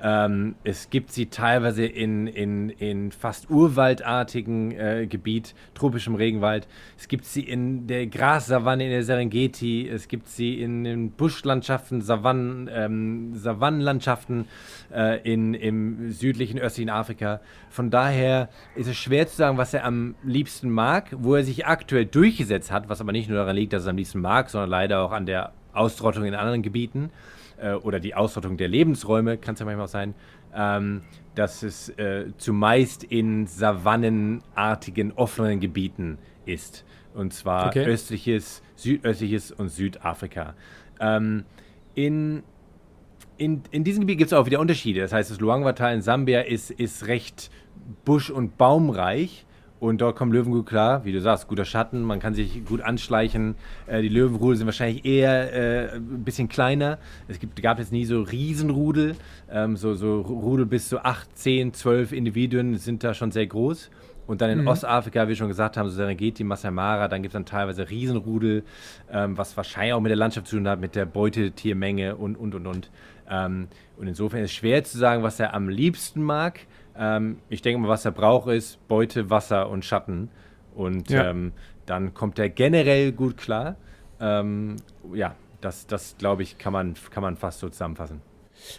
Ähm, 0.00 0.56
es 0.64 0.90
gibt 0.90 1.12
sie 1.12 1.26
teilweise 1.26 1.84
in, 1.84 2.26
in, 2.26 2.70
in 2.70 3.12
fast 3.12 3.48
urwaldartigen 3.48 4.72
äh, 4.72 5.06
Gebiet, 5.08 5.54
tropischem 5.74 6.16
Regenwald. 6.16 6.66
Es 6.96 7.06
gibt 7.06 7.24
sie 7.24 7.42
in 7.42 7.86
der 7.86 8.08
Grassavanne 8.08 8.84
in 8.84 8.90
der 8.90 9.04
Serengeti. 9.04 9.88
Es 9.88 10.08
gibt 10.08 10.28
sie 10.28 10.60
in 10.60 10.82
den 10.82 11.12
Buschlandschaften, 11.12 12.00
Savannen, 12.00 12.68
ähm, 12.72 13.34
Savannenlandschaften 13.36 14.46
äh, 14.92 15.20
in, 15.22 15.54
im 15.54 16.10
südlichen, 16.10 16.58
östlichen 16.58 16.90
Afrika. 16.90 17.40
Von 17.70 17.90
daher 17.90 18.48
ist 18.74 18.88
es 18.88 18.96
schwer 18.96 19.28
zu 19.28 19.36
sagen, 19.36 19.58
was 19.58 19.74
er 19.74 19.84
am 19.84 20.16
liebsten 20.24 20.70
mag, 20.70 21.10
wo 21.16 21.36
er 21.36 21.44
sich 21.44 21.66
aktuell 21.66 22.06
durchgesetzt 22.06 22.72
hat, 22.72 22.88
was 22.88 23.00
aber 23.00 23.12
nicht 23.12 23.27
nur 23.28 23.38
daran 23.38 23.56
liegt, 23.56 23.72
dass 23.72 23.82
es 23.82 23.88
am 23.88 23.96
liebsten 23.96 24.20
mag, 24.20 24.50
sondern 24.50 24.70
leider 24.70 25.02
auch 25.02 25.12
an 25.12 25.26
der 25.26 25.52
Ausrottung 25.72 26.24
in 26.24 26.34
anderen 26.34 26.62
Gebieten 26.62 27.10
äh, 27.58 27.72
oder 27.72 28.00
die 28.00 28.14
Ausrottung 28.14 28.56
der 28.56 28.68
Lebensräume, 28.68 29.36
kann 29.36 29.54
es 29.54 29.60
ja 29.60 29.66
manchmal 29.66 29.86
auch 29.86 29.90
sein, 29.90 30.14
ähm, 30.54 31.02
dass 31.34 31.62
es 31.62 31.90
äh, 31.90 32.26
zumeist 32.38 33.04
in 33.04 33.46
savannenartigen, 33.46 35.12
offenen 35.12 35.60
Gebieten 35.60 36.18
ist. 36.46 36.84
Und 37.14 37.32
zwar 37.32 37.68
okay. 37.68 37.84
östliches, 37.84 38.62
südöstliches 38.76 39.52
und 39.52 39.68
Südafrika. 39.68 40.54
Ähm, 41.00 41.44
in, 41.94 42.42
in, 43.36 43.62
in 43.70 43.84
diesem 43.84 44.02
Gebiet 44.02 44.18
gibt 44.18 44.32
es 44.32 44.38
auch 44.38 44.46
wieder 44.46 44.60
Unterschiede. 44.60 45.00
Das 45.00 45.12
heißt, 45.12 45.30
das 45.30 45.40
Luangwa-Tal 45.40 45.94
in 45.94 46.02
Sambia 46.02 46.40
ist, 46.40 46.70
ist 46.70 47.06
recht 47.06 47.50
busch- 48.04 48.30
und 48.30 48.56
baumreich. 48.56 49.46
Und 49.80 50.00
dort 50.00 50.16
kommen 50.16 50.32
Löwen 50.32 50.52
gut 50.52 50.66
klar, 50.66 51.04
wie 51.04 51.12
du 51.12 51.20
sagst, 51.20 51.46
guter 51.46 51.64
Schatten, 51.64 52.02
man 52.02 52.18
kann 52.18 52.34
sich 52.34 52.64
gut 52.64 52.80
anschleichen. 52.80 53.54
Äh, 53.86 54.02
die 54.02 54.08
Löwenrudel 54.08 54.56
sind 54.56 54.66
wahrscheinlich 54.66 55.04
eher 55.04 55.52
äh, 55.52 55.96
ein 55.96 56.24
bisschen 56.24 56.48
kleiner. 56.48 56.98
Es 57.28 57.38
gibt, 57.38 57.62
gab 57.62 57.78
jetzt 57.78 57.92
nie 57.92 58.04
so 58.04 58.22
Riesenrudel. 58.22 59.14
Ähm, 59.50 59.76
so, 59.76 59.94
so 59.94 60.20
Rudel 60.20 60.66
bis 60.66 60.88
zu 60.88 61.04
8, 61.04 61.36
10, 61.36 61.74
12 61.74 62.12
Individuen 62.12 62.76
sind 62.76 63.04
da 63.04 63.14
schon 63.14 63.30
sehr 63.30 63.46
groß. 63.46 63.90
Und 64.26 64.42
dann 64.42 64.50
in 64.50 64.60
mhm. 64.60 64.68
Ostafrika, 64.68 65.24
wie 65.24 65.28
wir 65.30 65.36
schon 65.36 65.48
gesagt 65.48 65.78
haben, 65.78 65.88
so 65.88 65.96
Serengeti, 65.96 66.44
Masai 66.44 66.70
Mara, 66.70 67.08
dann 67.08 67.22
gibt 67.22 67.30
es 67.30 67.34
dann 67.34 67.46
teilweise 67.46 67.88
Riesenrudel, 67.88 68.62
ähm, 69.10 69.38
was 69.38 69.56
wahrscheinlich 69.56 69.94
auch 69.94 70.00
mit 70.00 70.10
der 70.10 70.16
Landschaft 70.16 70.48
zu 70.48 70.56
tun 70.56 70.68
hat, 70.68 70.80
mit 70.80 70.96
der 70.96 71.06
Beutetiermenge 71.06 72.14
und, 72.14 72.36
und, 72.36 72.54
und, 72.54 72.66
und. 72.66 72.90
Ähm, 73.30 73.68
und 73.96 74.06
insofern 74.06 74.40
ist 74.40 74.50
es 74.50 74.56
schwer 74.56 74.84
zu 74.84 74.98
sagen, 74.98 75.22
was 75.22 75.40
er 75.40 75.54
am 75.54 75.70
liebsten 75.70 76.22
mag. 76.22 76.60
Ähm, 76.98 77.38
ich 77.48 77.62
denke 77.62 77.80
mal, 77.80 77.88
was 77.88 78.04
er 78.04 78.12
braucht, 78.12 78.48
ist 78.48 78.86
Beute, 78.88 79.30
Wasser 79.30 79.68
und 79.68 79.84
Schatten. 79.84 80.30
Und 80.74 81.10
ja. 81.10 81.30
ähm, 81.30 81.52
dann 81.86 82.14
kommt 82.14 82.38
er 82.38 82.48
generell 82.48 83.12
gut 83.12 83.36
klar. 83.36 83.76
Ähm, 84.20 84.76
ja, 85.12 85.34
das, 85.60 85.86
das 85.86 86.16
glaube 86.18 86.42
ich, 86.42 86.58
kann 86.58 86.72
man, 86.72 86.94
kann 87.10 87.22
man 87.22 87.36
fast 87.36 87.60
so 87.60 87.68
zusammenfassen. 87.68 88.20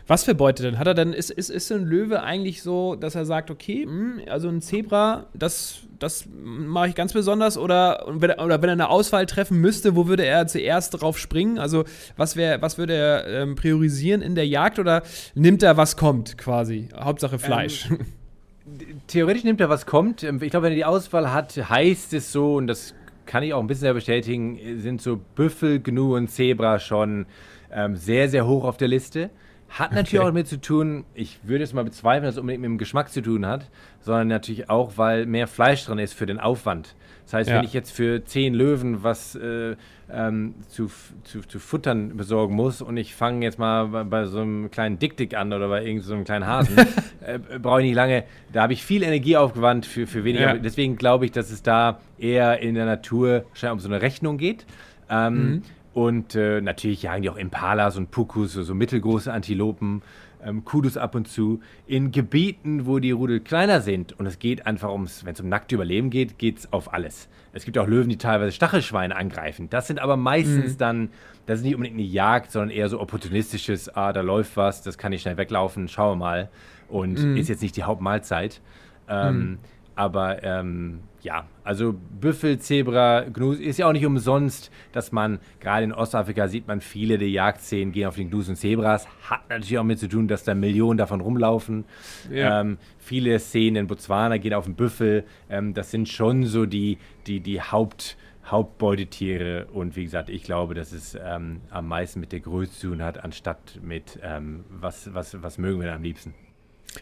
Was 0.08 0.24
für 0.24 0.36
Beute 0.36 0.64
denn? 0.64 0.80
Hat 0.80 0.88
er 0.88 0.94
denn, 0.94 1.14
ist, 1.14 1.32
ist, 1.32 1.50
ist 1.50 1.72
ein 1.72 1.86
Löwe 1.86 2.22
eigentlich 2.22 2.62
so, 2.62 2.96
dass 2.96 3.16
er 3.16 3.26
sagt, 3.26 3.52
okay, 3.52 3.86
mh, 3.86 3.92
hm, 3.92 4.22
also 4.30 4.48
ein 4.48 4.62
Zebra, 4.62 5.28
das, 5.34 5.80
das 6.00 6.26
mache 6.32 6.90
ich 6.90 6.96
ganz 6.96 7.14
besonders 7.14 7.58
oder, 7.58 8.08
oder 8.08 8.62
wenn 8.62 8.70
er 8.70 8.74
eine 8.74 8.90
Auswahl 8.90 9.26
treffen 9.26 9.60
müsste, 9.60 9.96
wo 9.96 10.08
würde 10.08 10.26
er 10.26 10.48
zuerst 10.48 11.02
drauf 11.02 11.18
springen? 11.18 11.60
Also 11.60 11.86
was, 12.18 12.36
wär, 12.36 12.62
was 12.62 12.78
würde 12.78 12.94
er 12.94 13.28
ähm, 13.28 13.56
priorisieren 13.56 14.22
in 14.22 14.36
der 14.36 14.48
Jagd 14.48 14.80
oder 14.80 15.04
nimmt 15.36 15.64
er, 15.64 15.78
was 15.78 15.98
kommt 15.98 16.38
quasi? 16.38 16.90
Hauptsache 16.96 17.40
Fleisch. 17.40 17.90
Ähm, 17.90 18.00
theoretisch 19.08 19.44
nimmt 19.44 19.62
er, 19.62 19.70
was 19.70 19.86
kommt. 19.86 20.24
Ähm, 20.24 20.42
ich 20.42 20.52
glaube, 20.52 20.66
wenn 20.66 20.74
er 20.74 20.78
die 20.78 20.86
Auswahl 20.86 21.32
hat, 21.34 21.56
heißt 21.56 22.14
es 22.14 22.32
so, 22.32 22.56
und 22.56 22.68
das 22.68 22.94
kann 23.26 23.44
ich 23.44 23.54
auch 23.54 23.60
ein 23.60 23.68
bisschen 23.68 23.94
bestätigen, 23.94 24.60
sind 24.80 25.02
so 25.02 25.20
Büffel, 25.36 25.80
Gnu 25.80 26.16
und 26.16 26.30
Zebra 26.30 26.80
schon 26.80 27.28
ähm, 27.72 27.96
sehr, 27.96 28.28
sehr 28.30 28.48
hoch 28.48 28.64
auf 28.64 28.78
der 28.78 28.88
Liste. 28.88 29.30
Hat 29.70 29.92
natürlich 29.92 30.20
okay. 30.20 30.20
auch 30.20 30.30
damit 30.32 30.48
zu 30.48 30.60
tun, 30.60 31.06
ich 31.14 31.40
würde 31.44 31.64
es 31.64 31.74
mal 31.74 31.84
bezweifeln, 31.84 32.24
dass 32.24 32.36
es 32.36 32.40
unbedingt 32.40 32.62
mit 32.62 32.70
dem 32.70 32.78
Geschmack 32.78 33.10
zu 33.12 33.22
tun 33.22 33.46
hat, 33.46 33.70
sondern 34.02 34.28
natürlich 34.28 34.70
auch, 34.70 34.94
weil 34.98 35.26
mehr 35.26 35.48
Fleisch 35.48 35.86
drin 35.86 36.00
ist 36.00 36.14
für 36.14 36.26
den 36.26 36.40
Aufwand. 36.40 36.96
Das 37.26 37.34
heißt, 37.36 37.50
ja. 37.52 37.58
wenn 37.58 37.66
ich 37.66 37.74
jetzt 37.74 37.92
für 37.92 38.26
zehn 38.26 38.56
Löwen 38.56 39.04
was 39.04 39.36
äh, 39.36 39.76
ähm, 40.12 40.56
zu, 40.68 40.90
zu, 41.24 41.42
zu, 41.42 41.60
futtern 41.60 42.18
besorgen 42.18 42.56
muss 42.56 42.82
und 42.82 42.98
ich 42.98 43.14
fange 43.14 43.46
jetzt 43.46 43.60
mal 43.60 43.86
bei, 43.86 44.04
bei, 44.04 44.26
so 44.26 44.42
einem 44.42 44.72
kleinen 44.72 44.98
Dick-Dick 44.98 45.36
an 45.36 45.54
oder 45.54 45.68
bei 45.68 45.86
irgendeinem 45.86 46.20
so 46.20 46.24
kleinen 46.24 46.48
Hasen, 46.48 46.76
äh, 47.22 47.38
brauche 47.60 47.82
ich 47.82 47.88
nicht 47.88 47.96
lange. 47.96 48.24
Da 48.52 48.64
habe 48.64 48.74
ich 48.74 48.84
viel 48.84 49.04
Energie 49.04 49.38
aufgewandt 49.38 49.86
für, 49.86 50.08
für 50.08 50.24
weniger. 50.24 50.56
Ja. 50.56 50.58
Deswegen 50.58 50.96
glaube 50.96 51.26
ich, 51.26 51.32
dass 51.32 51.52
es 51.52 51.62
da 51.62 52.00
eher 52.18 52.60
in 52.60 52.74
der 52.74 52.86
Natur 52.86 53.46
scheinbar 53.54 53.74
um 53.74 53.80
so 53.80 53.90
eine 53.90 54.02
Rechnung 54.02 54.40
geht. 54.40 54.66
Ähm, 55.12 55.34
mhm. 55.34 55.62
Und 56.00 56.34
äh, 56.34 56.62
natürlich 56.62 57.04
jagen 57.04 57.24
die 57.24 57.30
auch 57.30 57.36
Impalas 57.36 57.98
und 57.98 58.10
Pukus, 58.10 58.54
so, 58.54 58.64
so 58.64 58.74
mittelgroße 58.74 59.34
Antilopen, 59.34 60.02
ähm, 60.42 60.64
Kudus 60.64 60.96
ab 60.96 61.14
und 61.14 61.28
zu, 61.28 61.60
in 61.88 62.14
Gebieten, 62.14 62.86
wo 62.86 63.00
die 63.00 63.12
Rudel 63.12 63.42
kleiner 63.42 63.82
sind. 63.82 64.18
Und 64.18 64.26
es 64.26 64.40
geht 64.40 64.66
einfach 64.66 64.94
ums, 64.94 65.26
wenn 65.26 65.34
es 65.34 65.42
um 65.42 65.50
nackte 65.50 65.76
Überleben 65.76 66.10
geht, 66.10 66.38
geht 66.38 66.60
es 66.60 66.72
auf 66.72 66.94
alles. 66.94 67.28
Es 67.52 67.66
gibt 67.66 67.78
auch 67.78 67.86
Löwen, 67.86 68.08
die 68.08 68.18
teilweise 68.18 68.54
Stachelschweine 68.54 69.14
angreifen. 69.14 69.70
Das 69.70 69.88
sind 69.88 70.00
aber 70.00 70.16
meistens 70.16 70.76
mhm. 70.76 70.78
dann, 70.78 71.10
das 71.46 71.60
ist 71.60 71.66
nicht 71.66 71.76
unbedingt 71.76 72.00
eine 72.00 72.08
Jagd, 72.08 72.54
sondern 72.54 72.70
eher 72.70 72.88
so 72.88 73.02
opportunistisches, 73.02 73.94
ah, 73.94 74.14
da 74.14 74.22
läuft 74.22 74.56
was, 74.56 74.82
das 74.82 74.98
kann 74.98 75.12
ich 75.12 75.22
schnell 75.22 75.36
weglaufen, 75.36 75.90
schauen 75.90 76.18
wir 76.18 76.26
mal. 76.26 76.50
Und 76.88 77.22
mhm. 77.22 77.36
ist 77.36 77.50
jetzt 77.50 77.62
nicht 77.62 77.76
die 77.76 77.84
Hauptmahlzeit. 77.84 78.62
Ähm, 79.10 79.38
mhm. 79.38 79.58
Aber 79.96 80.44
ähm, 80.46 81.02
ja, 81.22 81.48
also 81.64 81.94
Büffel, 81.94 82.60
Zebra, 82.60 83.22
Gnus 83.22 83.60
ist 83.60 83.78
ja 83.78 83.88
auch 83.88 83.94
nicht 83.94 84.06
umsonst, 84.06 84.72
dass 84.92 85.12
man, 85.12 85.40
gerade 85.60 85.84
in 85.84 85.94
Ostafrika 85.94 86.48
sieht 86.48 86.68
man 86.68 86.82
viele 86.82 87.18
der 87.18 87.30
Jagdszenen 87.30 87.92
gehen 87.92 88.08
auf 88.08 88.16
den 88.16 88.30
Gnus 88.30 88.50
und 88.50 88.56
Zebras. 88.56 89.08
Hat 89.30 89.50
natürlich 89.50 89.78
auch 89.78 89.84
mit 89.84 90.00
zu 90.00 90.08
tun, 90.08 90.28
dass 90.28 90.44
da 90.44 90.56
Millionen 90.56 90.98
davon 90.98 91.22
rumlaufen. 91.22 91.86
Ja. 92.32 92.62
Ähm, 92.62 92.78
viele 92.98 93.38
Szenen 93.40 93.76
in 93.76 93.88
Botswana 93.88 94.38
gehen 94.38 94.54
auf 94.54 94.66
den 94.66 94.76
Büffel. 94.76 95.26
Ähm, 95.50 95.74
das 95.74 95.92
sind 95.92 96.08
schon 96.08 96.46
so 96.46 96.66
die, 96.66 96.98
die, 97.28 97.42
die 97.42 97.62
Haupt, 97.62 98.18
Hauptbeutetiere. 98.46 99.68
Und 99.74 99.96
wie 99.96 100.04
gesagt, 100.06 100.30
ich 100.30 100.44
glaube, 100.44 100.74
dass 100.74 100.94
es 100.94 101.18
ähm, 101.22 101.62
am 101.70 101.88
meisten 101.88 102.20
mit 102.20 102.32
der 102.32 102.40
Größe 102.40 102.72
zu 102.72 102.90
tun 102.90 103.04
hat, 103.04 103.24
anstatt 103.24 103.80
mit 103.84 104.20
ähm, 104.24 104.64
was, 104.70 105.14
was, 105.14 105.42
was 105.44 105.58
mögen 105.58 105.80
wir 105.80 105.88
denn 105.88 105.96
am 105.96 106.04
liebsten. 106.04 106.34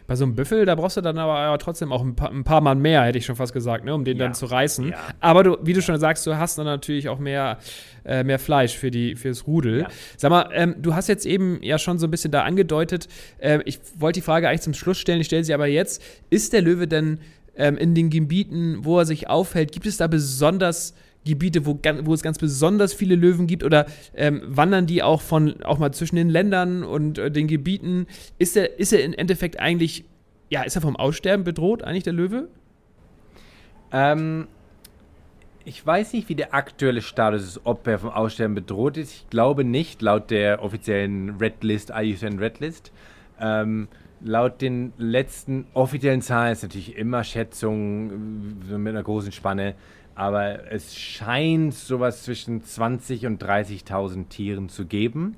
Bei 0.06 0.16
so 0.16 0.26
einem 0.26 0.36
Büffel, 0.36 0.66
da 0.66 0.76
brauchst 0.76 0.98
du 0.98 1.02
dann 1.02 1.18
aber, 1.18 1.58
trotzdem 1.60 1.92
auch 1.92 2.04
ein 2.04 2.16
paar, 2.16 2.32
ein 2.32 2.44
paar, 2.44 2.62
Mann 2.62 2.80
mehr, 2.80 3.04
hätte 3.04 3.18
ich 3.18 3.26
schon 3.26 3.36
fast 3.36 3.54
gesagt, 3.54 3.86
ne, 3.86 3.94
um 3.94 4.04
den 4.04 4.18
ja. 4.18 4.26
dann 4.26 4.34
zu 4.34 4.46
reißen. 4.46 4.90
Ja. 4.90 4.98
Aber 5.20 5.44
du, 5.44 5.58
wie 5.62 5.74
du 5.74 5.82
schon 5.82 5.98
sagst, 6.00 6.26
du 6.28 6.38
hast 6.38 6.58
dann 6.58 6.66
natürlich 6.66 7.10
auch 7.10 7.20
mehr, 7.20 7.58
äh, 8.06 8.24
mehr 8.24 8.40
Fleisch 8.40 8.78
für 8.78 8.92
die, 8.92 9.16
fürs 9.16 9.48
Rudel. 9.48 9.82
Ja. 9.82 9.88
Sag 10.18 10.32
mal, 10.32 10.50
ähm, 10.54 10.76
du 10.80 10.94
hast 10.94 11.08
jetzt 11.08 11.26
eben 11.26 11.60
ja 11.62 11.78
schon 11.78 12.00
so 12.00 12.08
ein 12.08 12.12
bisschen 12.12 12.32
da 12.32 12.44
angedeutet, 12.44 13.08
äh, 13.38 13.60
ich 13.66 13.80
wollte 13.98 14.20
die 14.20 14.26
Frage 14.26 14.50
eigentlich 14.50 14.62
zum 14.62 14.74
Schluss 14.74 14.98
stellen, 14.98 15.22
ich 15.22 15.28
stelle 15.28 15.44
sie 15.44 15.54
aber 15.54 15.68
jetzt. 15.68 16.02
Ist 16.30 16.54
der 16.54 16.62
Löwe 16.62 16.88
denn 16.88 17.20
ähm, 17.56 17.78
in 17.78 17.96
den 17.96 18.10
Gebieten, 18.10 18.80
wo 18.82 19.00
er 19.00 19.06
sich 19.06 19.30
aufhält, 19.30 19.72
gibt 19.72 19.86
es 19.86 19.98
da 19.98 20.08
besonders 20.08 20.94
Gebiete, 21.26 21.66
wo, 21.66 21.80
wo 22.04 22.14
es 22.14 22.22
ganz 22.22 22.38
besonders 22.38 22.94
viele 22.94 23.16
Löwen 23.16 23.48
gibt? 23.48 23.64
Oder 23.64 23.86
ähm, 24.16 24.42
wandern 24.46 24.86
die 24.86 25.04
auch 25.04 25.22
von 25.22 25.62
auch 25.64 25.78
mal 25.78 25.92
zwischen 25.94 26.16
den 26.16 26.30
Ländern 26.30 26.84
und 26.84 27.18
äh, 27.18 27.32
den 27.32 27.48
Gebieten? 27.48 28.08
Ist 28.38 28.58
er, 28.58 28.80
ist 28.80 28.94
im 28.94 29.14
Endeffekt 29.14 29.60
eigentlich, 29.60 30.06
ja, 30.50 30.64
ist 30.64 30.76
er 30.76 30.82
vom 30.82 30.96
Aussterben 30.96 31.44
bedroht, 31.44 31.84
eigentlich 31.84 32.04
der 32.04 32.14
Löwe? 32.14 32.48
Ähm, 33.92 34.48
ich 35.66 35.86
weiß 35.86 36.14
nicht, 36.14 36.30
wie 36.30 36.36
der 36.36 36.54
aktuelle 36.54 37.02
Status 37.02 37.44
ist, 37.44 37.62
ob 37.66 37.86
er 37.88 38.00
vom 38.00 38.12
Aussterben 38.12 38.56
bedroht 38.56 38.96
ist. 38.96 39.14
Ich 39.14 39.30
glaube 39.30 39.66
nicht, 39.66 40.02
laut 40.02 40.32
der 40.32 40.64
offiziellen 40.64 41.38
Red 41.42 41.62
List, 41.62 41.92
IUCN 41.94 42.40
Red 42.40 42.62
List. 42.62 42.94
Ähm, 43.40 43.90
laut 44.22 44.62
den 44.62 44.94
letzten 44.98 45.68
offiziellen 45.74 46.22
Zahlen 46.22 46.54
ist 46.54 46.64
natürlich 46.64 46.96
immer 46.96 47.24
Schätzung 47.26 48.62
äh, 48.72 48.78
mit 48.78 48.94
einer 48.94 49.04
großen 49.04 49.34
Spanne 49.34 49.76
aber 50.18 50.72
es 50.72 50.98
scheint 50.98 51.76
sowas 51.76 52.24
zwischen 52.24 52.64
20 52.64 53.28
und 53.28 53.44
30.000 53.44 54.30
Tieren 54.30 54.68
zu 54.68 54.88
geben. 54.88 55.38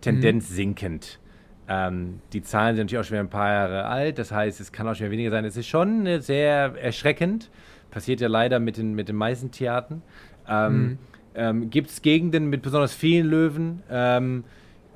Tendenz 0.00 0.50
mhm. 0.50 0.54
sinkend. 0.54 1.20
Ähm, 1.68 2.18
die 2.32 2.42
Zahlen 2.42 2.74
sind 2.74 2.86
natürlich 2.86 2.98
auch 2.98 3.08
schon 3.08 3.14
wieder 3.14 3.24
ein 3.24 3.30
paar 3.30 3.52
Jahre 3.52 3.84
alt, 3.84 4.18
das 4.18 4.32
heißt, 4.32 4.58
es 4.58 4.72
kann 4.72 4.88
auch 4.88 4.94
schon 4.94 5.04
wieder 5.04 5.12
weniger 5.12 5.30
sein. 5.30 5.44
Es 5.44 5.56
ist 5.56 5.68
schon 5.68 6.20
sehr 6.20 6.74
erschreckend. 6.82 7.48
Passiert 7.92 8.20
ja 8.20 8.26
leider 8.26 8.58
mit 8.58 8.76
den, 8.76 8.94
mit 8.94 9.08
den 9.08 9.14
meisten 9.14 9.52
Tierarten. 9.52 10.02
Ähm, 10.48 10.82
mhm. 10.82 10.98
ähm, 11.36 11.70
Gibt 11.70 11.90
es 11.90 12.02
Gegenden 12.02 12.50
mit 12.50 12.62
besonders 12.62 12.92
vielen 12.94 13.28
Löwen? 13.28 13.84
Ähm, 13.88 14.42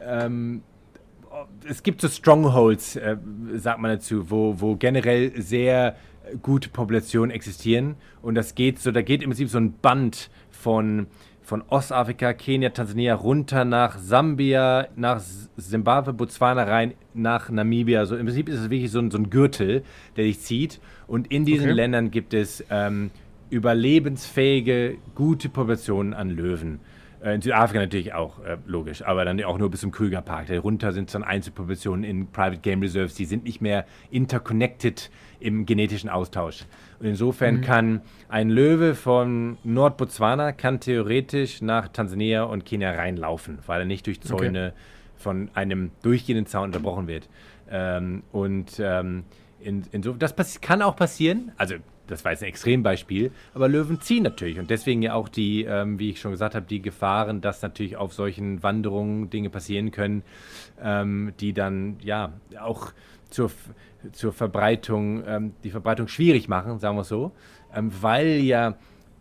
ähm, 0.00 0.62
es 1.68 1.84
gibt 1.84 2.00
so 2.00 2.08
Strongholds, 2.08 2.96
äh, 2.96 3.16
sagt 3.54 3.78
man 3.78 3.92
dazu, 3.92 4.28
wo, 4.30 4.60
wo 4.60 4.74
generell 4.74 5.40
sehr 5.40 5.94
gute 6.42 6.68
Populationen 6.68 7.30
existieren. 7.30 7.96
Und 8.20 8.34
das 8.34 8.54
geht 8.54 8.78
so, 8.78 8.90
da 8.90 9.02
geht 9.02 9.22
im 9.22 9.30
Prinzip 9.30 9.48
so 9.48 9.58
ein 9.58 9.74
Band 9.74 10.30
von, 10.50 11.06
von 11.42 11.62
Ostafrika, 11.68 12.32
Kenia, 12.32 12.70
Tansania 12.70 13.14
runter 13.14 13.64
nach 13.64 13.98
Sambia, 13.98 14.88
nach 14.96 15.22
Zimbabwe, 15.58 16.12
Botswana 16.12 16.64
rein, 16.64 16.94
nach 17.14 17.50
Namibia. 17.50 18.00
Also 18.00 18.16
im 18.16 18.26
Prinzip 18.26 18.48
ist 18.48 18.60
es 18.60 18.70
wirklich 18.70 18.90
so 18.90 19.00
ein, 19.00 19.10
so 19.10 19.18
ein 19.18 19.30
Gürtel, 19.30 19.82
der 20.16 20.24
dich 20.24 20.40
zieht. 20.40 20.80
Und 21.06 21.30
in 21.30 21.44
diesen 21.44 21.66
okay. 21.66 21.74
Ländern 21.74 22.10
gibt 22.10 22.34
es 22.34 22.64
ähm, 22.70 23.10
überlebensfähige, 23.50 24.96
gute 25.14 25.48
Populationen 25.48 26.14
an 26.14 26.30
Löwen. 26.30 26.80
Äh, 27.22 27.34
in 27.34 27.42
Südafrika 27.42 27.80
natürlich 27.80 28.12
auch, 28.14 28.44
äh, 28.44 28.56
logisch, 28.66 29.02
aber 29.02 29.24
dann 29.24 29.42
auch 29.44 29.58
nur 29.58 29.70
bis 29.70 29.80
zum 29.80 29.92
Krügerpark. 29.92 30.48
Darunter 30.48 30.92
sind 30.92 31.08
es 31.08 31.12
dann 31.12 31.22
Einzelpopulationen 31.22 32.04
in 32.04 32.26
Private 32.26 32.60
Game 32.60 32.80
Reserves, 32.80 33.14
die 33.14 33.24
sind 33.24 33.44
nicht 33.44 33.60
mehr 33.60 33.86
interconnected 34.10 35.10
im 35.42 35.66
genetischen 35.66 36.08
Austausch. 36.08 36.64
Und 37.00 37.06
insofern 37.06 37.56
mhm. 37.56 37.60
kann 37.62 38.00
ein 38.28 38.50
Löwe 38.50 38.94
von 38.94 39.58
Nordbotswana 39.64 40.52
kann 40.52 40.80
theoretisch 40.80 41.60
nach 41.60 41.88
Tansania 41.88 42.44
und 42.44 42.64
Kenia 42.64 42.92
reinlaufen, 42.92 43.58
weil 43.66 43.80
er 43.80 43.86
nicht 43.86 44.06
durch 44.06 44.20
Zäune 44.20 44.68
okay. 44.68 44.82
von 45.16 45.50
einem 45.54 45.90
durchgehenden 46.02 46.46
Zaun 46.46 46.66
unterbrochen 46.66 47.08
wird. 47.08 47.28
Ähm, 47.70 48.22
und 48.32 48.78
ähm, 48.78 49.24
in, 49.60 49.84
in 49.92 50.18
das 50.18 50.60
kann 50.60 50.82
auch 50.82 50.96
passieren. 50.96 51.52
Also 51.56 51.76
das 52.06 52.24
war 52.24 52.32
jetzt 52.32 52.42
ein 52.42 52.48
Extrembeispiel, 52.48 53.30
aber 53.54 53.68
Löwen 53.68 54.00
ziehen 54.00 54.22
natürlich 54.22 54.58
und 54.58 54.70
deswegen 54.70 55.02
ja 55.02 55.14
auch 55.14 55.28
die, 55.28 55.64
ähm, 55.64 55.98
wie 55.98 56.10
ich 56.10 56.20
schon 56.20 56.32
gesagt 56.32 56.54
habe, 56.54 56.66
die 56.66 56.82
Gefahren, 56.82 57.40
dass 57.40 57.62
natürlich 57.62 57.96
auf 57.96 58.12
solchen 58.12 58.62
Wanderungen 58.62 59.30
Dinge 59.30 59.50
passieren 59.50 59.90
können, 59.92 60.22
ähm, 60.82 61.32
die 61.40 61.52
dann 61.52 61.96
ja 62.02 62.32
auch 62.60 62.92
zur, 63.32 63.50
zur 64.12 64.32
Verbreitung, 64.32 65.22
ähm, 65.26 65.52
die 65.64 65.70
Verbreitung 65.70 66.08
schwierig 66.08 66.48
machen, 66.48 66.78
sagen 66.78 66.96
wir 66.96 67.04
so, 67.04 67.32
ähm, 67.74 67.90
weil 68.00 68.38
ja, 68.40 68.76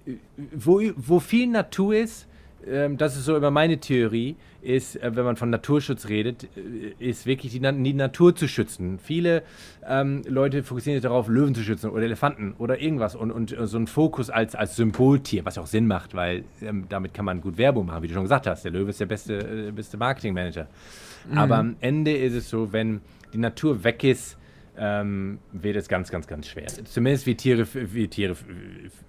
äh, 0.06 0.14
wo, 0.54 0.82
wo 0.96 1.20
viel 1.20 1.48
Natur 1.48 1.96
ist, 1.96 2.28
ähm, 2.68 2.98
das 2.98 3.18
ist 3.18 3.26
so 3.26 3.36
immer 3.36 3.52
meine 3.52 3.80
Theorie, 3.80 4.36
ist, 4.62 4.96
äh, 4.96 5.16
wenn 5.16 5.26
man 5.26 5.36
von 5.36 5.50
Naturschutz 5.50 6.08
redet, 6.10 6.44
äh, 6.56 6.94
ist 7.00 7.26
wirklich 7.26 7.52
die, 7.52 7.60
die 7.60 7.94
Natur 7.94 8.36
zu 8.36 8.48
schützen. 8.48 9.00
Viele 9.00 9.44
ähm, 9.88 10.22
Leute 10.28 10.64
fokussieren 10.64 10.98
sich 10.98 11.04
darauf, 11.04 11.28
Löwen 11.28 11.56
zu 11.56 11.64
schützen 11.64 11.90
oder 11.90 12.04
Elefanten 12.04 12.54
oder 12.60 12.80
irgendwas 12.80 13.16
und, 13.16 13.32
und 13.32 13.56
so 13.64 13.78
ein 13.78 13.88
Fokus 13.88 14.30
als, 14.30 14.56
als 14.56 14.76
Symboltier, 14.76 15.46
was 15.46 15.58
auch 15.58 15.66
Sinn 15.66 15.88
macht, 15.88 16.14
weil 16.14 16.44
ähm, 16.62 16.86
damit 16.90 17.14
kann 17.14 17.26
man 17.26 17.42
gut 17.42 17.58
Werbung 17.58 17.88
machen, 17.88 18.04
wie 18.04 18.08
du 18.08 18.14
schon 18.14 18.24
gesagt 18.24 18.48
hast. 18.48 18.64
Der 18.64 18.72
Löwe 18.72 18.92
ist 18.92 19.00
der 19.00 19.08
beste, 19.08 19.68
äh, 19.68 19.72
beste 19.72 19.98
Marketingmanager. 19.98 20.68
Mhm. 21.30 21.38
Aber 21.38 21.58
am 21.58 21.76
Ende 21.80 22.16
ist 22.16 22.34
es 22.34 22.50
so, 22.50 22.72
wenn 22.72 23.02
die 23.34 23.38
Natur 23.38 23.84
weg 23.84 24.04
ist, 24.04 24.38
ähm, 24.78 25.40
wird 25.52 25.76
es 25.76 25.88
ganz, 25.88 26.12
ganz, 26.12 26.28
ganz 26.28 26.48
schwer. 26.48 26.68
Zumindest 26.68 27.26
wie 27.26 27.36
Tiere, 27.36 27.68
wie 27.74 28.08
Tiere, 28.08 28.36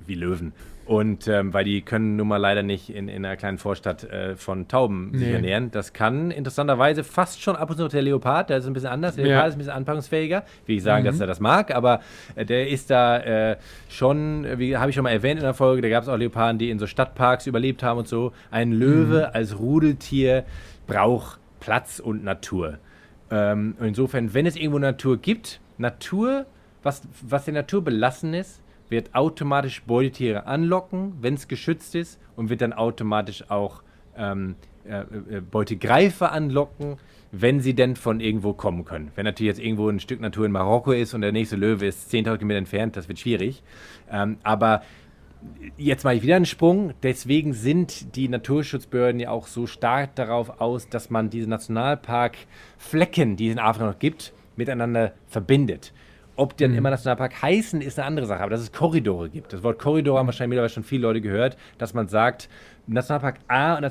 wie 0.07 0.15
Löwen. 0.15 0.53
Und 0.85 1.29
ähm, 1.29 1.55
weil 1.55 1.65
die 1.65 1.83
können 1.83 2.17
nun 2.17 2.27
mal 2.27 2.39
leider 2.39 2.65
nicht 2.65 2.91
in, 2.91 3.09
in 3.09 3.25
einer 3.25 3.37
kleinen 3.37 3.59
Vorstadt 3.59 4.03
äh, 4.03 4.35
von 4.35 4.67
Tauben 4.67 5.13
nee. 5.13 5.19
sich 5.19 5.29
ernähren. 5.29 5.71
Das 5.71 5.93
kann 5.93 6.33
interessanterweise 6.33 7.05
fast 7.05 7.41
schon 7.41 7.55
ab 7.55 7.71
und 7.71 7.77
zu 7.77 7.87
der 7.87 8.03
Leopard, 8.03 8.51
der 8.51 8.59
ist 8.59 8.67
ein 8.67 8.73
bisschen 8.73 8.91
anders. 8.91 9.15
Der 9.15 9.25
Leopard 9.25 9.49
ist 9.49 9.55
ein 9.55 9.59
bisschen 9.59 9.73
anpassungsfähiger. 9.73 10.45
Wie 10.67 10.77
ich 10.77 10.83
sagen, 10.83 11.05
mhm. 11.05 11.07
dass 11.07 11.21
er 11.21 11.29
das 11.29 11.39
mag, 11.39 11.73
aber 11.73 12.01
äh, 12.35 12.45
der 12.45 12.69
ist 12.69 12.91
da 12.91 13.19
äh, 13.19 13.57
schon, 13.89 14.45
wie 14.59 14.77
habe 14.77 14.91
ich 14.91 14.97
schon 14.97 15.05
mal 15.05 15.11
erwähnt 15.11 15.39
in 15.39 15.45
der 15.45 15.55
Folge, 15.55 15.83
da 15.83 15.89
gab 15.89 16.03
es 16.03 16.09
auch 16.09 16.17
Leoparden, 16.17 16.59
die 16.59 16.71
in 16.71 16.81
so 16.81 16.89
Stadtparks 16.89 17.47
überlebt 17.47 17.85
haben 17.85 17.99
und 17.99 18.09
so. 18.09 18.33
Ein 18.51 18.73
Löwe 18.73 19.29
mhm. 19.29 19.35
als 19.35 19.59
Rudeltier 19.59 20.45
braucht 20.89 21.39
Platz 21.61 22.01
und 22.01 22.25
Natur. 22.25 22.79
Ähm, 23.33 23.77
insofern, 23.81 24.35
wenn 24.35 24.45
es 24.45 24.57
irgendwo 24.57 24.79
Natur 24.79 25.17
gibt, 25.17 25.59
Natur, 25.79 26.45
was, 26.83 27.03
was 27.23 27.47
der 27.47 27.55
Natur 27.55 27.83
belassen 27.83 28.35
ist, 28.35 28.61
wird 28.91 29.15
automatisch 29.15 29.83
Beutetiere 29.85 30.47
anlocken, 30.47 31.15
wenn 31.23 31.33
es 31.35 31.49
geschützt 31.49 31.95
ist, 31.95 32.21
und 32.37 32.51
wird 32.51 32.61
dann 32.61 32.75
automatisch 32.75 33.51
auch 33.51 33.83
ähm, 34.19 34.57
äh, 34.85 35.01
äh, 35.37 35.41
Beutegreifer 35.41 36.31
anlocken, 36.31 36.99
wenn 37.31 37.61
sie 37.61 37.73
denn 37.73 37.97
von 37.97 38.21
irgendwo 38.21 38.53
kommen 38.53 38.85
können. 38.85 39.11
Wenn 39.15 39.25
natürlich 39.25 39.57
jetzt 39.57 39.65
irgendwo 39.65 39.89
ein 39.89 39.99
Stück 39.99 40.21
Natur 40.21 40.45
in 40.45 40.53
Marokko 40.53 40.93
ist 40.93 41.15
und 41.15 41.23
der 41.23 41.33
nächste 41.33 41.57
Löwe 41.57 41.87
ist 41.87 42.13
10.000 42.13 42.37
Kilometer 42.37 42.59
entfernt, 42.59 42.97
das 42.99 43.09
wird 43.09 43.19
schwierig. 43.19 43.63
Ähm, 44.11 44.37
aber 44.43 44.83
jetzt 45.77 46.05
mache 46.05 46.15
ich 46.17 46.23
wieder 46.23 46.37
einen 46.37 46.47
Sprung. 46.47 46.95
Deswegen 47.03 47.53
sind 47.53 48.17
die 48.17 48.29
Naturschutzbehörden 48.29 49.21
ja 49.21 49.31
auch 49.31 49.47
so 49.47 49.67
stark 49.67 50.15
darauf 50.15 50.61
aus, 50.61 50.89
dass 50.89 51.11
man 51.11 51.31
diese 51.31 51.49
Nationalparkflecken, 51.49 53.37
die 53.37 53.49
es 53.49 53.53
in 53.53 53.59
Afrika 53.59 53.87
noch 53.87 53.99
gibt, 53.99 54.33
miteinander 54.57 55.13
verbindet. 55.29 55.93
Ob 56.35 56.57
die 56.57 56.65
dann 56.65 56.73
mhm. 56.73 56.79
immer 56.79 56.91
Nationalpark 56.91 57.43
heißen, 57.43 57.83
ist 57.83 57.99
eine 57.99 58.07
andere 58.07 58.27
Sache. 58.27 58.41
Aber 58.41 58.51
dass 58.51 58.61
es 58.61 58.73
Korridore 58.73 59.29
gibt. 59.29 59.53
Das 59.53 59.63
Wort 59.63 59.79
Korridor 59.79 60.19
haben 60.19 60.27
wahrscheinlich 60.27 60.51
mittlerweile 60.51 60.73
schon 60.73 60.85
viele 60.85 61.03
Leute 61.03 61.21
gehört, 61.21 61.57
dass 61.79 61.93
man 61.93 62.09
sagt, 62.09 62.49
Nationalpark 62.87 63.37
A 63.49 63.75
und 63.75 63.83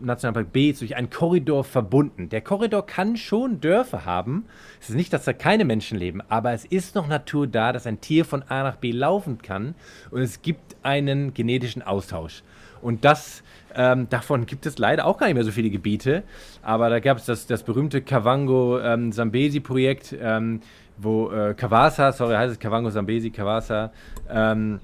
Nationalpark 0.00 0.52
B 0.52 0.70
ist 0.70 0.80
durch 0.80 0.96
einen 0.96 1.10
Korridor 1.10 1.64
verbunden. 1.64 2.30
Der 2.30 2.40
Korridor 2.40 2.86
kann 2.86 3.16
schon 3.16 3.60
Dörfer 3.60 4.06
haben. 4.06 4.46
Es 4.80 4.88
ist 4.88 4.96
nicht, 4.96 5.12
dass 5.12 5.24
da 5.24 5.32
keine 5.32 5.64
Menschen 5.64 5.98
leben, 5.98 6.22
aber 6.28 6.52
es 6.52 6.64
ist 6.64 6.94
noch 6.94 7.08
Natur 7.08 7.46
da, 7.46 7.72
dass 7.72 7.86
ein 7.86 8.00
Tier 8.00 8.24
von 8.24 8.42
A 8.44 8.62
nach 8.62 8.76
B 8.76 8.90
laufen 8.90 9.42
kann 9.42 9.74
und 10.10 10.22
es 10.22 10.40
gibt 10.40 10.76
einen 10.82 11.34
genetischen 11.34 11.82
Austausch. 11.82 12.42
Und 12.80 13.04
das, 13.04 13.42
ähm, 13.74 14.08
davon 14.08 14.46
gibt 14.46 14.64
es 14.66 14.78
leider 14.78 15.04
auch 15.06 15.18
gar 15.18 15.26
nicht 15.26 15.34
mehr 15.34 15.44
so 15.44 15.50
viele 15.50 15.70
Gebiete. 15.70 16.22
Aber 16.62 16.90
da 16.90 17.00
gab 17.00 17.18
es 17.18 17.24
das, 17.26 17.46
das 17.46 17.64
berühmte 17.64 18.02
Kavango-Sambesi-Projekt, 18.02 20.14
ähm, 20.20 20.60
wo 21.00 21.30
äh, 21.30 21.54
Kawasa, 21.54 22.12
sorry, 22.12 22.34
heißt 22.34 22.52
es 22.52 22.58
Kavango 22.58 22.90
Sambesi, 22.90 23.30
Kawasa, 23.30 23.92
ähm, 24.30 24.80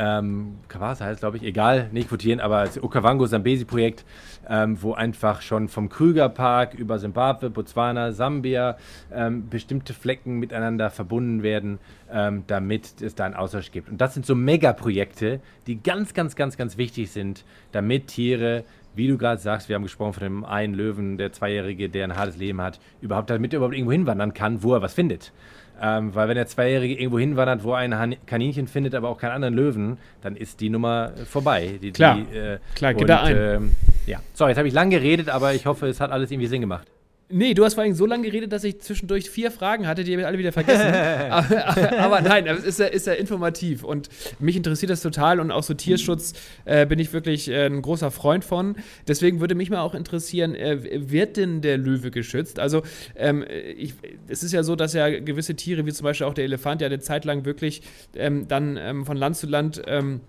ähm, 0.00 0.56
Kawasa 0.68 1.04
heißt 1.04 1.20
glaube 1.20 1.36
ich, 1.36 1.42
egal, 1.42 1.90
nicht 1.92 2.08
quotieren, 2.08 2.40
aber 2.40 2.64
das 2.64 2.82
Okavango 2.82 3.26
Zambesi-Projekt, 3.26 4.06
ähm, 4.48 4.80
wo 4.80 4.94
einfach 4.94 5.42
schon 5.42 5.68
vom 5.68 5.90
Krügerpark 5.90 6.72
über 6.72 6.98
Zimbabwe, 6.98 7.50
Botswana, 7.50 8.12
Sambia 8.12 8.78
ähm, 9.12 9.50
bestimmte 9.50 9.92
Flecken 9.92 10.38
miteinander 10.38 10.88
verbunden 10.88 11.42
werden, 11.42 11.78
ähm, 12.10 12.44
damit 12.46 13.02
es 13.02 13.14
da 13.14 13.26
einen 13.26 13.34
Austausch 13.34 13.72
gibt. 13.72 13.90
Und 13.90 14.00
das 14.00 14.14
sind 14.14 14.24
so 14.24 14.34
Megaprojekte, 14.34 15.40
die 15.66 15.82
ganz, 15.82 16.14
ganz, 16.14 16.34
ganz, 16.34 16.56
ganz 16.56 16.78
wichtig 16.78 17.10
sind, 17.10 17.44
damit 17.72 18.06
Tiere 18.06 18.64
wie 18.94 19.08
du 19.08 19.16
gerade 19.16 19.40
sagst, 19.40 19.68
wir 19.68 19.76
haben 19.76 19.82
gesprochen 19.82 20.12
von 20.14 20.22
dem 20.22 20.44
einen 20.44 20.74
Löwen, 20.74 21.16
der 21.16 21.32
Zweijährige, 21.32 21.88
der 21.88 22.04
ein 22.04 22.16
hartes 22.16 22.36
Leben 22.36 22.60
hat, 22.60 22.80
überhaupt 23.00 23.30
damit 23.30 23.52
er 23.52 23.58
überhaupt 23.58 23.74
irgendwo 23.74 23.92
hinwandern 23.92 24.34
kann, 24.34 24.62
wo 24.62 24.74
er 24.74 24.82
was 24.82 24.94
findet. 24.94 25.32
Ähm, 25.82 26.14
weil 26.14 26.28
wenn 26.28 26.34
der 26.34 26.46
Zweijährige 26.46 26.94
irgendwo 26.94 27.18
hinwandert, 27.18 27.64
wo 27.64 27.72
er 27.72 27.78
ein 27.78 28.16
Kaninchen 28.26 28.66
findet, 28.66 28.94
aber 28.94 29.08
auch 29.08 29.16
keinen 29.16 29.32
anderen 29.32 29.54
Löwen, 29.54 29.96
dann 30.20 30.36
ist 30.36 30.60
die 30.60 30.68
Nummer 30.68 31.12
vorbei. 31.24 31.78
Die, 31.80 31.92
Klar, 31.92 32.16
die, 32.16 32.36
äh, 32.36 32.58
Klar 32.74 32.92
geht 32.92 33.02
und, 33.02 33.08
da 33.08 33.22
ein. 33.22 33.36
Ähm, 33.36 33.70
ja, 34.06 34.18
so, 34.34 34.46
jetzt 34.46 34.58
habe 34.58 34.68
ich 34.68 34.74
lang 34.74 34.90
geredet, 34.90 35.30
aber 35.30 35.54
ich 35.54 35.64
hoffe, 35.64 35.86
es 35.86 36.00
hat 36.00 36.10
alles 36.10 36.30
irgendwie 36.30 36.48
Sinn 36.48 36.60
gemacht. 36.60 36.86
Nee, 37.30 37.54
du 37.54 37.64
hast 37.64 37.74
vor 37.74 37.84
allem 37.84 37.94
so 37.94 38.06
lange 38.06 38.24
geredet, 38.24 38.52
dass 38.52 38.64
ich 38.64 38.80
zwischendurch 38.80 39.30
vier 39.30 39.50
Fragen 39.50 39.86
hatte, 39.86 40.04
die 40.04 40.12
habe 40.12 40.22
ich 40.22 40.26
alle 40.26 40.38
wieder 40.38 40.52
vergessen. 40.52 40.86
aber, 41.30 41.66
aber, 41.66 41.98
aber, 41.98 42.20
nein, 42.20 42.46
es 42.46 42.64
ist 42.64 42.78
ja, 42.78 42.86
ist 42.86 43.06
ja 43.06 43.12
informativ 43.12 43.84
und 43.84 44.08
mich 44.38 44.56
interessiert 44.56 44.90
das 44.90 45.00
total 45.00 45.40
und 45.40 45.50
auch 45.50 45.62
so 45.62 45.74
Tierschutz 45.74 46.32
äh, 46.64 46.86
bin 46.86 46.98
ich 46.98 47.12
wirklich 47.12 47.48
äh, 47.48 47.66
ein 47.66 47.82
großer 47.82 48.10
Freund 48.10 48.44
von. 48.44 48.76
Deswegen 49.06 49.40
würde 49.40 49.54
mich 49.54 49.70
mal 49.70 49.80
auch 49.80 49.94
interessieren, 49.94 50.54
äh, 50.54 51.10
wird 51.10 51.36
denn 51.36 51.60
der 51.60 51.78
Löwe 51.78 52.10
geschützt? 52.10 52.58
Also 52.58 52.82
ähm, 53.16 53.44
ich, 53.76 53.94
es 54.28 54.42
ist 54.42 54.52
ja 54.52 54.62
so, 54.62 54.74
dass 54.74 54.92
ja 54.92 55.08
gewisse 55.20 55.54
Tiere, 55.54 55.86
wie 55.86 55.92
zum 55.92 56.04
Beispiel 56.04 56.26
auch 56.26 56.34
der 56.34 56.44
Elefant, 56.44 56.80
ja 56.80 56.86
eine 56.86 57.00
Zeit 57.00 57.24
lang 57.24 57.44
wirklich 57.44 57.82
ähm, 58.16 58.48
dann 58.48 58.76
ähm, 58.76 59.06
von 59.06 59.16
Land 59.16 59.36
zu 59.36 59.46
Land 59.46 59.82
ähm, 59.86 60.20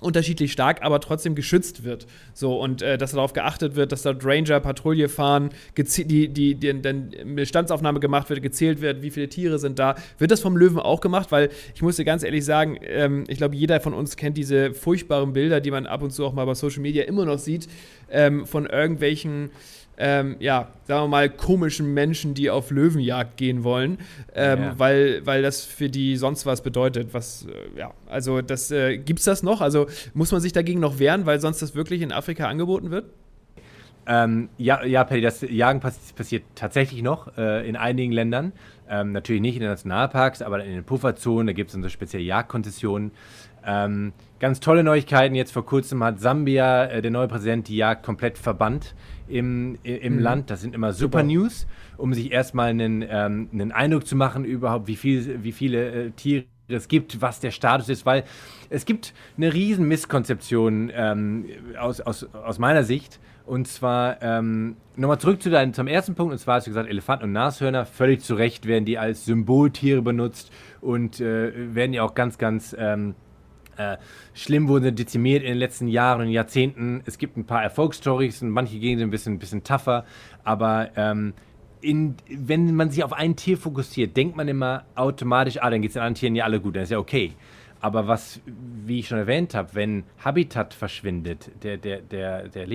unterschiedlich 0.00 0.52
stark, 0.52 0.82
aber 0.82 1.00
trotzdem 1.00 1.34
geschützt 1.34 1.84
wird. 1.84 2.06
So, 2.32 2.58
und 2.60 2.82
äh, 2.82 2.98
dass 2.98 3.12
darauf 3.12 3.32
geachtet 3.32 3.76
wird, 3.76 3.92
dass 3.92 4.02
dort 4.02 4.24
Ranger 4.24 4.60
Patrouille 4.60 5.08
fahren, 5.08 5.50
die, 5.76 6.28
die, 6.28 6.54
dann 6.54 7.10
Bestandsaufnahme 7.34 8.00
gemacht 8.00 8.28
wird, 8.30 8.42
gezählt 8.42 8.80
wird, 8.80 9.02
wie 9.02 9.10
viele 9.10 9.28
Tiere 9.28 9.58
sind 9.58 9.78
da. 9.78 9.96
Wird 10.18 10.30
das 10.30 10.40
vom 10.40 10.56
Löwen 10.56 10.78
auch 10.78 11.00
gemacht? 11.00 11.32
Weil 11.32 11.50
ich 11.74 11.82
muss 11.82 11.96
dir 11.96 12.04
ganz 12.04 12.22
ehrlich 12.22 12.44
sagen, 12.44 12.78
ähm, 12.82 13.24
ich 13.28 13.38
glaube, 13.38 13.56
jeder 13.56 13.80
von 13.80 13.94
uns 13.94 14.16
kennt 14.16 14.36
diese 14.36 14.72
furchtbaren 14.72 15.32
Bilder, 15.32 15.60
die 15.60 15.70
man 15.70 15.86
ab 15.86 16.02
und 16.02 16.10
zu 16.10 16.24
auch 16.24 16.32
mal 16.32 16.44
bei 16.44 16.54
Social 16.54 16.82
Media 16.82 17.04
immer 17.04 17.24
noch 17.24 17.38
sieht, 17.38 17.68
ähm, 18.10 18.46
von 18.46 18.66
irgendwelchen 18.66 19.50
ähm, 19.98 20.36
ja, 20.38 20.68
sagen 20.84 21.04
wir 21.04 21.08
mal, 21.08 21.28
komischen 21.28 21.92
Menschen, 21.92 22.34
die 22.34 22.50
auf 22.50 22.70
Löwenjagd 22.70 23.36
gehen 23.36 23.64
wollen, 23.64 23.98
ähm, 24.34 24.62
ja. 24.62 24.78
weil, 24.78 25.26
weil 25.26 25.42
das 25.42 25.64
für 25.64 25.88
die 25.88 26.16
sonst 26.16 26.46
was 26.46 26.62
bedeutet. 26.62 27.12
Was, 27.12 27.46
äh, 27.46 27.78
ja, 27.78 27.92
also 28.06 28.40
das 28.40 28.70
äh, 28.70 28.96
gibt's 28.98 29.24
das 29.24 29.42
noch? 29.42 29.60
Also 29.60 29.86
muss 30.14 30.30
man 30.30 30.40
sich 30.40 30.52
dagegen 30.52 30.78
noch 30.80 31.00
wehren, 31.00 31.26
weil 31.26 31.40
sonst 31.40 31.60
das 31.62 31.74
wirklich 31.74 32.00
in 32.00 32.12
Afrika 32.12 32.46
angeboten 32.46 32.90
wird? 32.90 33.06
Ähm, 34.06 34.48
ja, 34.56 34.84
ja, 34.84 35.04
Paddy, 35.04 35.20
das 35.20 35.42
Jagen 35.42 35.80
pass 35.80 35.98
passiert 36.14 36.44
tatsächlich 36.54 37.02
noch 37.02 37.36
äh, 37.36 37.68
in 37.68 37.76
einigen 37.76 38.12
Ländern. 38.12 38.52
Ähm, 38.88 39.12
natürlich 39.12 39.42
nicht 39.42 39.56
in 39.56 39.60
den 39.60 39.68
Nationalparks, 39.68 40.40
aber 40.40 40.64
in 40.64 40.72
den 40.72 40.84
Pufferzonen, 40.84 41.48
da 41.48 41.52
gibt 41.52 41.70
es 41.70 41.76
unsere 41.76 41.90
spezielle 41.90 42.24
Jagdkonzessionen. 42.24 43.10
Ähm, 43.66 44.12
ganz 44.40 44.60
tolle 44.60 44.84
Neuigkeiten. 44.84 45.34
Jetzt 45.34 45.52
vor 45.52 45.64
kurzem 45.64 46.02
hat 46.02 46.20
Sambia, 46.20 46.84
äh, 46.84 47.02
der 47.02 47.10
neue 47.10 47.28
Präsident, 47.28 47.68
die 47.68 47.76
Jagd 47.76 48.04
komplett 48.04 48.38
verbannt 48.38 48.94
im, 49.28 49.78
im 49.82 50.14
mhm. 50.14 50.20
Land. 50.20 50.50
Das 50.50 50.60
sind 50.60 50.74
immer 50.74 50.92
super, 50.92 51.20
super, 51.20 51.22
News, 51.22 51.66
um 51.96 52.14
sich 52.14 52.32
erstmal 52.32 52.70
einen, 52.70 53.04
ähm, 53.08 53.48
einen 53.52 53.72
Eindruck 53.72 54.06
zu 54.06 54.16
machen, 54.16 54.44
überhaupt, 54.44 54.86
wie, 54.86 54.96
viel, 54.96 55.42
wie 55.42 55.52
viele 55.52 56.06
äh, 56.06 56.10
Tiere 56.10 56.44
es 56.68 56.88
gibt, 56.88 57.22
was 57.22 57.40
der 57.40 57.50
Status 57.50 57.88
ist, 57.88 58.04
weil 58.04 58.24
es 58.68 58.84
gibt 58.84 59.14
eine 59.36 59.52
riesen 59.54 59.88
Misskonzeption 59.88 60.90
ähm, 60.94 61.46
aus, 61.78 62.00
aus, 62.00 62.24
aus 62.34 62.58
meiner 62.58 62.84
Sicht. 62.84 63.20
Und 63.46 63.66
zwar, 63.66 64.20
ähm, 64.20 64.76
nochmal 64.94 65.18
zurück 65.18 65.40
zu 65.40 65.48
deinem, 65.48 65.72
zum 65.72 65.86
ersten 65.86 66.14
Punkt, 66.14 66.32
und 66.32 66.38
zwar 66.38 66.56
hast 66.56 66.66
du 66.66 66.70
gesagt, 66.70 66.86
Elefanten 66.86 67.24
und 67.24 67.32
Nashörner, 67.32 67.86
völlig 67.86 68.20
zu 68.20 68.34
Recht 68.34 68.66
werden 68.66 68.84
die 68.84 68.98
als 68.98 69.24
Symboltiere 69.24 70.02
benutzt 70.02 70.52
und 70.82 71.18
äh, 71.22 71.74
werden 71.74 71.94
ja 71.94 72.02
auch 72.02 72.14
ganz, 72.14 72.36
ganz 72.36 72.76
ähm, 72.78 73.14
äh, 73.78 73.96
schlimm 74.34 74.68
wurden 74.68 74.84
sie 74.84 74.92
dezimiert 74.92 75.42
in 75.42 75.50
den 75.50 75.58
letzten 75.58 75.88
Jahren 75.88 76.22
und 76.22 76.28
Jahrzehnten. 76.28 77.02
Es 77.06 77.16
gibt 77.16 77.36
ein 77.36 77.44
paar 77.44 77.62
Erfolgsstories 77.62 78.42
und 78.42 78.50
manche 78.50 78.78
gehen 78.78 79.00
ein 79.00 79.10
bisschen, 79.10 79.34
ein 79.34 79.38
bisschen 79.38 79.62
tougher, 79.64 80.04
aber 80.44 80.90
ähm, 80.96 81.32
in, 81.80 82.16
wenn 82.28 82.74
man 82.74 82.90
sich 82.90 83.04
auf 83.04 83.12
ein 83.12 83.36
Tier 83.36 83.56
fokussiert, 83.56 84.16
denkt 84.16 84.36
man 84.36 84.48
immer 84.48 84.84
automatisch, 84.96 85.62
ah, 85.62 85.70
dann 85.70 85.80
geht 85.80 85.90
es 85.90 85.94
den 85.94 86.02
anderen 86.02 86.16
Tieren 86.16 86.34
ja 86.34 86.44
alle 86.44 86.60
gut, 86.60 86.74
dann 86.74 86.82
ist 86.82 86.90
ja 86.90 86.98
okay. 86.98 87.34
Aber 87.80 88.08
was, 88.08 88.40
wie 88.84 88.98
ich 88.98 89.06
schon 89.06 89.18
erwähnt 89.18 89.54
habe, 89.54 89.68
wenn 89.74 90.02
Habitat 90.24 90.74
verschwindet, 90.74 91.50
der, 91.62 91.76
der, 91.76 92.00
der, 92.00 92.48
der 92.48 92.66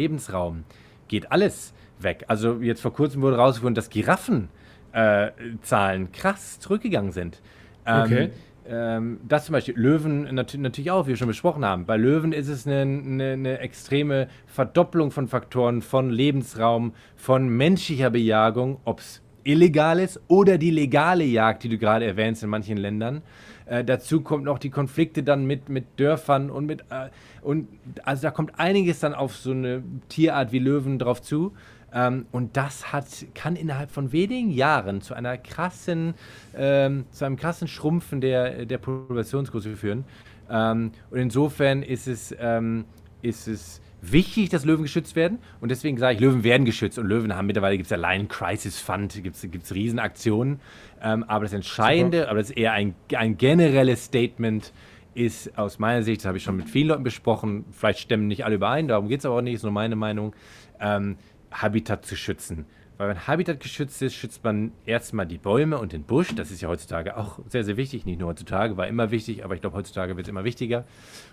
geht 1.10 1.30
alles 1.30 1.74
weg. 2.00 2.24
Also 2.28 2.62
jetzt 2.62 2.82
vor 2.82 2.94
kurzem 2.94 3.22
wurde 3.22 3.36
rausgefunden, 3.36 3.76
dass 3.76 3.90
Giraffenzahlen 3.90 4.48
äh, 4.94 6.08
krass 6.14 6.62
zurückgegangen 6.62 7.12
sind. 7.12 7.42
Ähm, 7.86 8.04
okay 8.04 8.30
ähm, 8.68 9.20
das 9.28 9.46
zum 9.46 9.54
Beispiel, 9.54 9.76
Löwen 9.78 10.34
nat 10.36 10.56
natürlich 10.58 10.92
auch, 10.92 11.06
wie 11.06 11.10
wir 11.10 11.18
schon 11.18 11.28
besprochen 11.28 11.66
haben. 11.66 11.86
Bei 11.86 11.98
Löwen 11.98 12.32
ist 12.32 12.48
es 12.48 12.66
eine, 12.66 12.82
eine, 12.82 13.34
eine, 13.34 13.60
extreme 13.60 14.28
Verdopplung 14.48 15.12
von 15.12 15.28
Faktoren, 15.28 15.82
von 15.82 16.10
Lebensraum, 16.10 16.94
von 17.16 17.50
menschlicher 17.50 18.10
Bejagung, 18.10 18.80
ob 18.86 19.00
es 19.00 19.22
illegal 19.44 20.00
ist 20.00 20.22
oder 20.28 20.58
die 20.58 20.72
legale 20.72 21.26
Jagd, 21.26 21.64
die 21.64 21.70
du 21.70 21.78
gerade 21.78 22.06
erwähnst 22.06 22.44
in 22.44 22.50
manchen 22.50 22.78
Ländern. 22.78 23.22
Äh, 23.66 23.84
dazu 23.84 24.22
kommt 24.22 24.46
noch 24.46 24.60
die 24.60 24.70
Konflikte 24.70 25.24
dann 25.24 25.46
mit, 25.46 25.70
mit 25.70 26.00
Dörfern 26.00 26.50
und 26.50 26.66
mit. 26.66 26.82
Äh, 26.90 27.10
und 27.42 27.68
also 28.04 28.24
da 28.24 28.32
kommt 28.32 28.60
einiges 28.60 29.00
dann 29.00 29.14
auf 29.14 29.36
so 29.36 29.52
eine 29.52 29.84
Tierart 30.10 30.52
wie 30.52 30.60
Löwen 30.60 31.00
drauf 31.00 31.22
zu. 31.22 31.54
Ähm, 31.94 32.26
und 32.32 32.58
das 32.58 32.92
hat, 32.92 33.06
kann 33.36 33.56
innerhalb 33.56 33.92
von 33.92 34.12
wenigen 34.12 34.50
Jahren 34.50 35.02
zu 35.02 35.14
einer 35.14 35.38
krassen, 35.38 36.16
ähm, 36.56 37.06
zu 37.12 37.26
einem 37.26 37.38
krassen 37.38 37.68
Schrumpfen 37.68 38.20
der, 38.20 38.66
der 38.66 38.78
Populationsgröße 38.80 39.76
führen. 39.76 40.06
Ähm, 40.50 40.92
und 41.12 41.20
insofern 41.20 41.84
ist 41.84 42.08
es, 42.08 42.36
ähm, 42.40 42.86
ist 43.22 43.48
es 43.48 43.82
wichtig, 44.02 44.50
dass 44.50 44.66
Löwen 44.66 44.84
geschützt 44.84 45.16
werden. 45.16 45.40
Und 45.62 45.70
deswegen 45.70 45.98
sage 45.98 46.16
ich, 46.16 46.20
Löwen 46.20 46.44
werden 46.44 46.66
geschützt. 46.66 46.98
Und 46.98 47.08
Löwen 47.08 47.36
haben 47.36 47.46
mittlerweile 47.46 47.78
gibt 47.78 47.86
es 47.86 47.92
ja 47.92 47.98
Lion 47.98 48.28
Crisis 48.28 48.80
Fund, 48.80 49.22
gibt 49.24 49.36
es 49.36 49.74
Riesenaktionen. 49.74 50.60
Ähm, 51.02 51.24
aber 51.24 51.46
das 51.46 51.54
Entscheidende, 51.54 52.20
Super. 52.20 52.30
aber 52.32 52.40
das 52.40 52.50
ist 52.50 52.58
eher 52.58 52.74
ein, 52.74 52.96
ein 53.16 53.38
generelles 53.38 54.06
Statement, 54.06 54.74
ist 55.16 55.58
aus 55.58 55.80
meiner 55.80 56.02
Sicht, 56.02 56.22
das 56.22 56.26
habe 56.26 56.38
ich 56.38 56.44
schon 56.44 56.56
mit 56.56 56.70
vielen 56.70 56.88
Leuten 56.88 57.04
besprochen, 57.04 57.66
vielleicht 57.72 58.00
stimmen 58.00 58.28
nicht 58.28 58.46
alle 58.46 58.56
überein, 58.56 58.88
darum 58.88 59.08
geht 59.08 59.20
es 59.20 59.26
aber 59.28 59.36
auch 59.36 59.42
nicht, 59.42 59.54
ist 59.54 59.64
nur 59.64 59.72
meine 59.72 59.96
Meinung. 59.96 60.34
Ähm, 60.80 61.18
Habitat 61.54 62.06
zu 62.06 62.16
schützen. 62.16 62.66
Weil 62.98 63.10
wenn 63.10 63.28
Habitat 63.28 63.60
geschützt 63.60 64.02
ist, 64.04 64.14
schützt 64.14 64.44
man 64.44 64.72
erstmal 64.86 65.26
die 65.26 65.40
Bäume 65.40 65.80
und 65.80 65.94
den 65.94 66.04
Busch. 66.04 66.36
Das 66.36 66.52
ist 66.52 66.62
ja 66.62 66.70
heutzutage 66.70 67.18
auch 67.18 67.40
sehr, 67.50 67.64
sehr 67.64 67.76
wichtig. 67.76 68.06
Nicht 68.06 68.20
nur 68.20 68.30
heutzutage, 68.30 68.78
war 68.78 68.88
immer 68.88 69.10
wichtig, 69.10 69.44
aber 69.44 69.56
ich 69.56 69.62
glaube, 69.62 69.76
heutzutage 69.76 70.16
wird 70.16 70.28
es 70.28 70.30
immer 70.30 70.44
wichtiger. 70.44 70.86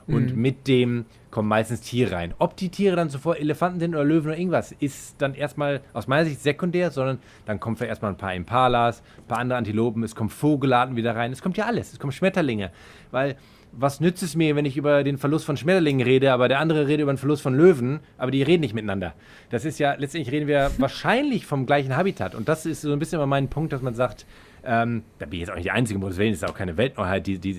Und 0.06 0.34
mhm. 0.34 0.40
mit 0.40 0.66
dem 0.68 1.04
kommen 1.30 1.48
meistens 1.48 1.82
Tiere 1.82 2.12
rein. 2.12 2.34
Ob 2.38 2.56
die 2.56 2.70
Tiere 2.70 2.96
dann 2.96 3.10
sofort 3.10 3.38
Elefanten 3.38 3.78
sind 3.78 3.94
oder 3.94 4.04
Löwen 4.04 4.28
oder 4.28 4.38
irgendwas, 4.38 4.72
ist 4.72 5.20
dann 5.20 5.34
erstmal 5.34 5.82
aus 5.92 6.06
meiner 6.06 6.24
Sicht 6.24 6.40
sekundär, 6.40 6.90
sondern 6.90 7.18
dann 7.44 7.60
kommen 7.60 7.76
vielleicht 7.76 7.90
erstmal 7.90 8.12
ein 8.12 8.16
paar 8.16 8.34
Impalas, 8.34 9.02
ein 9.18 9.28
paar 9.28 9.38
andere 9.38 9.58
Antilopen, 9.58 10.02
es 10.02 10.14
kommen 10.14 10.30
Vogelarten 10.30 10.96
wieder 10.96 11.14
rein. 11.14 11.30
Es 11.30 11.42
kommt 11.42 11.58
ja 11.58 11.66
alles. 11.66 11.92
Es 11.92 11.98
kommen 11.98 12.12
Schmetterlinge. 12.12 12.72
Weil 13.10 13.36
was 13.72 14.00
nützt 14.00 14.22
es 14.22 14.36
mir, 14.36 14.56
wenn 14.56 14.64
ich 14.64 14.76
über 14.76 15.04
den 15.04 15.18
Verlust 15.18 15.44
von 15.44 15.56
Schmetterlingen 15.56 16.04
rede, 16.04 16.32
aber 16.32 16.48
der 16.48 16.58
andere 16.58 16.86
redet 16.86 17.02
über 17.02 17.12
den 17.12 17.18
Verlust 17.18 17.42
von 17.42 17.54
Löwen, 17.54 18.00
aber 18.18 18.30
die 18.30 18.42
reden 18.42 18.60
nicht 18.60 18.74
miteinander. 18.74 19.14
Das 19.50 19.64
ist 19.64 19.78
ja, 19.78 19.94
letztendlich 19.94 20.32
reden 20.32 20.46
wir 20.46 20.70
wahrscheinlich 20.78 21.46
vom 21.46 21.66
gleichen 21.66 21.96
Habitat. 21.96 22.34
Und 22.34 22.48
das 22.48 22.66
ist 22.66 22.82
so 22.82 22.92
ein 22.92 22.98
bisschen 22.98 23.16
immer 23.18 23.26
mein 23.26 23.48
Punkt, 23.48 23.72
dass 23.72 23.82
man 23.82 23.94
sagt, 23.94 24.26
ähm, 24.64 25.02
da 25.18 25.26
bin 25.26 25.34
ich 25.34 25.40
jetzt 25.40 25.50
auch 25.50 25.54
nicht 25.56 25.66
die 25.66 25.70
Einzige, 25.70 25.98
um 25.98 26.16
Willen, 26.16 26.32
ist 26.32 26.44
auch 26.44 26.54
keine 26.54 26.76
Weltneuheit, 26.76 27.26
die, 27.26 27.38
die, 27.38 27.54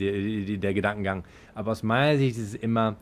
die, 0.45 0.57
der 0.57 0.73
Gedankengang. 0.73 1.23
Aber 1.55 1.71
aus 1.71 1.83
meiner 1.83 2.17
Sicht 2.17 2.37
ist 2.37 2.49
es 2.49 2.55
immer 2.55 2.97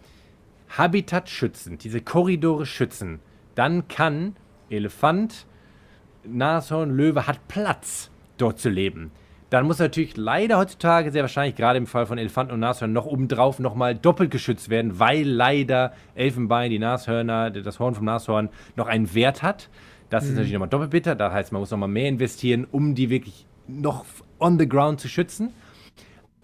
Habitat 0.69 1.29
schützen, 1.29 1.77
diese 1.77 2.01
Korridore 2.01 2.65
schützen. 2.65 3.19
Dann 3.55 3.87
kann 3.87 4.35
Elefant, 4.69 5.45
Nashorn, 6.23 6.95
Löwe 6.95 7.27
hat 7.27 7.47
Platz, 7.47 8.11
dort 8.37 8.59
zu 8.59 8.69
leben. 8.69 9.11
Dann 9.49 9.65
muss 9.65 9.79
natürlich 9.79 10.15
leider 10.15 10.57
heutzutage 10.57 11.11
sehr 11.11 11.23
wahrscheinlich, 11.23 11.55
gerade 11.55 11.77
im 11.77 11.87
Fall 11.87 12.05
von 12.05 12.17
Elefanten 12.17 12.53
und 12.53 12.59
Nashörnern, 12.59 12.93
noch 12.93 13.07
obendrauf 13.07 13.59
nochmal 13.59 13.95
doppelt 13.95 14.29
geschützt 14.29 14.69
werden, 14.69 14.99
weil 14.99 15.27
leider 15.27 15.93
Elfenbein, 16.13 16.69
die 16.69 16.79
Nashörner, 16.79 17.49
das 17.49 17.79
Horn 17.79 17.95
vom 17.95 18.05
Nashorn 18.05 18.49
noch 18.75 18.87
einen 18.87 19.13
Wert 19.15 19.41
hat. 19.41 19.69
Das 20.09 20.23
mhm. 20.23 20.29
ist 20.29 20.35
natürlich 20.35 20.53
nochmal 20.53 20.69
doppelt 20.69 20.91
bitter. 20.91 21.15
Das 21.15 21.33
heißt, 21.33 21.51
man 21.51 21.61
muss 21.61 21.71
nochmal 21.71 21.89
mehr 21.89 22.09
investieren, 22.09 22.67
um 22.71 22.93
die 22.93 23.09
wirklich 23.09 23.45
noch 23.67 24.05
on 24.39 24.59
the 24.59 24.69
ground 24.69 24.99
zu 24.99 25.07
schützen. 25.07 25.51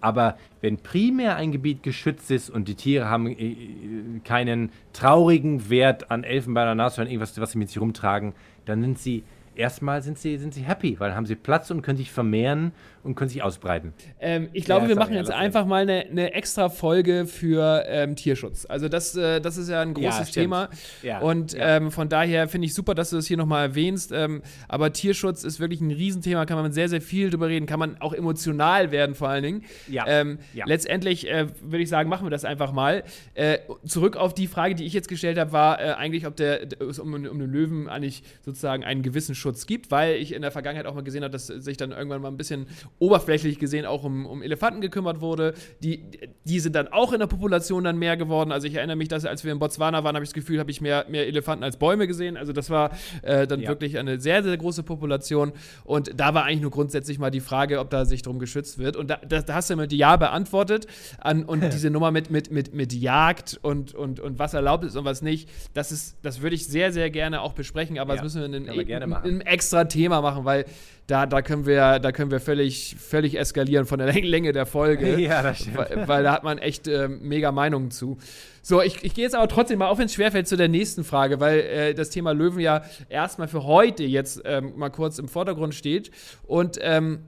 Aber 0.01 0.37
wenn 0.61 0.77
primär 0.77 1.35
ein 1.35 1.51
Gebiet 1.51 1.81
geschützt 1.81 2.29
ist 2.29 2.49
und 2.49 2.67
die 2.67 2.75
Tiere 2.75 3.09
haben 3.09 3.27
äh, 3.27 4.19
keinen 4.23 4.71
traurigen 4.93 5.69
Wert 5.69 6.11
an 6.11 6.23
Elfenbein 6.23 6.65
oder 6.65 6.75
Nashörnern, 6.75 7.11
irgendwas, 7.11 7.39
was 7.39 7.51
sie 7.51 7.57
mit 7.57 7.69
sich 7.69 7.79
rumtragen, 7.79 8.33
dann 8.65 8.81
sind 8.81 8.99
sie 8.99 9.23
erstmal 9.55 10.01
sind 10.01 10.17
sie, 10.17 10.37
sind 10.37 10.53
sie 10.53 10.61
happy, 10.61 10.99
weil 10.99 11.15
haben 11.15 11.25
sie 11.25 11.35
Platz 11.35 11.71
und 11.71 11.81
können 11.81 11.97
sich 11.97 12.11
vermehren 12.11 12.71
und 13.03 13.15
können 13.15 13.29
sich 13.29 13.43
ausbreiten. 13.43 13.93
Ähm, 14.19 14.49
ich 14.53 14.65
glaube, 14.65 14.83
Ja, 14.83 14.89
wir 14.89 14.95
machen 14.95 15.13
ja, 15.13 15.19
jetzt 15.19 15.31
einfach 15.31 15.65
mal 15.65 15.83
eine, 15.83 16.05
eine 16.09 16.33
extra 16.33 16.69
Folge 16.69 17.27
für 17.27 17.83
ähm, 17.87 18.15
Tierschutz. 18.15 18.65
Also 18.67 18.89
das, 18.89 19.15
äh, 19.15 19.39
das 19.39 19.57
ist 19.57 19.69
ja 19.69 19.81
ein 19.81 19.89
Ja, 19.95 20.09
großes 20.09 20.29
stimmt. 20.29 20.43
Thema. 20.43 20.69
Ja, 21.03 21.19
Und 21.19 21.53
ja. 21.53 21.77
Ähm, 21.77 21.91
von 21.91 22.09
daher 22.09 22.47
finde 22.47 22.65
ich 22.65 22.73
super, 22.73 22.95
dass 22.95 23.11
du 23.11 23.17
das 23.17 23.27
hier 23.27 23.37
nochmal 23.37 23.67
erwähnst. 23.67 24.11
Ähm, 24.11 24.41
aber 24.67 24.91
Tierschutz 24.91 25.43
ist 25.43 25.59
wirklich 25.59 25.81
ein 25.81 25.91
Riesenthema, 25.91 26.45
kann 26.45 26.57
man 26.57 26.71
sehr, 26.71 26.89
sehr 26.89 27.01
viel 27.01 27.29
drüber 27.29 27.47
reden, 27.47 27.67
kann 27.67 27.79
man 27.79 28.01
auch 28.01 28.13
emotional 28.13 28.91
werden 28.91 29.13
vor 29.13 29.29
allen 29.29 29.43
Dingen. 29.43 29.63
Ja, 29.87 30.05
Ähm, 30.07 30.39
ja. 30.55 30.65
Letztendlich 30.67 31.29
äh, 31.29 31.47
würde 31.61 31.83
ich 31.83 31.89
sagen, 31.89 32.09
machen 32.09 32.25
wir 32.25 32.31
das 32.31 32.43
einfach 32.43 32.71
mal. 32.71 33.03
Äh, 33.35 33.59
zurück 33.85 34.17
auf 34.17 34.33
die 34.33 34.47
Frage, 34.47 34.73
die 34.73 34.83
ich 34.83 34.93
jetzt 34.93 35.09
gestellt 35.09 35.37
habe, 35.37 35.51
war 35.51 35.79
äh, 35.79 35.91
eigentlich, 35.93 36.25
ob 36.25 36.35
der, 36.35 36.61
um, 36.99 37.13
um 37.13 37.39
den 37.39 37.51
Löwen 37.51 37.87
eigentlich 37.87 38.23
sozusagen 38.43 38.83
einen 38.83 39.03
gewissen 39.03 39.35
Schutz 39.35 39.44
gibt, 39.67 39.91
weil 39.91 40.15
ich 40.17 40.33
in 40.33 40.41
der 40.41 40.51
Vergangenheit 40.51 40.85
auch 40.85 40.93
mal 40.95 41.03
gesehen 41.03 41.23
habe, 41.23 41.31
dass 41.31 41.47
sich 41.47 41.77
dann 41.77 41.91
irgendwann 41.91 42.21
mal 42.21 42.27
ein 42.29 42.37
bisschen 42.37 42.67
oberflächlich 42.99 43.59
gesehen 43.59 43.85
auch 43.85 44.03
um, 44.03 44.25
um 44.25 44.41
Elefanten 44.41 44.81
gekümmert 44.81 45.21
wurde. 45.21 45.53
Die, 45.83 46.03
die 46.43 46.59
sind 46.59 46.75
dann 46.75 46.87
auch 46.89 47.13
in 47.13 47.19
der 47.19 47.27
Population 47.27 47.83
dann 47.83 47.97
mehr 47.97 48.17
geworden. 48.17 48.51
Also 48.51 48.67
ich 48.67 48.75
erinnere 48.75 48.95
mich, 48.95 49.07
dass 49.07 49.25
als 49.25 49.43
wir 49.43 49.51
in 49.51 49.59
Botswana 49.59 50.03
waren, 50.03 50.15
habe 50.15 50.23
ich 50.23 50.29
das 50.29 50.33
Gefühl, 50.33 50.59
habe 50.59 50.71
ich 50.71 50.81
mehr, 50.81 51.05
mehr 51.09 51.27
Elefanten 51.27 51.63
als 51.63 51.77
Bäume 51.77 52.07
gesehen. 52.07 52.37
Also 52.37 52.53
das 52.53 52.69
war 52.69 52.91
äh, 53.21 53.47
dann 53.47 53.61
Ja. 53.61 53.69
wirklich 53.69 53.97
eine 53.97 54.19
sehr, 54.19 54.43
sehr 54.43 54.57
große 54.57 54.83
Population. 54.83 55.51
Und 55.83 56.11
da 56.19 56.33
war 56.33 56.43
eigentlich 56.45 56.61
nur 56.61 56.71
grundsätzlich 56.71 57.19
mal 57.19 57.31
die 57.31 57.39
Frage, 57.41 57.79
ob 57.79 57.89
da 57.89 58.05
sich 58.05 58.21
drum 58.21 58.39
geschützt 58.39 58.77
wird. 58.79 58.95
Und 58.95 59.09
da, 59.09 59.19
da, 59.27 59.41
da 59.41 59.53
hast 59.55 59.69
du 59.69 59.75
mit 59.75 59.93
Ja 59.93 60.15
beantwortet. 60.15 60.87
An, 61.19 61.43
und 61.43 61.61
diese 61.73 61.89
Nummer 61.89 62.11
mit, 62.11 62.31
mit, 62.31 62.51
mit, 62.51 62.73
mit 62.73 62.93
Jagd 62.93 63.59
und, 63.61 63.93
und, 63.93 64.19
und 64.19 64.39
was 64.39 64.53
erlaubt 64.53 64.83
ist 64.85 64.95
und 64.95 65.05
was 65.05 65.21
nicht, 65.21 65.49
das, 65.73 65.91
ist, 65.91 66.17
das 66.21 66.41
würde 66.41 66.55
ich 66.55 66.65
sehr, 66.67 66.91
sehr 66.91 67.09
gerne 67.09 67.41
auch 67.41 67.53
besprechen. 67.53 67.99
Aber 67.99 68.15
Ja, 68.15 68.21
das 68.21 68.23
müssen 68.35 68.51
wir 68.51 68.57
in 68.57 68.69
einem, 68.69 68.85
gerne 68.85 69.21
in 69.25 69.34
einem 69.35 69.41
extra 69.41 69.85
Thema 69.85 70.21
machen, 70.21 70.45
weil 70.45 70.65
da, 71.07 71.27
da 71.27 71.41
können 71.43 71.67
wir, 71.67 71.99
da 71.99 72.11
können 72.11 72.31
wir 72.31 72.39
völlig, 72.39 72.95
völlig 72.97 73.37
eskalieren 73.37 73.85
von 73.85 73.99
der 73.99 74.11
Länge 74.21 74.51
der 74.53 74.65
Folge. 74.65 75.19
Ja, 75.19 75.43
das 75.43 75.59
stimmt. 75.59 75.77
Weil, 75.77 76.07
weil 76.07 76.23
da 76.23 76.33
hat 76.33 76.43
man 76.43 76.57
echt 76.57 76.87
ähm, 76.87 77.19
mega 77.21 77.51
Meinungen 77.51 77.91
zu. 77.91 78.17
So, 78.63 78.81
ich, 78.81 79.03
ich 79.03 79.13
gehe 79.13 79.23
jetzt 79.23 79.35
aber 79.35 79.47
trotzdem 79.47 79.79
mal, 79.79 79.87
auch 79.87 79.99
wenn 79.99 80.07
es 80.07 80.13
schwerfällt, 80.15 80.47
zu 80.47 80.57
der 80.57 80.67
nächsten 80.67 81.03
Frage, 81.03 81.39
weil 81.39 81.59
äh, 81.59 81.93
das 81.93 82.09
Thema 82.09 82.31
Löwen 82.31 82.59
ja 82.59 82.83
erstmal 83.09 83.47
für 83.47 83.65
heute 83.65 84.03
jetzt 84.03 84.41
ähm, 84.45 84.73
mal 84.77 84.89
kurz 84.89 85.19
im 85.19 85.27
Vordergrund 85.27 85.75
steht. 85.75 86.09
Und 86.47 86.79
ähm, 86.81 87.19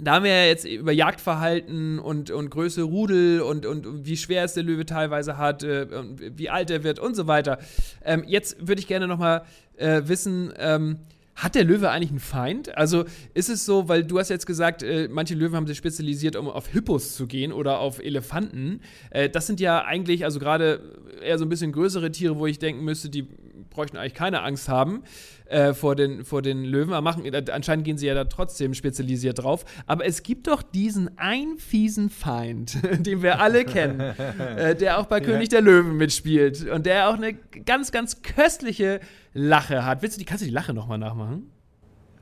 da 0.00 0.16
haben 0.16 0.24
wir 0.24 0.30
ja 0.30 0.46
jetzt 0.46 0.66
über 0.66 0.92
Jagdverhalten 0.92 1.98
und, 1.98 2.30
und 2.30 2.50
Größe 2.50 2.82
Rudel 2.82 3.40
und, 3.40 3.66
und 3.66 4.06
wie 4.06 4.16
schwer 4.16 4.44
es 4.44 4.54
der 4.54 4.62
Löwe 4.62 4.84
teilweise 4.84 5.38
hat, 5.38 5.62
äh, 5.62 5.86
und 5.90 6.38
wie 6.38 6.50
alt 6.50 6.70
er 6.70 6.84
wird 6.84 6.98
und 6.98 7.16
so 7.16 7.26
weiter. 7.26 7.58
Ähm, 8.04 8.24
jetzt 8.26 8.68
würde 8.68 8.80
ich 8.80 8.86
gerne 8.86 9.08
noch 9.08 9.18
mal 9.18 9.42
äh, 9.76 10.02
wissen, 10.04 10.52
ähm, 10.58 10.98
hat 11.38 11.54
der 11.54 11.64
Löwe 11.64 11.90
eigentlich 11.90 12.10
einen 12.10 12.18
Feind? 12.18 12.76
Also 12.76 13.04
ist 13.32 13.48
es 13.48 13.64
so, 13.64 13.88
weil 13.88 14.04
du 14.04 14.18
hast 14.18 14.28
jetzt 14.28 14.46
gesagt, 14.46 14.82
äh, 14.82 15.08
manche 15.08 15.34
Löwen 15.34 15.54
haben 15.54 15.66
sich 15.66 15.78
spezialisiert, 15.78 16.34
um 16.34 16.48
auf 16.48 16.68
Hippos 16.68 17.14
zu 17.14 17.26
gehen 17.26 17.52
oder 17.52 17.78
auf 17.78 18.00
Elefanten. 18.00 18.80
Äh, 19.10 19.30
das 19.30 19.46
sind 19.46 19.60
ja 19.60 19.84
eigentlich, 19.84 20.24
also 20.24 20.40
gerade 20.40 20.80
eher 21.22 21.38
so 21.38 21.44
ein 21.44 21.48
bisschen 21.48 21.70
größere 21.70 22.10
Tiere, 22.10 22.38
wo 22.38 22.46
ich 22.46 22.58
denken 22.58 22.84
müsste, 22.84 23.08
die 23.08 23.28
bräuchten 23.70 23.96
eigentlich 23.96 24.14
keine 24.14 24.42
Angst 24.42 24.68
haben 24.68 25.04
äh, 25.46 25.72
vor, 25.72 25.94
den, 25.94 26.24
vor 26.24 26.42
den 26.42 26.64
Löwen. 26.64 26.92
Aber 26.92 27.02
machen, 27.02 27.24
äh, 27.24 27.44
anscheinend 27.52 27.84
gehen 27.84 27.98
sie 27.98 28.08
ja 28.08 28.14
da 28.14 28.24
trotzdem 28.24 28.74
spezialisiert 28.74 29.38
drauf. 29.38 29.64
Aber 29.86 30.04
es 30.04 30.24
gibt 30.24 30.48
doch 30.48 30.62
diesen 30.62 31.16
einen 31.18 31.58
fiesen 31.58 32.10
Feind, 32.10 32.76
den 33.06 33.22
wir 33.22 33.40
alle 33.40 33.64
kennen, 33.64 34.00
äh, 34.00 34.74
der 34.74 34.98
auch 34.98 35.06
bei 35.06 35.20
König 35.28 35.50
der 35.50 35.60
Löwen 35.60 35.96
mitspielt 35.96 36.68
und 36.68 36.86
der 36.86 37.08
auch 37.08 37.14
eine 37.14 37.34
ganz, 37.34 37.92
ganz 37.92 38.22
köstliche 38.22 38.98
Lache 39.34 39.84
hat. 39.84 40.02
Willst 40.02 40.16
du 40.16 40.18
die, 40.20 40.24
kannst 40.24 40.42
du 40.42 40.46
die 40.46 40.52
Lache 40.54 40.72
nochmal 40.74 40.98
nachmachen? 40.98 41.50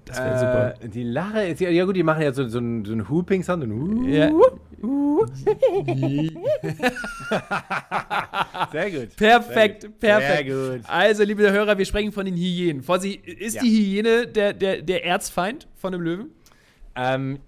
Das 0.04 0.18
wäre 0.18 0.38
super. 0.38 0.74
Äh, 0.84 0.88
die 0.88 1.02
Lache 1.02 1.42
ist 1.46 1.60
ja, 1.60 1.68
ja 1.70 1.84
gut, 1.84 1.96
die 1.96 2.02
machen 2.04 2.22
ja 2.22 2.32
so, 2.32 2.46
so 2.48 2.58
einen 2.58 2.84
so 2.84 2.92
einen 2.92 3.08
Hooping-Sound. 3.08 3.64
Hu- 3.66 4.06
Ja. 4.06 4.30
Sehr 8.72 8.90
gut. 8.90 9.16
Perfekt, 9.16 9.82
Sehr 9.82 9.90
gut. 9.90 10.00
perfekt. 10.00 10.50
Sehr 10.50 10.76
gut. 10.78 10.80
Also, 10.88 11.22
liebe 11.24 11.50
Hörer, 11.50 11.76
wir 11.78 11.84
sprechen 11.84 12.12
von 12.12 12.24
den 12.26 12.36
Hyänen. 12.36 12.82
Vorsicht, 12.82 13.26
ist 13.26 13.54
Ja. 13.56 13.62
die 13.62 13.70
Hyäne 13.70 14.26
der, 14.26 14.52
der, 14.52 14.82
der 14.82 15.04
Erzfeind 15.04 15.66
von 15.74 15.92
dem 15.92 16.00
Löwen? 16.02 16.26
Ähm, 16.98 17.38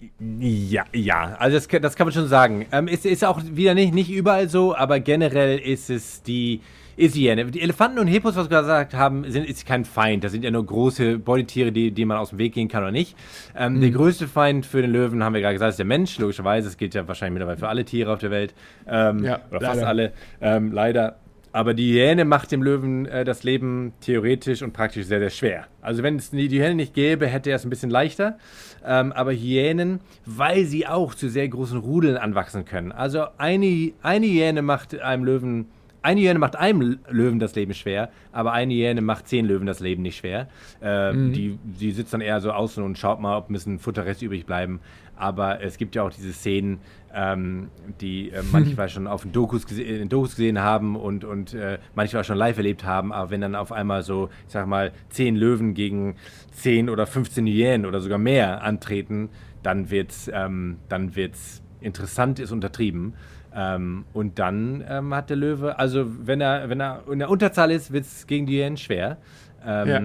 ja, 0.41 0.85
ja, 0.95 1.37
also 1.39 1.57
das, 1.57 1.69
kann- 1.69 1.81
das 1.81 1.97
kann 1.97 2.07
man 2.07 2.13
schon 2.13 2.29
sagen. 2.29 2.67
Ähm, 2.71 2.87
ist, 2.87 3.07
ist 3.07 3.25
auch 3.25 3.41
wieder 3.51 3.75
nicht, 3.75 3.95
nicht 3.95 4.11
überall 4.11 4.49
so, 4.49 4.75
aber 4.77 5.01
generell 5.01 5.59
ist 5.59 5.89
es 5.91 6.23
die, 6.23 6.61
ist 6.99 7.15
die 7.15 7.29
Hyäne. 7.29 7.47
Die 7.47 7.61
Elefanten 7.63 7.99
und 7.99 8.07
Hippos, 8.09 8.37
was 8.37 8.51
wir 8.51 8.61
gesagt 8.61 8.93
haben, 8.95 9.25
sind, 9.31 9.47
ist 9.49 9.65
kein 9.67 9.85
Feind. 9.85 10.25
Das 10.25 10.33
sind 10.33 10.45
ja 10.45 10.51
nur 10.51 10.67
große 10.67 11.19
Beutetiere, 11.19 11.73
die, 11.73 11.91
die 11.93 12.05
man 12.05 12.17
aus 12.19 12.31
dem 12.31 12.39
Weg 12.39 12.53
gehen 12.55 12.69
kann 12.69 12.83
oder 12.83 12.93
nicht. 12.93 13.17
Ähm, 13.57 13.75
Mhm. 13.75 13.81
Der 13.81 13.91
größte 13.91 14.27
Feind 14.29 14.67
für 14.67 14.83
den 14.83 14.91
Löwen, 14.91 15.23
haben 15.23 15.33
wir 15.35 15.41
gerade 15.41 15.55
gesagt, 15.55 15.71
ist 15.71 15.79
der 15.79 15.87
Mensch. 15.87 16.19
Logischerweise, 16.19 16.67
das 16.69 16.77
gilt 16.77 16.95
ja 16.95 17.07
wahrscheinlich 17.07 17.35
mittlerweile 17.35 17.59
für 17.59 17.69
alle 17.69 17.85
Tiere 17.85 18.13
auf 18.13 18.19
der 18.19 18.31
Welt. 18.31 18.55
Ähm, 18.89 19.25
Ja, 19.25 19.39
oder 19.51 19.61
fast 19.61 19.77
leider. 19.77 19.89
alle. 19.89 20.13
Ähm, 20.41 20.73
leider. 20.73 21.17
Aber 21.51 21.73
die 21.73 21.93
Hyäne 21.95 22.25
macht 22.27 22.53
dem 22.53 22.63
Löwen 22.63 23.07
äh, 23.07 23.25
das 23.25 23.43
Leben 23.43 23.93
theoretisch 24.01 24.63
und 24.63 24.73
praktisch 24.75 25.07
sehr, 25.07 25.19
sehr 25.19 25.31
schwer. 25.31 25.65
Also 25.81 26.03
wenn 26.03 26.17
es 26.17 26.31
die 26.31 26.47
die 26.49 26.61
Hyäne 26.61 26.75
nicht 26.75 26.93
gäbe, 26.95 27.27
hätte 27.27 27.49
er 27.51 27.57
es 27.57 27.65
ein 27.65 27.71
bisschen 27.71 27.89
leichter. 27.91 28.37
Ähm, 28.85 29.13
aber 29.13 29.33
Hyänen, 29.33 30.01
weil 30.27 30.65
sie 30.67 30.87
auch 30.87 31.15
zu 31.15 31.29
sehr 31.31 31.49
großen 31.49 31.79
Rudeln 31.79 32.17
anwachsen 32.19 32.65
können. 32.65 32.93
Also 32.93 33.25
eine, 33.39 33.93
eine 34.03 34.27
Hyäne 34.27 34.61
macht 34.63 34.99
einem 35.01 35.25
Löwen, 35.25 35.67
eine 36.09 36.23
Hyäne 36.23 36.39
macht 36.39 36.57
einem 36.57 36.99
Löwen 37.11 37.39
das 37.39 37.55
Leben 37.55 37.75
schwer, 37.75 38.09
aber 38.33 38.53
eine 38.53 38.73
Hyäne 38.73 39.03
macht 39.03 39.29
zehn 39.29 39.45
Löwen 39.45 39.67
das 39.67 39.81
Leben 39.81 40.03
nicht 40.03 40.17
schwer. 40.17 40.49
Ähm, 40.81 41.35
die, 41.35 41.59
die 41.63 41.91
sitzt 41.91 42.15
dann 42.15 42.23
eher 42.23 42.41
so 42.41 42.51
außen 42.51 42.83
und 42.83 42.97
schaut 42.97 43.21
mal, 43.21 43.37
ob 43.37 43.51
ein 43.51 43.53
bisschen 43.53 43.79
Futterreste 43.79 44.25
übrig 44.25 44.47
bleiben. 44.47 44.81
Aber 45.17 45.61
es 45.61 45.77
gibt 45.77 45.97
ja 45.97 46.03
auch 46.05 46.11
diese 46.11 46.33
Szenen, 46.33 46.79
ähm, 47.13 47.69
die 48.01 48.31
äh, 48.31 48.43
manchmal 48.53 48.89
schon 48.89 49.07
auf 49.07 49.23
den 49.23 49.33
Dokus, 49.33 49.71
in 49.71 50.09
Dokus 50.09 50.31
gesehen 50.31 50.61
haben 50.61 50.97
und, 50.97 51.27
und 51.27 51.53
äh, 51.53 51.79
manchmal 51.95 52.25
schon 52.25 52.39
live 52.39 52.57
erlebt 52.57 52.85
haben. 52.85 53.13
Aber 53.13 53.31
wenn 53.31 53.43
dann 53.43 53.55
auf 53.55 53.71
einmal 53.71 54.03
so, 54.03 54.31
ich 54.47 54.53
sag 54.53 54.67
mal, 54.67 54.93
10 55.11 55.37
Löwen 55.37 55.75
gegen 55.75 56.17
10 56.53 56.89
oder 56.89 57.07
15 57.07 57.47
Hyänen 57.47 57.85
oder 57.85 58.01
sogar 58.01 58.19
mehr 58.19 58.63
antreten, 58.63 59.29
dann 59.63 59.91
wird's, 59.91 60.31
ähm, 60.33 60.79
dann 60.89 61.17
wird's 61.17 61.63
interessant, 61.83 62.39
ist 62.39 62.53
untertrieben. 62.53 63.13
Ähm, 63.55 64.05
und 64.13 64.39
dann 64.39 64.85
ähm, 64.89 65.15
hat 65.15 65.31
der 65.31 65.37
Löwe, 65.37 65.79
also 65.79 66.07
wenn 66.27 66.41
er, 66.41 66.69
wenn 66.69 66.81
er 66.81 67.03
in 67.11 67.19
der 67.19 67.31
Unterzahl 67.31 67.71
ist, 67.71 67.93
wird 67.93 68.05
es 68.05 68.27
gegen 68.27 68.47
die 68.47 68.59
Hyänen 68.59 68.77
schwer. 68.77 69.17
Ähm, 69.65 69.89
Ja. 69.89 70.03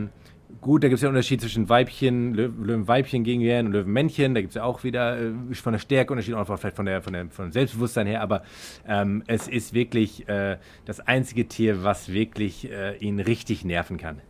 Gut, 0.62 0.84
da 0.84 0.88
gibt 0.88 0.98
es 0.98 1.02
ja 1.02 1.10
einen 1.10 1.16
Unterschied 1.18 1.42
zwischen 1.42 1.68
Weibchen, 1.68 2.36
Lö 2.36 2.46
Löwenweibchen 2.46 3.24
gegen 3.24 3.42
Hyänen 3.42 3.68
und 3.68 3.74
Löwenmännchen. 3.74 4.36
Da 4.36 4.42
gibt 4.42 4.52
es 4.52 4.56
ja 4.56 4.64
auch 4.64 4.84
wieder 4.84 5.20
äh, 5.20 5.32
von 5.56 5.74
der 5.74 5.80
Stärke 5.80 6.14
Unterschied, 6.14 6.36
auch 6.36 6.46
vielleicht 6.60 6.76
von 6.76 6.86
der, 6.86 7.02
von 7.02 7.12
der 7.12 7.28
von 7.32 7.52
Selbstbewusstsein 7.52 8.06
her. 8.06 8.22
Aber 8.22 8.44
ähm, 8.88 9.24
es 9.28 9.48
ist 9.48 9.74
wirklich 9.74 10.30
äh, 10.30 10.58
das 10.86 11.00
einzige 11.02 11.48
Tier, 11.48 11.84
was 11.84 12.14
wirklich 12.14 12.72
äh, 12.72 12.96
ihn 12.98 13.20
richtig 13.20 13.66
nerven 13.66 13.98
kann. 13.98 14.22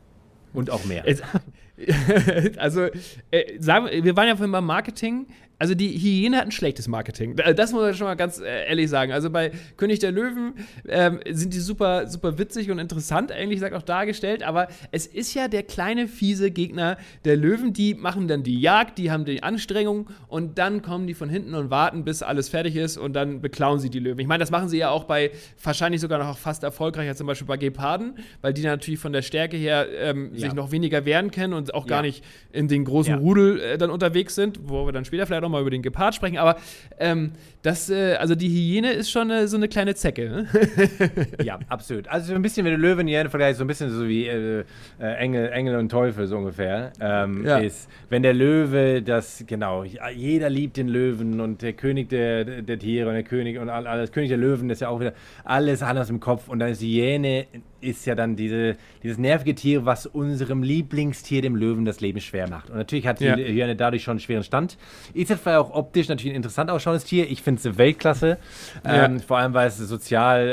Und 0.54 0.70
auch 0.72 0.86
mehr. 0.86 1.04
Also, 2.58 2.84
äh, 3.32 3.60
sagen, 3.60 3.88
wir- 3.88 4.04
wir 4.04 4.16
waren 4.16 4.28
ja 4.28 4.36
vorhin 4.36 4.52
beim 4.52 4.66
Marketing. 4.66 5.26
Also, 5.60 5.76
die 5.76 5.90
Hyäne 5.98 6.38
hat 6.38 6.46
ein 6.46 6.52
schlechtes 6.52 6.88
Marketing. 6.88 7.36
Da- 7.36 7.54
Das 7.54 7.72
muss 7.72 7.82
man 7.82 7.94
schon 7.94 8.08
mal 8.08 8.16
ganz 8.16 8.40
äh, 8.40 8.68
ehrlich 8.68 8.90
sagen. 8.90 9.12
Also, 9.14 9.30
bei 9.30 9.52
König 9.78 10.00
der 10.00 10.12
Löwen 10.12 10.54
ähm, 10.88 11.20
sind 11.30 11.54
die 11.54 11.60
super, 11.60 12.08
super 12.08 12.38
witzig 12.38 12.70
und 12.72 12.80
interessant, 12.80 13.32
eigentlich 13.32 13.60
sagt 13.62 13.74
auch 13.76 13.82
dargestellt. 13.84 14.44
Aber 14.44 14.68
es 14.92 15.06
ist 15.06 15.34
ja 15.34 15.48
der 15.48 15.64
kleine, 15.64 16.08
fiese 16.08 16.52
Gegner 16.52 16.98
der 17.24 17.38
Löwen. 17.38 17.72
Die 17.74 17.94
machen 17.94 18.28
dann 18.28 18.44
die 18.44 18.60
Jagd, 18.60 18.98
die 18.98 19.10
haben 19.12 19.26
die 19.26 19.42
Anstrengung 19.44 20.10
und 20.28 20.58
dann 20.58 20.82
kommen 20.82 21.08
die 21.08 21.14
von 21.14 21.30
hinten 21.30 21.54
und 21.54 21.70
warten, 21.70 22.04
bis 22.04 22.24
alles 22.24 22.50
fertig 22.50 22.76
ist 22.76 22.98
und 22.98 23.14
dann 23.14 23.40
beklauen 23.42 23.80
sie 23.80 23.90
die 23.90 24.00
Löwen. 24.00 24.20
Ich 24.20 24.28
meine, 24.28 24.40
das 24.42 24.52
machen 24.52 24.68
sie 24.70 24.78
ja 24.80 24.90
auch 24.90 25.06
bei 25.06 25.32
wahrscheinlich 25.64 26.02
sogar 26.02 26.20
noch 26.20 26.38
fast 26.38 26.64
erfolgreicher, 26.64 27.16
zum 27.16 27.28
Beispiel 27.28 27.48
bei 27.48 27.58
Geparden, 27.58 28.16
weil 28.42 28.54
die 28.54 28.64
natürlich 28.64 29.00
von 29.00 29.14
der 29.14 29.22
Stärke 29.22 29.56
her 29.58 29.88
ähm, 29.98 30.32
Ja. 30.34 30.42
sich 30.48 30.54
noch 30.54 30.72
weniger 30.72 31.06
wehren 31.06 31.32
können 31.32 31.54
und 31.54 31.74
auch 31.74 31.86
gar 31.88 32.00
Ja. 32.00 32.02
nicht 32.04 32.24
in 32.52 32.68
den 32.68 32.84
großen 32.86 33.14
Ja. 33.14 33.20
Rudel 33.20 33.60
äh, 33.62 33.78
dann 33.78 33.90
unterwegs 33.92 34.36
sind, 34.36 34.60
wo 34.64 34.86
wir 34.86 34.92
dann 34.92 35.06
später 35.06 35.26
vielleicht 35.26 35.43
auch 35.46 35.50
mal 35.50 35.62
über 35.62 35.72
den 35.72 35.82
Gepard 35.82 36.16
sprechen. 36.16 36.38
Aber 36.38 36.58
ähm, 37.00 37.32
das, 37.62 37.90
äh, 37.90 38.16
also 38.16 38.36
die 38.36 38.50
Hyäne 38.50 38.92
ist 38.94 39.10
schon 39.12 39.30
äh, 39.32 39.48
so 39.48 39.58
eine 39.58 39.68
kleine 39.68 39.96
Zecke. 39.96 40.30
Ne? 40.30 40.48
Ja, 41.44 41.60
absolut. 41.70 42.08
Also 42.08 42.28
so 42.28 42.36
ein 42.36 42.42
bisschen, 42.42 42.66
wenn 42.66 42.74
du 42.74 42.78
Löwen 42.80 43.08
Hyäne 43.08 43.30
vergleichst, 43.30 43.58
so 43.60 43.64
ein 43.64 43.68
bisschen 43.68 43.90
so 43.90 44.08
wie 44.08 44.28
äh, 44.28 44.64
äh, 45.00 45.14
Engel, 45.18 45.50
Engel 45.52 45.76
und 45.78 45.90
Teufel 45.90 46.28
so 46.28 46.38
ungefähr. 46.38 46.92
Ähm, 47.00 47.46
Ja. 47.46 47.58
Ist, 47.60 47.90
wenn 48.10 48.24
der 48.24 48.34
Löwe, 48.34 49.02
das, 49.02 49.44
genau, 49.48 49.84
jeder 49.84 50.50
liebt 50.50 50.78
den 50.78 50.88
Löwen 50.88 51.40
und 51.40 51.62
der 51.62 51.74
König 51.74 52.10
der, 52.10 52.44
der 52.62 52.80
Tiere 52.80 53.08
und 53.10 53.14
der 53.16 53.24
König 53.24 53.58
und 53.60 53.70
all- 53.70 53.88
alles, 53.88 54.12
König 54.12 54.30
der 54.30 54.38
Löwen 54.38 54.70
ist 54.70 54.82
ja 54.82 54.90
auch 54.90 55.00
wieder 55.00 55.14
alles 55.44 55.82
anders 55.84 56.10
im 56.10 56.20
Kopf 56.20 56.48
und 56.50 56.60
dann 56.60 56.70
ist 56.70 56.82
die 56.82 57.02
Hyäne 57.02 57.46
ist 57.84 58.06
ja 58.06 58.16
dann 58.16 58.36
diese, 58.36 58.76
dieses 59.04 59.18
nervige 59.18 59.54
Tier, 59.56 59.86
was 59.86 60.06
unserem 60.06 60.64
Lieblingstier, 60.64 61.42
dem 61.42 61.56
Löwen, 61.56 61.86
das 61.86 62.02
Leben 62.02 62.20
schwer 62.22 62.50
macht. 62.50 62.70
Und 62.70 62.78
natürlich 62.78 63.06
hat 63.06 63.20
die 63.20 63.26
Ja. 63.26 63.36
Hyäne 63.36 63.76
dadurch 63.76 64.04
schon 64.04 64.14
einen 64.14 64.20
schweren 64.20 64.44
Stand. 64.44 64.78
Ist 65.14 65.30
jetzt 65.30 65.44
vielleicht 65.44 65.60
auch 65.60 65.74
optisch 65.74 66.08
natürlich 66.08 66.34
ein 66.34 66.38
interessant 66.38 66.70
ausschauendes 66.72 67.04
Tier. 67.06 67.30
Ich 67.30 67.42
finde 67.42 67.68
es 67.68 67.78
Weltklasse. 67.78 68.38
Ja. 68.86 69.06
Ähm, 69.06 69.20
vor 69.20 69.38
allem, 69.38 69.54
weil 69.54 69.68
es 69.68 69.78
sozial, 69.78 70.48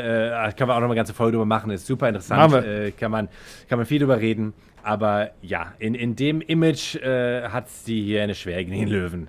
äh, 0.48 0.52
kann 0.52 0.68
man 0.68 0.76
auch 0.76 0.80
noch 0.80 0.88
mal 0.88 0.92
eine 0.92 0.96
ganze 0.96 1.14
Folge 1.14 1.32
drüber 1.32 1.46
machen, 1.46 1.70
ist 1.70 1.86
super 1.86 2.08
interessant. 2.08 2.52
Äh, 2.54 2.90
kann, 2.92 3.10
man, 3.10 3.28
kann 3.68 3.78
man 3.78 3.86
viel 3.86 4.00
drüber 4.00 4.20
reden. 4.20 4.52
Aber 4.82 5.30
ja, 5.42 5.74
in, 5.78 5.94
in 5.94 6.16
dem 6.16 6.40
Image 6.40 6.96
äh, 6.96 7.42
hat 7.48 7.68
es 7.68 7.84
die 7.84 8.02
Hyäne 8.04 8.34
schwer 8.34 8.64
gegen 8.64 8.78
den 8.78 8.88
Löwen. 8.88 9.28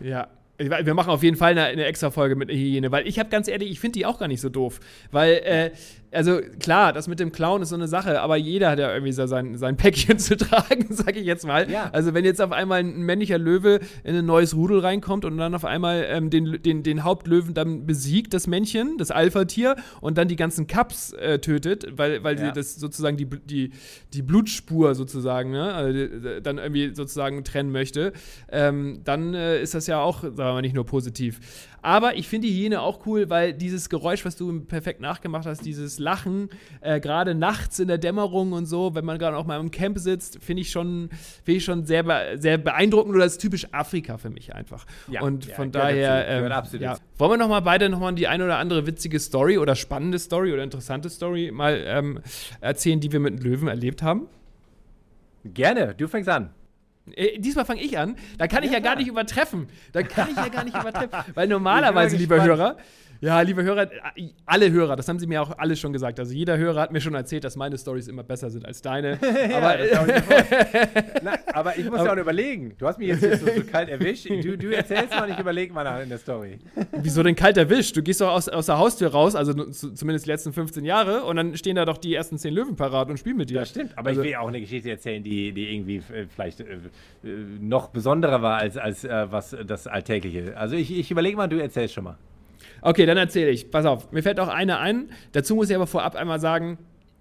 Ja. 0.00 0.28
Wir 0.58 0.92
machen 0.92 1.08
auf 1.08 1.22
jeden 1.22 1.38
Fall 1.38 1.52
eine, 1.52 1.64
eine 1.64 1.84
extra 1.86 2.10
Folge 2.10 2.36
mit 2.36 2.50
der 2.50 2.56
Hyäne, 2.56 2.92
weil 2.92 3.06
ich 3.06 3.18
habe 3.18 3.30
ganz 3.30 3.48
ehrlich, 3.48 3.70
ich 3.70 3.80
finde 3.80 3.98
die 3.98 4.04
auch 4.04 4.18
gar 4.18 4.28
nicht 4.28 4.42
so 4.42 4.50
doof. 4.50 4.78
Weil, 5.10 5.32
äh, 5.44 5.70
also 6.12 6.40
klar, 6.58 6.92
das 6.92 7.06
mit 7.08 7.20
dem 7.20 7.30
Clown 7.32 7.62
ist 7.62 7.68
so 7.68 7.76
eine 7.76 7.86
Sache, 7.88 8.20
aber 8.20 8.36
jeder 8.36 8.70
hat 8.70 8.78
ja 8.78 8.92
irgendwie 8.92 9.12
so 9.12 9.26
sein, 9.26 9.56
sein 9.56 9.76
Päckchen 9.76 10.18
zu 10.18 10.36
tragen, 10.36 10.86
sag 10.90 11.16
ich 11.16 11.24
jetzt 11.24 11.46
mal. 11.46 11.70
Ja. 11.70 11.88
Also 11.92 12.14
wenn 12.14 12.24
jetzt 12.24 12.40
auf 12.40 12.52
einmal 12.52 12.80
ein 12.80 13.02
männlicher 13.02 13.38
Löwe 13.38 13.80
in 14.02 14.16
ein 14.16 14.26
neues 14.26 14.54
Rudel 14.56 14.80
reinkommt 14.80 15.24
und 15.24 15.36
dann 15.38 15.54
auf 15.54 15.64
einmal 15.64 16.04
ähm, 16.08 16.30
den, 16.30 16.60
den, 16.62 16.82
den 16.82 17.04
Hauptlöwen 17.04 17.54
dann 17.54 17.86
besiegt, 17.86 18.34
das 18.34 18.46
Männchen, 18.46 18.98
das 18.98 19.10
Alpha-Tier, 19.10 19.76
und 20.00 20.18
dann 20.18 20.28
die 20.28 20.36
ganzen 20.36 20.66
Cups 20.66 21.12
äh, 21.12 21.38
tötet, 21.38 21.86
weil, 21.96 22.24
weil 22.24 22.38
Ja. 22.38 22.46
sie 22.46 22.52
das 22.52 22.76
sozusagen 22.76 23.16
die, 23.16 23.26
die, 23.26 23.70
die 24.12 24.22
Blutspur 24.22 24.94
sozusagen, 24.94 25.50
ne, 25.52 25.72
also 25.74 26.40
dann 26.42 26.58
irgendwie 26.58 26.94
sozusagen 26.94 27.44
trennen 27.44 27.70
möchte, 27.70 28.12
ähm, 28.50 29.00
dann 29.04 29.34
äh, 29.34 29.60
ist 29.62 29.74
das 29.74 29.86
ja 29.86 30.00
auch, 30.00 30.22
sagen 30.22 30.36
wir 30.36 30.52
mal, 30.54 30.62
nicht 30.62 30.74
nur 30.74 30.86
positiv. 30.86 31.40
Aber 31.82 32.16
ich 32.16 32.28
finde 32.28 32.48
die 32.48 32.54
Hyäne 32.54 32.80
auch 32.80 33.06
cool, 33.06 33.30
weil 33.30 33.52
dieses 33.52 33.88
Geräusch, 33.88 34.24
was 34.24 34.36
du 34.36 34.60
perfekt 34.60 35.00
nachgemacht 35.00 35.46
hast, 35.46 35.64
dieses 35.64 35.98
Lachen, 35.98 36.50
äh, 36.80 37.00
gerade 37.00 37.34
nachts 37.34 37.78
in 37.78 37.88
der 37.88 37.98
Dämmerung 37.98 38.52
und 38.52 38.66
so, 38.66 38.94
wenn 38.94 39.04
man 39.04 39.18
gerade 39.18 39.36
auch 39.36 39.46
mal 39.46 39.58
im 39.58 39.70
Camp 39.70 39.98
sitzt, 39.98 40.42
finde 40.42 40.62
ich 40.62 40.70
schon, 40.70 41.10
finde 41.44 41.58
ich 41.58 41.64
schon 41.64 41.86
sehr, 41.86 42.02
be 42.02 42.36
sehr 42.38 42.58
beeindruckend 42.58 43.14
oder 43.14 43.24
das 43.24 43.32
ist 43.32 43.40
typisch 43.40 43.66
Afrika 43.72 44.18
für 44.18 44.30
mich 44.30 44.54
einfach. 44.54 44.86
Ja, 45.08 45.22
und 45.22 45.46
ja, 45.46 45.54
von 45.54 45.72
daher, 45.72 46.28
ähm, 46.28 46.52
absolut 46.52 46.82
ja. 46.82 46.96
wollen 47.18 47.32
wir 47.32 47.38
noch 47.38 47.48
mal 47.48 47.60
beide 47.60 47.88
noch 47.88 48.00
mal 48.00 48.12
die 48.12 48.28
eine 48.28 48.44
oder 48.44 48.58
andere 48.58 48.86
witzige 48.86 49.18
Story 49.18 49.58
oder 49.58 49.74
spannende 49.74 50.18
Story 50.18 50.52
oder 50.52 50.62
interessante 50.62 51.08
Story 51.08 51.50
mal 51.52 51.82
ähm, 51.86 52.20
erzählen, 52.60 53.00
die 53.00 53.12
wir 53.12 53.20
mit 53.20 53.42
Löwen 53.42 53.68
erlebt 53.68 54.02
haben? 54.02 54.28
Gerne, 55.44 55.94
du 55.94 56.06
fängst 56.06 56.28
an. 56.28 56.50
Äh, 57.14 57.38
diesmal 57.38 57.64
fange 57.64 57.82
ich 57.82 57.98
an. 57.98 58.16
Da 58.38 58.46
kann 58.46 58.62
ich 58.62 58.70
ja, 58.70 58.78
Ja, 58.78 58.80
gar 58.84 58.96
nicht 58.96 59.08
übertreffen. 59.08 59.68
Da 59.92 60.02
kann 60.02 60.28
ich 60.30 60.36
ja 60.36 60.48
gar 60.48 60.64
nicht 60.64 60.76
übertreffen. 60.80 61.10
Weil 61.34 61.48
normalerweise, 61.48 62.16
lieber 62.16 62.42
Hörer, 62.42 62.76
ja, 63.20 63.40
liebe 63.42 63.62
Hörer, 63.62 63.82
äh, 64.16 64.28
alle 64.46 64.70
Hörer, 64.70 64.96
das 64.96 65.08
haben 65.08 65.18
sie 65.18 65.26
mir 65.26 65.42
auch 65.42 65.58
alle 65.58 65.76
schon 65.76 65.92
gesagt. 65.92 66.18
Also 66.18 66.32
jeder 66.32 66.56
Hörer 66.56 66.80
hat 66.80 66.92
mir 66.92 67.00
schon 67.00 67.14
erzählt, 67.14 67.44
dass 67.44 67.56
meine 67.56 67.76
Stories 67.76 68.08
immer 68.08 68.22
besser 68.22 68.50
sind 68.50 68.64
als 68.64 68.80
deine. 68.82 69.18
Aber 69.54 69.84
ich 69.84 69.90
sofort. 69.90 70.44
Na, 71.22 71.32
aber 71.52 71.76
ich 71.78 71.84
muss 71.90 72.02
ja 72.02 72.12
auch 72.12 72.16
überlegen. 72.16 72.74
Du 72.78 72.86
hast 72.86 72.98
mich 72.98 73.08
jetzt, 73.08 73.22
jetzt 73.22 73.44
so, 73.44 73.46
so 73.54 73.62
kalt 73.70 73.88
erwischt. 73.90 74.28
Du, 74.30 74.56
du 74.56 74.74
erzählst 74.74 75.10
mal, 75.10 75.28
ich 75.30 75.38
überlege 75.38 75.72
mal 75.72 75.84
nach 75.84 76.00
in 76.00 76.08
der 76.08 76.18
Story. 76.18 76.58
wieso 76.92 77.22
denn 77.22 77.34
kalt 77.34 77.56
erwischt? 77.58 77.96
Du 77.96 78.02
gehst 78.02 78.20
doch 78.20 78.30
aus, 78.30 78.48
aus 78.48 78.66
der 78.66 78.78
Haustür 78.78 79.10
raus, 79.10 79.34
also 79.34 79.52
zu, 79.70 79.92
zumindest 79.92 80.24
die 80.26 80.30
letzten 80.30 80.52
15 80.52 80.84
Jahre, 80.84 81.24
und 81.24 81.36
dann 81.36 81.56
stehen 81.56 81.76
da 81.76 81.84
doch 81.84 81.98
die 81.98 82.14
ersten 82.14 82.38
10 82.38 82.54
Löwen 82.54 82.76
parat 82.76 83.10
und 83.10 83.18
spielen 83.18 83.36
mit 83.36 83.50
dir. 83.50 83.60
Das 83.60 83.70
stimmt, 83.70 83.96
aber 83.98 84.08
Also- 84.10 84.22
ich 84.22 84.28
will 84.28 84.36
auch 84.36 84.48
eine 84.48 84.60
Geschichte 84.60 84.90
erzählen, 84.90 85.22
die, 85.22 85.52
die 85.52 85.74
irgendwie 85.74 85.96
äh, 85.96 86.26
vielleicht 86.34 86.60
äh, 86.60 86.64
äh, 86.64 87.28
noch 87.60 87.88
besonderer 87.88 88.40
war 88.42 88.58
als, 88.58 88.76
als 88.78 89.04
äh, 89.04 89.26
was 89.30 89.54
das 89.66 89.86
Alltägliche. 89.86 90.56
Also 90.56 90.76
ich, 90.76 90.96
ich 90.96 91.10
überlege 91.10 91.36
mal, 91.36 91.48
du 91.48 91.60
erzählst 91.60 91.94
schon 91.94 92.04
mal. 92.04 92.16
Okay, 92.82 93.06
dann 93.06 93.16
erzähle 93.16 93.50
ich. 93.50 93.70
Pass 93.70 93.84
auf, 93.86 94.10
mir 94.12 94.22
fällt 94.22 94.40
auch 94.40 94.48
eine 94.48 94.78
ein. 94.78 95.10
Dazu 95.32 95.54
muss 95.54 95.70
ich 95.70 95.76
aber 95.76 95.86
vorab 95.86 96.14
einmal 96.16 96.40
sagen, 96.40 96.78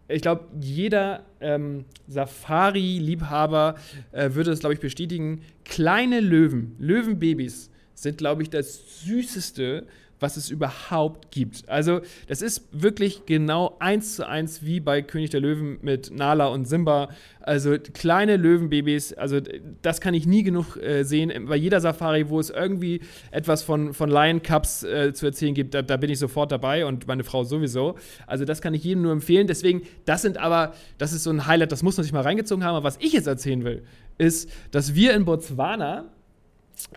ich 0.08 0.24
glaube, 0.24 0.46
jeder 0.60 1.24
ähm, 1.40 1.86
Safari-Liebhaber 2.08 3.76
äh, 4.12 4.34
würde 4.34 4.50
das, 4.50 4.60
glaube 4.60 4.74
ich, 4.74 4.80
bestätigen. 4.80 5.42
Kleine 5.66 6.20
Löwen, 6.20 6.76
Löwenbabys 6.80 7.70
sind, 7.94 8.18
glaube 8.18 8.42
ich, 8.42 8.50
das 8.50 9.02
Süßeste, 9.04 9.86
was 10.20 10.38
es 10.38 10.50
überhaupt 10.50 11.32
gibt. 11.32 11.68
Also, 11.70 12.02
das 12.28 12.42
ist 12.42 12.68
wirklich 12.72 13.26
genau 13.26 13.78
eins 13.80 14.16
zu 14.16 14.28
eins 14.28 14.64
wie 14.64 14.80
bei 14.80 15.02
König 15.02 15.30
der 15.30 15.42
Löwen 15.42 15.80
mit 15.82 16.12
Nala 16.12 16.48
und 16.48 16.66
Simba. 16.66 17.10
Also, 17.42 17.78
kleine 17.94 18.38
Löwenbabys, 18.38 19.14
also 19.14 19.40
das 19.82 20.02
kann 20.02 20.14
ich 20.14 20.28
nie 20.28 20.44
genug 20.44 20.78
äh, 20.78 21.04
sehen. 21.04 21.48
Bei 21.48 21.56
jeder 21.56 21.82
Safari, 21.82 22.30
wo 22.30 22.40
es 22.40 22.50
irgendwie 22.50 23.02
etwas 23.32 23.64
von, 23.64 23.94
von 23.94 24.10
Lion 24.10 24.44
Cups 24.44 24.84
äh, 24.84 25.14
zu 25.14 25.26
erzählen 25.26 25.54
gibt, 25.54 25.74
da, 25.74 25.82
da 25.82 25.98
bin 25.98 26.10
ich 26.10 26.20
sofort 26.20 26.52
dabei 26.52 26.86
und 26.86 27.08
meine 27.08 27.24
Frau 27.24 27.44
sowieso. 27.44 27.96
Also, 28.28 28.46
das 28.46 28.62
kann 28.62 28.74
ich 28.74 28.84
jedem 28.84 29.04
nur 29.04 29.12
empfehlen. 29.12 29.48
Deswegen, 29.48 29.84
das 30.06 30.22
sind 30.22 30.38
aber, 30.38 30.74
das 30.98 31.14
ist 31.14 31.24
so 31.24 31.32
ein 31.32 31.48
Highlight, 31.48 31.72
das 31.72 31.84
muss 31.84 31.98
man 31.98 32.04
sich 32.04 32.14
mal 32.14 32.22
reingezogen 32.22 32.64
haben. 32.64 32.76
Aber 32.76 32.84
was 32.84 32.98
ich 33.00 33.14
jetzt 33.14 33.28
erzählen 33.28 33.64
will, 33.64 33.84
ist, 34.18 34.50
dass 34.72 34.94
wir 34.96 35.14
in 35.14 35.26
Botswana 35.26 36.06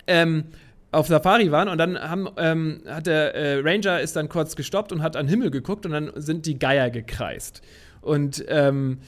ähm, 0.06 0.44
auf 0.92 1.08
Safari 1.08 1.50
waren 1.50 1.68
und 1.68 1.78
dann 1.78 1.98
haben, 1.98 2.28
ähm, 2.36 2.82
hat 2.86 3.06
der 3.06 3.34
äh, 3.34 3.60
Ranger 3.60 4.00
ist 4.00 4.14
dann 4.14 4.28
kurz 4.28 4.54
gestoppt 4.56 4.92
und 4.92 5.02
hat 5.02 5.16
an 5.16 5.26
den 5.26 5.30
Himmel 5.30 5.50
geguckt 5.50 5.86
und 5.86 5.92
dann 5.92 6.12
sind 6.14 6.46
die 6.46 6.58
Geier 6.58 6.90
gekreist. 6.90 7.62
Und 8.02 8.44
ähm, 8.48 8.98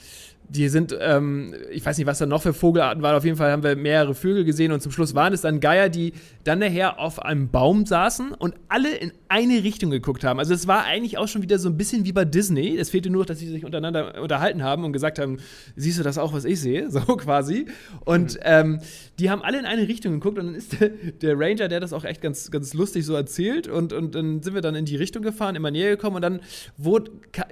die 0.49 0.69
sind, 0.69 0.95
ähm, 0.99 1.53
ich 1.71 1.85
weiß 1.85 1.97
nicht, 1.97 2.07
was 2.07 2.19
da 2.19 2.25
noch 2.25 2.41
für 2.41 2.53
Vogelarten 2.53 3.01
waren. 3.03 3.15
Auf 3.15 3.25
jeden 3.25 3.37
Fall 3.37 3.51
haben 3.51 3.63
wir 3.63 3.75
mehrere 3.75 4.13
Vögel 4.13 4.45
gesehen 4.45 4.71
und 4.71 4.81
zum 4.81 4.91
Schluss 4.91 5.15
waren 5.15 5.33
es 5.33 5.41
dann 5.41 5.59
Geier, 5.59 5.89
die 5.89 6.13
dann 6.43 6.59
nachher 6.59 6.99
auf 6.99 7.21
einem 7.21 7.49
Baum 7.49 7.85
saßen 7.85 8.31
und 8.31 8.55
alle 8.67 8.95
in 8.95 9.11
eine 9.29 9.63
Richtung 9.63 9.89
geguckt 9.89 10.23
haben. 10.23 10.39
Also 10.39 10.53
es 10.53 10.67
war 10.67 10.85
eigentlich 10.85 11.17
auch 11.17 11.27
schon 11.27 11.41
wieder 11.41 11.59
so 11.59 11.69
ein 11.69 11.77
bisschen 11.77 12.05
wie 12.05 12.11
bei 12.11 12.25
Disney. 12.25 12.77
Es 12.77 12.89
fehlte 12.89 13.09
nur, 13.09 13.21
noch, 13.21 13.25
dass 13.25 13.39
sie 13.39 13.47
sich 13.47 13.65
untereinander 13.65 14.21
unterhalten 14.21 14.63
haben 14.63 14.83
und 14.83 14.93
gesagt 14.93 15.19
haben, 15.19 15.37
siehst 15.75 15.99
du 15.99 16.03
das 16.03 16.17
auch, 16.17 16.33
was 16.33 16.45
ich 16.45 16.59
sehe? 16.59 16.89
So 16.95 17.17
quasi. 17.17 17.65
Und 18.05 18.39
ähm, 18.43 18.79
die 19.19 19.29
haben 19.29 19.41
alle 19.41 19.59
in 19.59 19.65
eine 19.65 19.87
Richtung 19.87 20.13
geguckt 20.13 20.39
und 20.39 20.45
dann 20.45 20.55
ist 20.55 20.79
der, 20.79 20.89
der 20.89 21.37
Ranger, 21.37 21.67
der 21.67 21.81
das 21.81 21.91
auch 21.91 22.05
echt 22.05 22.21
ganz, 22.21 22.51
ganz 22.51 22.73
lustig 22.73 23.05
so 23.05 23.15
erzählt 23.15 23.67
und, 23.67 23.91
und 23.91 24.15
dann 24.15 24.41
sind 24.41 24.53
wir 24.53 24.61
dann 24.61 24.75
in 24.75 24.85
die 24.85 24.95
Richtung 24.95 25.21
gefahren, 25.21 25.55
immer 25.55 25.71
näher 25.71 25.89
gekommen 25.89 26.15
und 26.15 26.21
dann 26.21 26.39
wurde, 26.77 27.11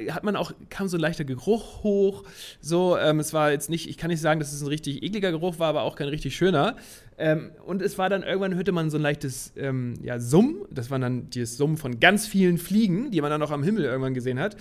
hat 0.10 0.24
man 0.24 0.38
auch, 0.38 0.54
kam 0.70 0.88
so 0.88 0.98
ein 0.98 1.02
leichter 1.02 1.26
Geruch 1.26 1.84
hoch, 1.84 2.24
so, 2.62 2.83
ähm, 2.98 3.20
es 3.20 3.34
war 3.34 3.52
jetzt 3.52 3.70
nicht, 3.70 3.90
ich 3.90 3.98
kann 3.98 4.10
nicht 4.10 4.22
sagen, 4.22 4.40
dass 4.40 4.54
es 4.54 4.62
ein 4.62 4.68
richtig 4.68 5.04
ekliger 5.04 5.32
Geruch 5.32 5.60
war, 5.60 5.70
aber 5.70 5.84
auch 5.84 5.96
kein 5.96 6.08
richtig 6.08 6.36
schöner. 6.36 6.76
Ähm, 7.18 7.52
und 7.66 7.82
es 7.82 7.98
war 7.98 8.10
dann 8.10 8.24
irgendwann 8.24 8.56
hörte 8.56 8.72
man 8.72 8.90
so 8.90 8.98
ein 8.98 9.02
leichtes 9.02 9.54
ähm, 9.56 9.96
ja, 10.02 10.20
Summen. 10.20 10.66
Das 10.72 10.92
war 10.92 11.00
dann 11.00 11.30
das 11.30 11.58
Summen 11.58 11.78
von 11.78 12.00
ganz 12.00 12.28
vielen 12.28 12.58
Fliegen, 12.58 13.12
die 13.12 13.22
man 13.22 13.30
dann 13.30 13.42
auch 13.42 13.52
am 13.52 13.64
Himmel 13.64 13.86
irgendwann 13.86 14.14
gesehen 14.14 14.40
hat. 14.40 14.56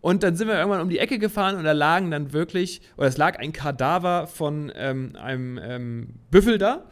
Und 0.00 0.22
dann 0.22 0.36
sind 0.36 0.48
wir 0.48 0.56
irgendwann 0.56 0.80
um 0.80 0.88
die 0.88 0.98
Ecke 0.98 1.18
gefahren 1.18 1.56
und 1.56 1.64
da 1.64 1.72
lagen 1.72 2.10
dann 2.10 2.32
wirklich, 2.32 2.80
oder 2.96 3.08
es 3.08 3.16
lag 3.16 3.38
ein 3.38 3.52
Kadaver 3.52 4.26
von 4.26 4.72
ähm, 4.76 5.16
einem 5.16 5.58
ähm, 5.62 6.08
Büffel 6.30 6.58
da. 6.58 6.84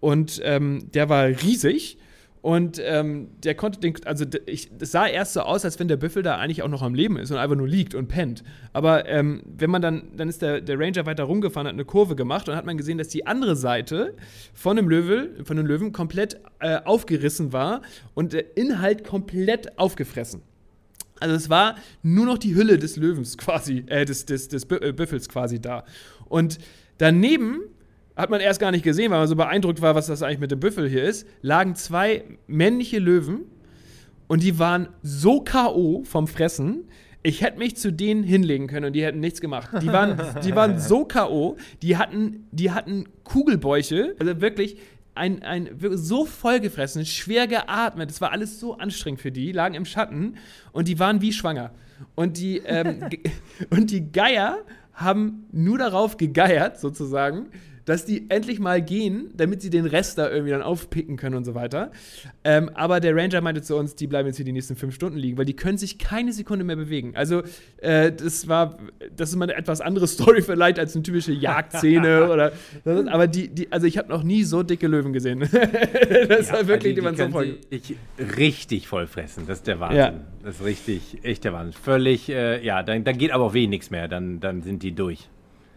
Und 0.00 0.40
ähm, 0.44 0.90
der 0.92 1.08
war 1.08 1.26
riesig. 1.26 1.98
Und 2.40 2.80
ähm, 2.84 3.28
der 3.42 3.54
konnte 3.54 3.80
den, 3.80 3.94
also 4.04 4.24
ich, 4.46 4.70
es 4.78 4.92
sah 4.92 5.06
erst 5.06 5.32
so 5.32 5.40
aus, 5.40 5.64
als 5.64 5.78
wenn 5.78 5.88
der 5.88 5.96
Büffel 5.96 6.22
da 6.22 6.36
eigentlich 6.36 6.62
auch 6.62 6.68
noch 6.68 6.82
am 6.82 6.94
Leben 6.94 7.16
ist 7.16 7.30
und 7.30 7.36
einfach 7.36 7.56
nur 7.56 7.66
liegt 7.66 7.94
und 7.94 8.08
pennt. 8.08 8.44
Aber 8.72 9.08
ähm, 9.08 9.42
wenn 9.44 9.70
man 9.70 9.82
dann, 9.82 10.16
dann 10.16 10.28
ist 10.28 10.42
der, 10.42 10.60
der 10.60 10.78
Ranger 10.78 11.04
weiter 11.06 11.24
rumgefahren, 11.24 11.66
hat 11.66 11.74
eine 11.74 11.84
Kurve 11.84 12.14
gemacht 12.14 12.48
und 12.48 12.54
hat 12.54 12.64
man 12.64 12.76
gesehen, 12.76 12.98
dass 12.98 13.08
die 13.08 13.26
andere 13.26 13.56
Seite 13.56 14.14
von 14.54 14.76
dem 14.76 14.88
Löwe, 14.88 15.30
von 15.44 15.56
dem 15.56 15.66
Löwen 15.66 15.92
komplett 15.92 16.40
äh, 16.60 16.78
aufgerissen 16.84 17.52
war 17.52 17.82
und 18.14 18.32
der 18.32 18.56
Inhalt 18.56 19.04
komplett 19.04 19.78
aufgefressen. 19.78 20.42
Also 21.20 21.34
es 21.34 21.50
war 21.50 21.74
nur 22.02 22.26
noch 22.26 22.38
die 22.38 22.54
Hülle 22.54 22.78
des 22.78 22.96
Löwens 22.96 23.36
quasi, 23.36 23.84
äh, 23.88 24.04
des, 24.04 24.26
des, 24.26 24.48
des 24.48 24.64
äh, 24.64 24.92
Büffels 24.92 25.28
quasi 25.28 25.60
da. 25.60 25.84
Und 26.28 26.58
daneben 26.98 27.62
hat 28.18 28.30
man 28.30 28.40
erst 28.40 28.58
gar 28.58 28.72
nicht 28.72 28.82
gesehen, 28.82 29.12
weil 29.12 29.20
man 29.20 29.28
so 29.28 29.36
beeindruckt 29.36 29.80
war, 29.80 29.94
was 29.94 30.08
das 30.08 30.22
eigentlich 30.22 30.40
mit 30.40 30.50
dem 30.50 30.60
Büffel 30.60 30.88
hier 30.88 31.04
ist, 31.04 31.26
lagen 31.40 31.76
zwei 31.76 32.24
männliche 32.48 32.98
Löwen 32.98 33.42
und 34.26 34.42
die 34.42 34.58
waren 34.58 34.88
so 35.02 35.40
K.O. 35.40 36.02
vom 36.04 36.26
Fressen. 36.26 36.88
Ich 37.22 37.42
hätte 37.42 37.58
mich 37.58 37.76
zu 37.76 37.92
denen 37.92 38.24
hinlegen 38.24 38.66
können 38.66 38.86
und 38.86 38.92
die 38.92 39.04
hätten 39.04 39.20
nichts 39.20 39.40
gemacht. 39.40 39.70
Die 39.80 39.92
waren, 39.92 40.20
die 40.44 40.54
waren 40.54 40.78
so 40.80 41.04
K.O., 41.04 41.56
die 41.80 41.96
hatten, 41.96 42.46
die 42.50 42.72
hatten 42.72 43.04
Kugelbäuche, 43.22 44.16
also 44.18 44.40
wirklich 44.40 44.78
ein, 45.14 45.42
ein 45.42 45.70
so 45.92 46.24
vollgefressen, 46.24 47.06
schwer 47.06 47.46
geatmet. 47.46 48.10
Es 48.10 48.20
war 48.20 48.32
alles 48.32 48.58
so 48.58 48.78
anstrengend 48.78 49.20
für 49.20 49.32
die, 49.32 49.52
lagen 49.52 49.74
im 49.74 49.84
Schatten 49.84 50.36
und 50.72 50.88
die 50.88 50.98
waren 50.98 51.20
wie 51.20 51.32
schwanger. 51.32 51.70
Und 52.16 52.36
die, 52.38 52.58
ähm, 52.58 53.00
und 53.70 53.90
die 53.90 54.10
Geier 54.10 54.58
haben 54.92 55.46
nur 55.52 55.78
darauf 55.78 56.16
gegeiert, 56.16 56.80
sozusagen, 56.80 57.46
dass 57.88 58.04
die 58.04 58.28
endlich 58.28 58.58
mal 58.60 58.82
gehen, 58.82 59.30
damit 59.34 59.62
sie 59.62 59.70
den 59.70 59.86
Rest 59.86 60.18
da 60.18 60.28
irgendwie 60.30 60.50
dann 60.50 60.60
aufpicken 60.60 61.16
können 61.16 61.36
und 61.36 61.44
so 61.44 61.54
weiter. 61.54 61.90
Ähm, 62.44 62.70
aber 62.74 63.00
der 63.00 63.16
Ranger 63.16 63.40
meinte 63.40 63.62
zu 63.62 63.76
uns, 63.76 63.94
die 63.94 64.06
bleiben 64.06 64.26
jetzt 64.26 64.36
hier 64.36 64.44
die 64.44 64.52
nächsten 64.52 64.76
fünf 64.76 64.94
Stunden 64.94 65.16
liegen, 65.18 65.38
weil 65.38 65.46
die 65.46 65.56
können 65.56 65.78
sich 65.78 65.98
keine 65.98 66.32
Sekunde 66.34 66.64
mehr 66.64 66.76
bewegen. 66.76 67.12
Also, 67.14 67.42
äh, 67.78 68.12
das 68.12 68.46
war, 68.46 68.78
das 69.16 69.30
ist 69.30 69.36
mal 69.36 69.46
eine 69.46 69.54
etwas 69.58 69.80
andere 69.80 70.06
Story 70.08 70.42
vielleicht 70.42 70.78
als 70.78 70.94
eine 70.94 71.02
typische 71.02 71.32
Jagdszene 71.32 72.30
oder, 72.30 72.52
aber 72.84 73.26
die, 73.26 73.48
die, 73.48 73.72
also 73.72 73.86
ich 73.86 73.96
habe 73.96 74.08
noch 74.10 74.22
nie 74.22 74.44
so 74.44 74.62
dicke 74.62 74.86
Löwen 74.86 75.14
gesehen. 75.14 75.40
das 76.28 76.48
Ja, 76.48 76.52
war 76.52 76.66
wirklich, 76.68 76.94
die, 76.94 77.00
die 77.00 77.00
man 77.00 77.16
so 77.16 77.28
voll. 77.30 77.56
sich 77.70 77.96
richtig 78.36 78.86
voll 78.86 79.06
fressen. 79.06 79.44
Das 79.46 79.58
ist 79.58 79.66
der 79.66 79.80
Wahnsinn. 79.80 79.98
Ja. 79.98 80.12
Das 80.44 80.56
ist 80.56 80.64
richtig, 80.66 81.18
echt 81.22 81.44
der 81.44 81.54
Wahnsinn. 81.54 81.80
Völlig, 81.82 82.28
äh, 82.28 82.62
ja, 82.64 82.82
dann, 82.82 83.04
dann 83.04 83.16
geht 83.16 83.30
aber 83.30 83.44
auch 83.44 83.54
weh 83.54 83.66
nichts 83.66 83.90
mehr. 83.90 84.08
Dann, 84.08 84.40
dann 84.40 84.62
sind 84.62 84.82
die 84.82 84.92
durch. 84.92 85.28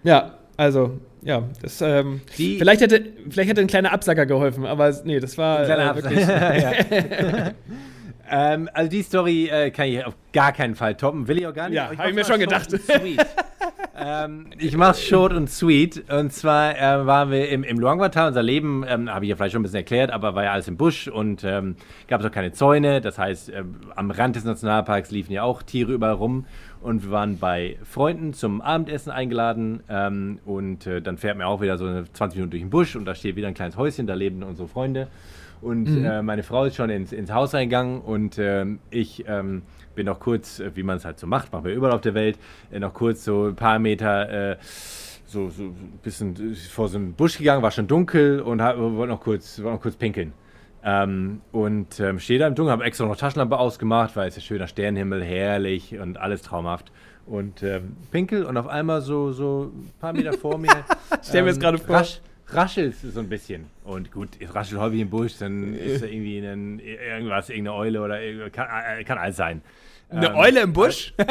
Ja, 0.03 0.38
also, 0.57 0.99
ja, 1.24 1.44
das, 1.62 1.82
ähm, 1.82 2.22
Die- 2.38 2.58
vielleicht, 2.58 2.82
hätte, 2.82 3.04
vielleicht 3.30 3.50
hätte 3.50 3.62
ein 3.62 3.68
kleiner 3.68 3.92
Absacker 3.92 4.26
geholfen, 4.26 4.66
aber 4.66 4.94
nee, 5.04 5.20
das 5.20 5.38
war 5.38 5.66
Kleiner 5.66 5.92
äh, 5.92 6.04
wirklich. 6.04 7.54
Ähm, 8.34 8.70
also 8.74 8.90
die 8.90 9.04
Story 9.04 9.50
äh, 9.50 9.72
kann 9.72 9.88
ich 9.88 10.06
auf 10.06 10.16
gar 10.32 10.54
keinen 10.54 10.76
Fall 10.76 10.96
toppen. 10.96 11.28
Will 11.28 11.38
ich 11.38 11.46
auch 11.46 11.54
gar 11.54 11.68
nicht. 11.68 11.76
Ja, 11.76 11.88
aber 11.88 11.98
hab 11.98 12.08
ich 12.08 12.16
mir 12.16 12.24
schon 12.24 12.40
gedacht. 12.40 12.72
Sweet. 12.72 13.26
Ähm, 14.04 14.47
ich 14.58 14.76
mach's 14.76 15.04
short 15.04 15.34
und 15.34 15.49
sweet. 15.49 16.10
Und 16.12 16.34
zwar 16.34 16.76
äh, 16.76 17.06
waren 17.06 17.30
wir 17.30 17.49
im, 17.49 17.64
im 17.64 17.80
Luangwa-Tal. 17.80 18.30
Unser 18.30 18.41
Leben, 18.41 18.84
ähm, 18.88 19.10
habe 19.14 19.26
ich 19.26 19.30
ja 19.30 19.36
vielleicht 19.36 19.54
schon 19.54 19.62
ein 19.62 19.64
bisschen 19.64 19.78
erklärt, 19.78 20.12
aber 20.12 20.34
war 20.34 20.43
ja 20.43 20.52
alles 20.52 20.68
im 20.68 20.78
Busch 20.78 21.08
und 21.08 21.43
ähm, 21.43 21.76
gab 22.08 22.22
es 22.22 22.28
auch 22.28 22.32
keine 22.32 22.52
Zäune. 22.52 23.02
Das 23.02 23.20
heißt, 23.20 23.49
ähm, 23.49 23.76
am 23.95 24.10
Rand 24.10 24.36
des 24.36 24.43
Nationalparks 24.43 25.12
liefen 25.12 25.32
ja 25.32 25.43
auch 25.43 25.62
Tiere 25.62 25.93
überall 25.93 26.14
rum. 26.14 26.45
Und 26.82 27.04
wir 27.04 27.12
waren 27.12 27.38
bei 27.38 27.78
Freunden 27.84 28.34
zum 28.34 28.60
Abendessen 28.62 29.12
eingeladen. 29.12 29.84
Ähm, 29.88 30.39
und 30.45 30.88
äh, 30.88 31.02
dann 31.02 31.18
fährt 31.18 31.38
man 31.38 31.45
auch 31.45 31.62
wieder 31.62 31.78
so 31.78 31.86
eine 31.86 32.12
20 32.12 32.38
Minuten 32.38 32.52
durch 32.52 32.64
den 32.64 32.72
Busch 32.72 32.95
und 32.95 33.06
da 33.06 33.14
steht 33.14 33.36
wieder 33.36 33.47
ein 33.47 33.54
kleines 33.54 33.78
Häuschen, 33.78 34.08
da 34.08 34.16
leben 34.16 34.41
unsere 34.41 34.68
Freunde. 34.68 35.08
Und 35.62 36.03
äh, 36.03 36.22
meine 36.24 36.43
Frau 36.43 36.66
ist 36.66 36.76
schon 36.76 36.89
ins, 36.89 37.12
ins 37.12 37.32
Haus 37.32 37.53
reingegangen 37.53 38.01
und 38.01 38.38
ähm, 38.39 38.80
ich 38.89 39.26
ähm, 39.28 39.62
bin 39.93 40.07
noch 40.07 40.20
kurz, 40.20 40.59
äh, 40.59 40.72
wie 40.76 40.82
man 40.84 40.97
es 40.97 41.05
halt 41.05 41.20
so 41.20 41.28
macht, 41.28 41.51
machen 41.53 41.66
wir 41.66 41.74
überall 41.74 41.93
auf 41.93 42.01
der 42.01 42.16
Welt, 42.16 42.39
äh, 42.72 42.80
noch 42.80 42.93
kurz 42.93 43.24
so 43.26 43.45
ein 43.47 43.55
paar 43.55 43.78
Meter 43.78 44.51
äh, 44.53 44.57
so, 45.26 45.49
so 45.49 45.64
ein 45.66 45.99
bisschen 46.01 46.55
vor 46.55 46.88
so 46.89 46.97
einen 46.97 47.14
Busch 47.14 47.38
gegangen, 47.38 47.62
war 47.62 47.72
schon 47.72 47.88
dunkel 47.88 48.41
und 48.41 48.62
hab- 48.62 48.78
wollte 48.78 49.14
noch 49.14 49.22
kurz, 49.22 49.59
wollte 49.59 49.74
noch 49.76 49.82
kurz 49.82 49.95
pinkeln. 49.95 50.34
Ähm, 50.84 51.41
und 51.51 51.99
ähm, 51.99 52.18
stehe 52.20 52.39
da 52.39 52.47
im 52.47 52.55
Dunkeln, 52.55 52.72
habe 52.72 52.84
extra 52.86 53.05
noch 53.05 53.16
Taschenlampe 53.16 53.55
ausgemacht, 53.59 54.16
weil 54.16 54.28
es 54.28 54.36
ist 54.38 54.43
ja 54.43 54.47
schöner 54.47 54.68
Sternenhimmel, 54.68 55.24
herrlich 55.24 55.99
und 55.99 56.18
alles 56.18 56.41
traumhaft. 56.41 56.91
Und 57.28 57.62
ähm, 57.62 57.95
pinkel 58.09 58.45
und 58.45 58.57
auf 58.57 58.68
einmal 58.68 59.01
so, 59.01 59.32
so 59.32 59.72
ein 59.76 59.91
paar 59.99 60.12
Meter 60.12 60.34
vor 60.34 60.57
mir. 60.57 60.70
Stell 61.24 61.43
mir 61.43 61.49
das 61.49 61.59
gerade 61.59 61.78
vor. 61.78 61.97
Rasch, 61.97 62.20
raschelt 62.54 62.95
so 62.95 63.20
ein 63.20 63.30
bisschen. 63.30 63.66
Und 63.84 64.12
gut, 64.12 64.30
es 64.39 64.54
raschelt 64.54 64.80
häufig 64.80 65.02
im 65.02 65.10
Busch, 65.10 65.38
dann 65.39 65.74
ist 65.74 66.02
da 66.02 66.06
irgendwie 66.08 66.39
ein, 66.39 66.80
irgendwas, 66.80 67.49
irgendeine 67.49 67.76
Eule 67.78 68.02
oder 68.02 68.20
kann, 68.49 68.68
äh, 68.99 69.04
kann 69.04 69.18
alles 69.18 69.36
sein. 69.38 69.62
Eine 70.10 70.28
Ähm, 70.28 70.36
Eule 70.36 70.60
im 70.62 70.74
Busch? 70.74 71.14
ja, 71.20 71.26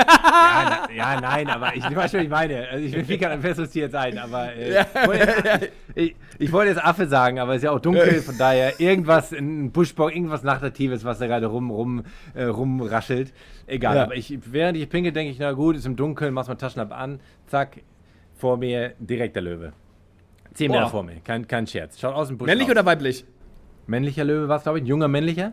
na, 0.88 0.90
ja, 0.94 1.20
nein, 1.20 1.48
aber 1.50 1.76
ich 1.76 1.82
weiß 1.84 2.10
schon, 2.10 2.20
was 2.20 2.24
ich 2.24 2.28
meine. 2.30 2.66
Also 2.68 2.84
ich 2.98 3.08
will 3.08 3.18
kein 3.18 3.42
festes 3.42 3.70
Tier 3.70 3.90
sein, 3.90 4.16
aber 4.16 4.54
äh, 4.54 4.80
ich, 4.80 5.06
wollte 5.06 5.26
jetzt, 5.44 5.72
ich, 5.94 6.16
ich 6.38 6.50
wollte 6.52 6.70
jetzt 6.70 6.82
Affe 6.82 7.06
sagen, 7.06 7.38
aber 7.40 7.52
es 7.52 7.58
ist 7.58 7.64
ja 7.64 7.72
auch 7.72 7.80
dunkel, 7.80 8.22
von 8.22 8.38
daher 8.38 8.80
irgendwas, 8.80 9.32
ein 9.32 9.70
Buschbock, 9.70 10.14
irgendwas 10.14 10.44
Nachtatives, 10.44 11.04
was 11.04 11.18
da 11.18 11.26
gerade 11.26 11.46
rum, 11.46 11.70
rum, 11.70 12.04
äh, 12.34 12.44
rumraschelt. 12.44 13.34
Egal, 13.66 13.96
Ja. 13.96 14.02
aber 14.04 14.14
ich, 14.16 14.38
während 14.50 14.78
ich 14.78 14.88
pinkel, 14.88 15.12
denke 15.12 15.30
ich, 15.30 15.38
na 15.38 15.52
gut, 15.52 15.76
ist 15.76 15.84
im 15.84 15.96
Dunkeln, 15.96 16.32
machst 16.32 16.48
mal 16.48 16.54
Taschenlampe 16.54 16.94
an, 16.94 17.20
zack, 17.48 17.82
vor 18.38 18.56
mir 18.56 18.94
direkt 18.98 19.36
der 19.36 19.42
Löwe. 19.42 19.74
Zehn 20.54 20.70
Meter 20.70 20.82
Boah. 20.84 20.90
vor 20.90 21.02
mir, 21.02 21.16
kein, 21.24 21.46
kein 21.46 21.66
Scherz. 21.66 21.98
Schaut 21.98 22.14
aus 22.14 22.28
dem 22.28 22.38
Busch 22.38 22.46
Männlich 22.46 22.66
raus. 22.68 22.72
oder 22.72 22.86
weiblich? 22.86 23.24
männlicher 23.86 24.22
Löwe 24.24 24.48
war 24.48 24.56
es, 24.58 24.62
glaube 24.62 24.78
ich, 24.78 24.84
ein 24.84 24.86
junger 24.86 25.08
männlicher. 25.08 25.52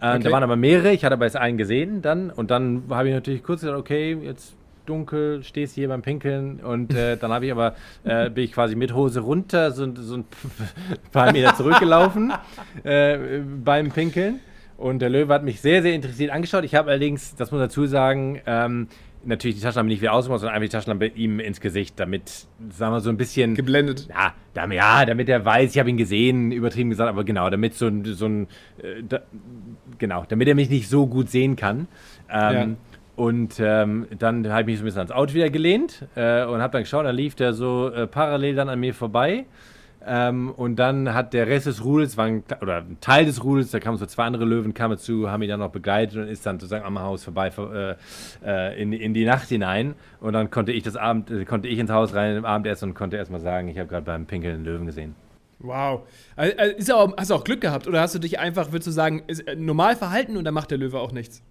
Äh, 0.00 0.14
Okay. 0.14 0.22
Da 0.24 0.30
waren 0.30 0.42
aber 0.44 0.56
mehrere, 0.56 0.92
ich 0.92 1.04
hatte 1.04 1.14
aber 1.14 1.24
jetzt 1.24 1.36
einen 1.36 1.56
gesehen 1.58 2.02
dann 2.02 2.30
und 2.30 2.50
dann 2.52 2.84
habe 2.90 3.08
ich 3.08 3.14
natürlich 3.14 3.42
kurz 3.42 3.62
gesagt, 3.62 3.76
okay, 3.78 4.16
jetzt 4.22 4.54
dunkel, 4.86 5.42
stehst 5.42 5.74
hier 5.74 5.88
beim 5.88 6.02
Pinkeln 6.02 6.60
und 6.60 6.94
äh, 6.94 7.16
dann 7.16 7.32
habe 7.32 7.46
ich 7.46 7.52
aber, 7.52 7.74
äh, 8.04 8.30
bin 8.30 8.44
ich 8.44 8.52
quasi 8.52 8.74
mit 8.76 8.94
Hose 8.94 9.20
runter, 9.20 9.72
so, 9.72 9.92
so 9.96 10.18
ein 10.18 10.24
paar 11.12 11.32
Meter 11.32 11.54
zurückgelaufen 11.56 12.32
äh, 12.84 13.40
beim 13.64 13.90
Pinkeln 13.90 14.38
und 14.76 15.00
der 15.00 15.10
Löwe 15.10 15.32
hat 15.34 15.42
mich 15.42 15.60
sehr, 15.60 15.82
sehr 15.82 15.94
interessiert 15.94 16.30
angeschaut. 16.30 16.62
Ich 16.64 16.74
habe 16.76 16.90
allerdings, 16.90 17.34
das 17.36 17.50
muss 17.50 17.58
man 17.58 17.68
dazu 17.68 17.86
sagen, 17.86 18.40
ähm, 18.46 18.86
natürlich 19.24 19.56
die 19.56 19.62
Taschenlampe 19.62 19.90
nicht 19.90 20.00
wieder 20.00 20.12
ausgemacht, 20.12 20.40
sondern 20.40 20.56
einfach 20.56 20.68
die 20.68 20.72
Taschenlampe 20.76 21.06
ihm 21.06 21.40
ins 21.40 21.60
Gesicht, 21.60 21.98
damit, 22.00 22.46
sagen 22.70 22.92
wir 22.92 23.00
so 23.00 23.10
ein 23.10 23.16
bisschen... 23.16 23.54
Geblendet. 23.54 24.08
Ja, 24.08 24.34
damit, 24.54 24.76
ja, 24.76 25.04
damit 25.04 25.28
er 25.28 25.44
weiß, 25.44 25.72
ich 25.72 25.78
habe 25.78 25.90
ihn 25.90 25.96
gesehen, 25.96 26.52
übertrieben 26.52 26.90
gesagt, 26.90 27.08
aber 27.08 27.24
genau, 27.24 27.50
damit 27.50 27.74
so 27.74 27.86
ein, 27.86 28.04
so 28.04 28.26
ein 28.26 28.46
äh, 28.82 29.02
da, 29.08 29.20
genau, 29.98 30.24
damit 30.28 30.48
er 30.48 30.54
mich 30.54 30.70
nicht 30.70 30.88
so 30.88 31.06
gut 31.06 31.30
sehen 31.30 31.56
kann. 31.56 31.88
Ähm, 32.30 32.76
Und 33.16 33.58
ähm, 33.58 34.06
dann 34.16 34.48
habe 34.48 34.60
ich 34.60 34.66
mich 34.66 34.78
so 34.78 34.82
ein 34.82 34.84
bisschen 34.84 35.00
ans 35.00 35.10
Auto 35.10 35.34
wieder 35.34 35.50
gelehnt 35.50 36.06
äh, 36.14 36.44
und 36.44 36.62
habe 36.62 36.70
dann 36.72 36.82
geschaut, 36.82 37.04
dann 37.04 37.16
lief 37.16 37.34
der 37.34 37.52
so 37.52 37.90
äh, 37.90 38.06
parallel 38.06 38.54
dann 38.54 38.68
an 38.68 38.78
mir 38.78 38.94
vorbei. 38.94 39.44
Ähm, 40.06 40.50
und 40.50 40.76
dann 40.76 41.12
hat 41.12 41.34
der 41.34 41.46
Rest 41.48 41.66
des 41.66 41.84
Rudels, 41.84 42.18
ein, 42.18 42.44
oder 42.62 42.78
ein 42.78 42.98
Teil 43.00 43.26
des 43.26 43.42
Rudels, 43.42 43.70
da 43.70 43.80
kamen 43.80 43.98
so 43.98 44.06
zwei 44.06 44.24
andere 44.24 44.44
Löwen, 44.44 44.72
kamen 44.72 44.96
zu, 44.96 45.30
haben 45.30 45.42
ihn 45.42 45.48
dann 45.48 45.60
noch 45.60 45.70
begleitet 45.70 46.16
und 46.16 46.28
ist 46.28 46.46
dann 46.46 46.58
sozusagen 46.58 46.84
am 46.84 46.98
Haus 47.00 47.24
vorbei 47.24 47.48
äh, 47.48 47.94
äh, 48.44 48.80
in, 48.80 48.92
in 48.92 49.12
die 49.12 49.24
Nacht 49.24 49.48
hinein. 49.48 49.94
Und 50.20 50.34
dann 50.34 50.50
konnte 50.50 50.72
ich 50.72 50.82
das 50.82 50.96
Abend, 50.96 51.30
äh, 51.30 51.44
konnte 51.44 51.68
ich 51.68 51.78
ins 51.78 51.90
Haus 51.90 52.14
rein 52.14 52.36
im 52.36 52.44
Abendessen 52.44 52.90
und 52.90 52.94
konnte 52.94 53.16
erstmal 53.16 53.40
sagen, 53.40 53.68
ich 53.68 53.78
habe 53.78 53.88
gerade 53.88 54.04
beim 54.04 54.26
Pinkeln 54.26 54.56
einen 54.56 54.64
Löwen 54.64 54.86
gesehen. 54.86 55.14
Wow. 55.58 56.02
Also, 56.36 56.56
also, 56.56 56.76
Ist 56.76 56.92
auch, 56.92 57.16
hast 57.16 57.30
du 57.30 57.34
auch 57.34 57.44
Glück 57.44 57.60
gehabt? 57.60 57.88
Oder 57.88 58.00
hast 58.00 58.14
du 58.14 58.18
dich 58.20 58.38
einfach, 58.38 58.70
würdest 58.70 58.86
du 58.86 58.92
sagen, 58.92 59.24
äh, 59.26 59.56
normal 59.56 59.96
verhalten 59.96 60.36
und 60.36 60.44
dann 60.44 60.54
macht 60.54 60.70
der 60.70 60.78
Löwe 60.78 61.00
auch 61.00 61.12
nichts? 61.12 61.42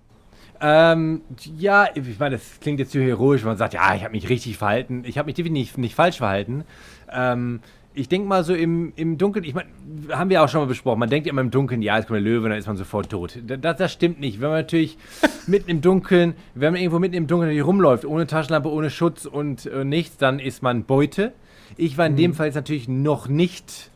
Ähm, 0.60 1.22
ja, 1.58 1.88
ich 1.93 2.18
meine, 2.18 2.38
das 2.38 2.60
klingt 2.60 2.80
jetzt 2.80 2.91
zu 2.91 3.00
heroisch, 3.00 3.41
wenn 3.41 3.50
man 3.50 3.58
sagt, 3.58 3.74
ja, 3.74 3.93
ich 3.93 4.04
habe 4.04 4.14
mich 4.14 4.30
richtig 4.30 4.58
verhalten. 4.58 5.04
Ich 5.06 5.18
habe 5.18 5.28
mich 5.28 5.36
definitiv 5.36 5.78
nicht, 5.78 5.78
nicht 5.78 5.95
falsch 5.95 6.18
verhalten. 6.18 6.64
Ähm, 7.12 7.60
ich 7.98 8.08
denke 8.08 8.28
mal 8.28 8.43
so 8.43 8.54
im, 8.54 8.93
im 8.95 9.18
Dunkeln, 9.18 9.43
ich 9.43 9.56
meine, 9.56 9.70
haben 10.12 10.30
wir 10.30 10.43
auch 10.43 10.50
schon 10.50 10.62
mal 10.62 10.68
besprochen, 10.68 11.00
man 11.00 11.10
denkt 11.10 11.28
immer 11.28 11.41
im 11.41 11.50
Dunkeln, 11.50 11.82
ja, 11.82 11.98
jetzt 11.98 12.08
kommt 12.08 12.18
der 12.18 12.22
Löwe, 12.22 12.48
dann 12.48 12.58
ist 12.58 12.68
man 12.68 12.78
sofort 12.78 13.10
tot. 13.10 13.39
Das, 13.45 13.78
das 13.78 13.91
stimmt 13.91 14.20
nicht. 14.20 14.39
Wenn 14.39 14.50
man 14.50 14.60
natürlich 14.60 14.98
mitten 15.48 15.70
im 15.70 15.82
Dunkeln, 15.82 16.36
wenn 16.54 16.74
man 16.74 16.82
irgendwo 16.82 17.00
mitten 17.00 17.16
im 17.16 17.28
Dunkeln 17.28 17.60
rumläuft, 17.60 18.06
ohne 18.06 18.28
Taschenlampe, 18.28 18.70
ohne 18.70 18.91
Schutz 18.91 19.26
und 19.26 19.66
äh, 19.66 19.84
nichts, 19.84 20.18
dann 20.18 20.39
ist 20.39 20.62
man 20.62 20.84
Beute. 20.84 21.34
Ich 21.76 21.98
war 21.98 22.06
in 22.06 22.16
dem 22.16 22.34
Fall 22.34 22.45
jetzt 22.45 22.56
natürlich 22.56 22.88
noch 22.88 23.28
nicht 23.28 23.89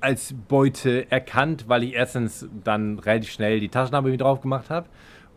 als 0.00 0.34
Beute 0.48 1.10
erkannt, 1.10 1.66
weil 1.68 1.84
ich 1.84 1.94
erstens 1.94 2.48
dann 2.64 2.98
relativ 2.98 3.30
schnell 3.30 3.60
die 3.60 3.68
Taschenlampe 3.68 4.10
wieder 4.10 4.24
drauf 4.24 4.40
gemacht 4.40 4.70
habe 4.70 4.86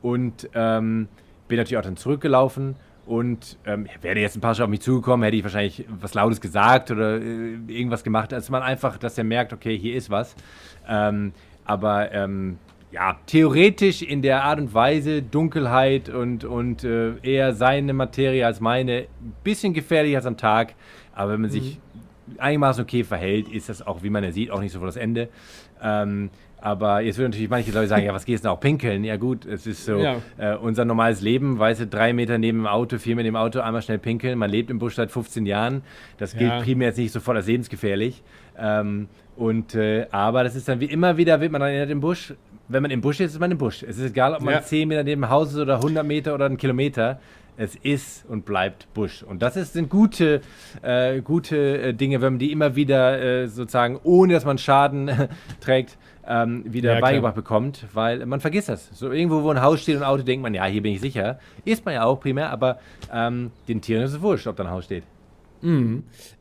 und 0.01 0.49
ähm, 0.53 1.09
bin 1.47 1.57
natürlich 1.57 1.77
auch 1.77 1.83
dann 1.83 1.97
zurückgelaufen 1.97 2.75
und 3.05 3.57
ähm, 3.65 3.87
wäre 4.01 4.19
jetzt 4.19 4.37
ein 4.37 4.41
paar 4.41 4.53
Schritte 4.53 4.65
auf 4.65 4.69
mich 4.69 4.81
zugekommen, 4.81 5.23
hätte 5.23 5.37
ich 5.37 5.43
wahrscheinlich 5.43 5.85
was 5.89 6.13
Lautes 6.13 6.39
gesagt 6.39 6.91
oder 6.91 7.19
äh, 7.19 7.57
irgendwas 7.67 8.03
gemacht, 8.03 8.31
dass 8.31 8.49
man 8.49 8.61
einfach, 8.61 8.97
dass 8.97 9.17
er 9.17 9.23
merkt, 9.23 9.53
okay, 9.53 9.77
hier 9.77 9.95
ist 9.95 10.09
was. 10.09 10.35
Ähm, 10.87 11.33
aber 11.65 12.11
ähm, 12.11 12.57
ja, 12.91 13.17
theoretisch 13.25 14.01
in 14.01 14.21
der 14.21 14.43
Art 14.43 14.59
und 14.59 14.73
Weise 14.73 15.21
Dunkelheit 15.21 16.09
und, 16.09 16.43
und 16.43 16.83
äh, 16.83 17.13
eher 17.23 17.53
seine 17.53 17.93
Materie 17.93 18.45
als 18.45 18.59
meine, 18.59 19.07
bisschen 19.43 19.73
gefährlicher 19.73 20.17
als 20.17 20.25
am 20.25 20.37
Tag, 20.37 20.75
aber 21.13 21.33
wenn 21.33 21.41
man 21.41 21.49
sich 21.49 21.79
einigermaßen 22.37 22.83
okay 22.83 23.03
verhält, 23.03 23.49
ist 23.49 23.69
das 23.69 23.85
auch, 23.85 24.03
wie 24.03 24.09
man 24.09 24.23
ja 24.23 24.31
sieht, 24.31 24.51
auch 24.51 24.61
nicht 24.61 24.71
sofort 24.71 24.89
das 24.89 24.95
Ende. 24.97 25.29
Ähm, 25.81 26.29
aber 26.61 27.01
jetzt 27.01 27.17
würden 27.17 27.31
natürlich 27.31 27.49
manche 27.49 27.71
Leute 27.71 27.87
sagen, 27.87 28.05
ja, 28.05 28.13
was 28.13 28.23
gehst 28.25 28.43
du 28.43 28.47
denn 28.47 28.55
auch 28.55 28.59
pinkeln? 28.59 29.03
Ja 29.03 29.17
gut, 29.17 29.45
es 29.45 29.65
ist 29.67 29.83
so 29.85 29.97
Ja. 29.97 30.17
äh, 30.37 30.55
unser 30.55 30.85
normales 30.85 31.21
Leben, 31.21 31.59
weißt 31.59 31.81
du, 31.81 31.87
drei 31.87 32.13
Meter 32.13 32.37
neben 32.37 32.59
dem 32.59 32.67
Auto, 32.67 32.97
vier 32.99 33.15
mit 33.15 33.25
dem 33.25 33.35
Auto, 33.35 33.59
einmal 33.59 33.81
schnell 33.81 33.97
pinkeln. 33.99 34.37
Man 34.37 34.49
lebt 34.49 34.69
im 34.69 34.79
Busch 34.79 34.95
seit 34.95 35.11
15 35.11 35.45
Jahren. 35.45 35.81
Das 36.17 36.35
gilt 36.37 36.51
Ja. 36.51 36.61
primär 36.61 36.89
jetzt 36.89 36.97
nicht 36.97 37.11
sofort 37.11 37.37
als 37.37 37.47
lebensgefährlich. 37.47 38.23
Ähm, 38.57 39.07
und, 39.35 39.75
äh, 39.75 40.05
aber 40.11 40.43
das 40.43 40.55
ist 40.55 40.67
dann 40.67 40.79
wie 40.79 40.85
immer 40.85 41.17
wieder, 41.17 41.41
wird 41.41 41.51
man 41.51 41.61
dann 41.61 41.69
erinnert 41.71 41.89
im 41.89 41.99
Busch. 42.01 42.33
Wenn 42.67 42.83
man 42.83 42.91
im 42.91 43.01
Busch 43.01 43.19
ist, 43.19 43.33
ist 43.33 43.39
man 43.39 43.51
im 43.51 43.57
Busch. 43.57 43.83
Es 43.83 43.97
ist 43.97 44.11
egal, 44.11 44.33
ob 44.35 44.41
man 44.41 44.53
Ja. 44.53 44.61
10 44.61 44.87
Meter 44.87 45.03
neben 45.03 45.21
dem 45.21 45.29
Haus 45.29 45.51
ist 45.51 45.57
oder 45.57 45.81
100 45.81 46.05
Meter 46.05 46.33
oder 46.35 46.45
einen 46.45 46.57
Kilometer. 46.57 47.19
Es 47.57 47.75
ist 47.75 48.25
und 48.29 48.45
bleibt 48.45 48.87
Busch. 48.93 49.23
Und 49.23 49.41
das 49.41 49.57
ist, 49.57 49.73
sind 49.73 49.89
gute, 49.89 50.41
äh, 50.81 51.21
gute 51.21 51.57
äh, 51.81 51.93
Dinge, 51.93 52.21
wenn 52.21 52.33
man 52.33 52.39
die 52.39 52.51
immer 52.51 52.75
wieder 52.75 53.21
äh, 53.21 53.47
sozusagen, 53.47 53.99
ohne 54.03 54.33
dass 54.33 54.45
man 54.45 54.57
Schaden 54.57 55.11
trägt, 55.59 55.97
ähm, 56.27 56.63
wieder 56.65 56.91
Ja, 56.93 56.97
klar. 56.97 57.09
beigebracht 57.11 57.35
bekommt, 57.35 57.85
weil 57.93 58.25
man 58.25 58.39
vergisst 58.39 58.69
das. 58.69 58.89
So 58.93 59.11
irgendwo, 59.11 59.43
wo 59.43 59.49
ein 59.49 59.61
Haus 59.61 59.81
steht 59.81 59.95
und 59.97 60.03
ein 60.03 60.07
Auto, 60.09 60.23
denkt 60.23 60.43
man, 60.43 60.53
ja, 60.53 60.65
hier 60.65 60.81
bin 60.81 60.93
ich 60.93 61.01
sicher. 61.01 61.39
Ist 61.65 61.83
man 61.85 61.93
ja 61.95 62.03
auch 62.03 62.19
primär, 62.19 62.49
aber 62.51 62.77
ähm, 63.13 63.51
den 63.67 63.81
Tieren 63.81 64.03
ist 64.03 64.13
es 64.13 64.21
wurscht, 64.21 64.47
ob 64.47 64.55
da 64.55 64.63
ein 64.63 64.69
Haus 64.71 64.85
steht. 64.85 65.03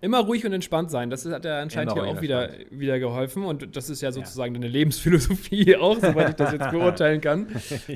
Immer 0.00 0.18
ruhig 0.20 0.44
und 0.46 0.52
entspannt 0.52 0.90
sein. 0.90 1.10
Das 1.10 1.24
hat 1.26 1.44
ja 1.44 1.60
anscheinend 1.60 1.92
Immer 1.92 2.04
hier 2.06 2.12
auch 2.16 2.22
wieder, 2.22 2.50
wieder 2.70 2.98
geholfen. 2.98 3.44
Und 3.44 3.76
das 3.76 3.90
ist 3.90 4.00
ja 4.00 4.12
sozusagen 4.12 4.54
eine 4.56 4.68
Lebensphilosophie 4.68 5.76
auch, 5.80 5.96
soweit 6.00 6.30
ich 6.30 6.34
das 6.36 6.52
jetzt 6.52 6.70
beurteilen 6.70 7.20
kann. 7.20 7.48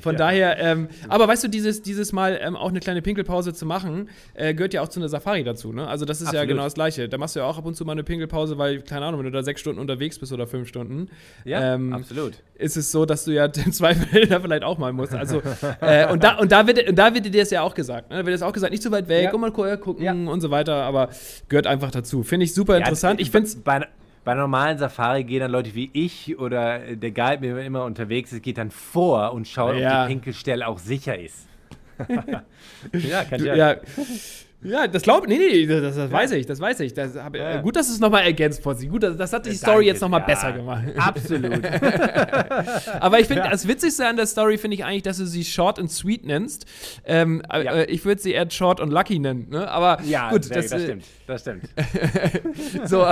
Von 0.02 0.16
daher, 0.16 0.58
ähm, 0.58 0.88
aber 1.08 1.28
weißt 1.28 1.44
du, 1.44 1.48
dieses, 1.48 1.82
dieses 1.82 2.12
Mal 2.12 2.38
ähm, 2.42 2.56
auch 2.56 2.68
eine 2.68 2.80
kleine 2.80 3.02
Pinkelpause 3.02 3.52
zu 3.54 3.66
machen, 3.66 4.08
äh, 4.34 4.54
gehört 4.54 4.74
ja 4.74 4.82
auch 4.82 4.88
zu 4.88 5.00
einer 5.00 5.08
Safari 5.08 5.44
dazu. 5.44 5.72
Ne? 5.72 5.86
Also 5.86 6.04
das 6.04 6.18
ist 6.20 6.26
ja 6.32 6.40
Absolut. 6.40 6.48
genau 6.48 6.64
das 6.64 6.74
Gleiche. 6.74 7.08
Da 7.08 7.18
machst 7.18 7.36
du 7.36 7.40
ja 7.40 7.46
auch 7.46 7.58
ab 7.58 7.66
und 7.66 7.74
zu 7.74 7.84
mal 7.84 7.92
eine 7.92 8.04
Pinkelpause, 8.04 8.58
weil, 8.58 8.82
keine 8.82 9.06
Ahnung, 9.06 9.20
wenn 9.20 9.26
du 9.26 9.32
da 9.32 9.42
sechs 9.42 9.60
Stunden 9.60 9.80
unterwegs 9.80 10.18
bist 10.18 10.32
oder 10.32 10.46
fünf 10.46 10.68
Stunden, 10.68 11.08
Ja, 11.44 11.74
ähm, 11.74 11.92
absolut. 11.92 12.34
ist 12.56 12.76
es 12.76 12.92
so, 12.92 13.06
dass 13.06 13.24
du 13.24 13.32
ja 13.32 13.44
im 13.64 13.72
Zweifel 13.72 14.26
da 14.26 14.40
vielleicht 14.40 14.64
auch 14.64 14.78
mal 14.78 14.92
musst. 14.92 15.14
Also, 15.14 15.42
äh, 15.80 16.10
und, 16.12 16.22
da, 16.22 16.36
und, 16.38 16.52
da 16.52 16.66
wird, 16.66 16.88
und 16.88 16.96
da 16.96 17.14
wird 17.14 17.24
dir 17.26 17.30
das 17.40 17.50
ja 17.50 17.62
auch 17.62 17.74
gesagt. 17.74 18.10
Ne? 18.10 18.16
Da 18.18 18.26
wird 18.26 18.34
das 18.34 18.42
auch 18.42 18.52
gesagt, 18.52 18.70
nicht 18.72 18.82
zu 18.82 18.90
weit 18.90 19.08
weg, 19.08 19.24
Ja. 19.24 19.32
und 19.32 19.40
mal 19.40 19.52
gucken 19.52 20.02
Ja. 20.04 20.12
und 20.12 20.40
so 20.40 20.50
weiter, 20.50 20.74
aber 20.74 21.08
gehört 21.48 21.66
einfach 21.66 21.90
dazu. 21.90 22.22
Finde 22.22 22.44
ich 22.44 22.54
super 22.54 22.76
interessant. 22.76 23.20
Ich 23.20 23.30
finde 23.30 23.48
bei, 23.64 23.86
bei 24.24 24.32
einer 24.32 24.42
normalen 24.42 24.78
Safari 24.78 25.24
gehen 25.24 25.40
dann 25.40 25.50
Leute 25.50 25.74
wie 25.74 25.90
ich 25.92 26.38
oder 26.38 26.78
der 26.96 27.10
Guide, 27.10 27.40
mit 27.40 27.50
dem 27.50 27.58
immer 27.58 27.84
unterwegs 27.84 28.32
ist, 28.32 28.42
geht 28.42 28.58
dann 28.58 28.70
vor 28.70 29.32
und 29.32 29.46
schaut, 29.48 29.76
Ja. 29.76 30.02
ob 30.02 30.08
die 30.08 30.14
Pinkelstelle 30.14 30.66
auch 30.66 30.78
sicher 30.78 31.18
ist. 31.18 31.46
ja, 32.92 33.24
kann 33.24 33.38
Du, 33.38 33.46
ja. 33.46 33.54
ja. 33.54 33.76
Ja, 34.64 34.86
das 34.86 35.02
glaube 35.02 35.28
nee, 35.28 35.36
nee, 35.38 35.66
das, 35.66 35.94
das 35.96 36.10
weiß 36.10 36.32
ich, 36.32 36.46
das 36.46 36.58
weiß 36.58 36.80
ich. 36.80 36.94
Das 36.94 37.14
hab, 37.16 37.36
Ja. 37.36 37.60
gut, 37.60 37.76
dass 37.76 37.86
du 37.88 37.92
es 37.92 38.00
nochmal 38.00 38.22
ergänzt, 38.24 38.62
Fossi. 38.62 38.86
Gut, 38.86 39.02
das, 39.02 39.16
das 39.16 39.32
hat 39.32 39.44
die 39.44 39.50
Danke, 39.50 39.64
Story 39.64 39.86
jetzt 39.86 40.00
nochmal 40.00 40.20
ja. 40.20 40.26
besser 40.26 40.52
gemacht. 40.52 40.84
Absolut. 40.96 41.60
Aber 43.00 43.20
ich 43.20 43.26
finde, 43.26 43.42
das 43.50 43.68
Witzigste 43.68 44.06
an 44.06 44.16
der 44.16 44.26
Story 44.26 44.56
finde 44.58 44.76
ich 44.76 44.84
eigentlich, 44.84 45.02
dass 45.02 45.18
du 45.18 45.26
sie 45.26 45.44
Short 45.44 45.78
and 45.78 45.90
Sweet 45.90 46.24
nennst. 46.26 46.64
Ähm, 47.04 47.42
äh, 47.52 47.64
Ja. 47.64 47.72
äh, 47.74 47.84
ich 47.86 48.04
würde 48.04 48.20
sie 48.20 48.32
eher 48.32 48.50
Short 48.50 48.80
und 48.80 48.90
Lucky 48.90 49.18
nennen. 49.18 49.48
Ne? 49.50 49.68
Aber 49.70 49.98
Ja, 50.04 50.30
gut, 50.30 50.44
sehr- 50.44 50.56
das, 50.56 50.70
das 50.70 50.80
äh, 50.80 50.84
stimmt. 50.84 51.04
Das 51.26 51.40
stimmt. 51.42 51.64
So. 52.86 53.06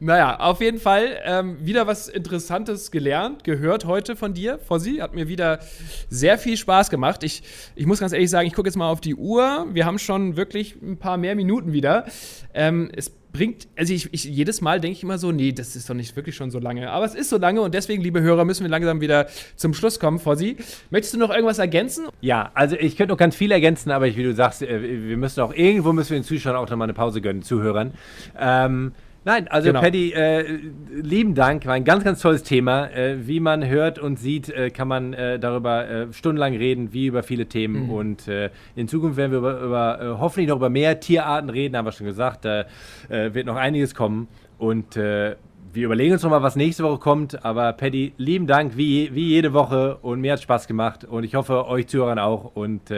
naja, 0.00 0.38
auf 0.38 0.60
jeden 0.60 0.78
Fall 0.78 1.18
ähm, 1.24 1.56
wieder 1.64 1.86
was 1.86 2.08
Interessantes 2.08 2.90
gelernt, 2.90 3.44
gehört 3.44 3.84
heute 3.84 4.16
von 4.16 4.34
dir, 4.34 4.58
Fossi. 4.58 4.96
Hat 4.96 5.14
mir 5.14 5.28
wieder 5.28 5.60
sehr 6.08 6.38
viel 6.38 6.56
Spaß 6.56 6.90
gemacht. 6.90 7.22
Ich, 7.24 7.42
ich 7.74 7.86
muss 7.86 8.00
ganz 8.00 8.12
ehrlich 8.12 8.30
sagen, 8.30 8.46
ich 8.46 8.54
gucke 8.54 8.68
jetzt 8.68 8.76
mal 8.76 8.88
auf 8.88 9.00
die 9.00 9.14
Uhr. 9.14 9.66
Wir 9.72 9.86
haben 9.86 9.91
schon 9.98 10.36
wirklich 10.36 10.76
ein 10.82 10.96
paar 10.96 11.16
mehr 11.16 11.34
Minuten 11.34 11.72
wieder. 11.72 12.06
Ähm, 12.54 12.90
es 12.94 13.10
bringt, 13.32 13.66
also 13.76 13.92
ich, 13.92 14.12
ich 14.12 14.24
jedes 14.24 14.60
Mal 14.60 14.80
denke 14.80 14.96
ich 14.96 15.02
immer 15.02 15.18
so, 15.18 15.32
nee, 15.32 15.52
das 15.52 15.74
ist 15.74 15.88
doch 15.88 15.94
nicht 15.94 16.14
wirklich 16.16 16.36
schon 16.36 16.50
so 16.50 16.58
lange. 16.58 16.90
Aber 16.90 17.04
es 17.04 17.14
ist 17.14 17.30
so 17.30 17.38
lange 17.38 17.62
und 17.62 17.74
deswegen, 17.74 18.02
liebe 18.02 18.20
Hörer, 18.20 18.44
müssen 18.44 18.62
wir 18.62 18.70
langsam 18.70 19.00
wieder 19.00 19.26
zum 19.56 19.74
Schluss 19.74 19.98
kommen, 19.98 20.18
Fossi. 20.18 20.56
Möchtest 20.90 21.14
du 21.14 21.18
noch 21.18 21.30
irgendwas 21.30 21.58
ergänzen? 21.58 22.06
Ja, 22.20 22.50
also 22.54 22.76
ich 22.76 22.96
könnte 22.96 23.12
noch 23.12 23.18
ganz 23.18 23.34
viel 23.34 23.50
ergänzen, 23.50 23.90
aber 23.90 24.06
ich, 24.06 24.16
wie 24.16 24.22
du 24.22 24.34
sagst, 24.34 24.62
äh, 24.62 25.08
wir 25.08 25.16
müssen 25.16 25.40
auch 25.40 25.54
irgendwo 25.54 25.92
müssen 25.92 26.10
wir 26.10 26.18
den 26.18 26.24
Zuschauern 26.24 26.56
auch 26.56 26.68
nochmal 26.68 26.86
eine 26.86 26.94
Pause 26.94 27.20
gönnen, 27.20 27.42
Zuhörern. 27.42 27.94
Ähm, 28.38 28.92
nein, 29.24 29.48
also 29.48 29.68
Genau. 29.68 29.80
Paddy, 29.80 30.12
äh, 30.12 30.44
lieben 30.92 31.34
Dank, 31.34 31.66
war 31.66 31.74
ein 31.74 31.84
ganz, 31.84 32.04
ganz 32.04 32.20
tolles 32.20 32.42
Thema. 32.42 32.86
Äh, 32.90 33.26
wie 33.26 33.40
man 33.40 33.66
hört 33.66 33.98
und 33.98 34.18
sieht, 34.18 34.48
äh, 34.48 34.70
kann 34.70 34.88
man 34.88 35.12
äh, 35.12 35.38
darüber 35.38 35.88
äh, 35.88 36.12
stundenlang 36.12 36.56
reden, 36.56 36.92
wie 36.92 37.06
über 37.06 37.22
viele 37.22 37.46
Themen. 37.46 37.90
Und 37.90 38.28
äh, 38.28 38.50
in 38.76 38.88
Zukunft 38.88 39.16
werden 39.16 39.32
wir 39.32 39.38
über, 39.38 39.60
über 39.60 40.16
hoffentlich 40.20 40.48
noch 40.48 40.56
über 40.56 40.70
mehr 40.70 41.00
Tierarten 41.00 41.50
reden, 41.50 41.76
haben 41.76 41.84
wir 41.84 41.92
schon 41.92 42.06
gesagt. 42.06 42.44
Da 42.44 42.64
wird 43.08 43.46
noch 43.46 43.56
einiges 43.56 43.94
kommen. 43.94 44.28
Und 44.58 44.96
wir 44.96 45.84
überlegen 45.86 46.12
uns 46.12 46.22
nochmal, 46.22 46.42
was 46.42 46.56
nächste 46.56 46.82
Woche 46.84 46.98
kommt. 46.98 47.44
Aber 47.44 47.72
Paddy, 47.72 48.12
lieben 48.16 48.46
Dank, 48.46 48.76
wie, 48.76 49.14
wie 49.14 49.28
jede 49.28 49.52
Woche. 49.52 49.96
Und 50.02 50.20
mir 50.20 50.32
hat 50.32 50.40
Spaß 50.40 50.66
gemacht. 50.66 51.04
Und 51.04 51.24
ich 51.24 51.34
hoffe, 51.34 51.66
euch 51.66 51.86
Zuhörern 51.88 52.18
auch. 52.18 52.52
Und 52.54 52.90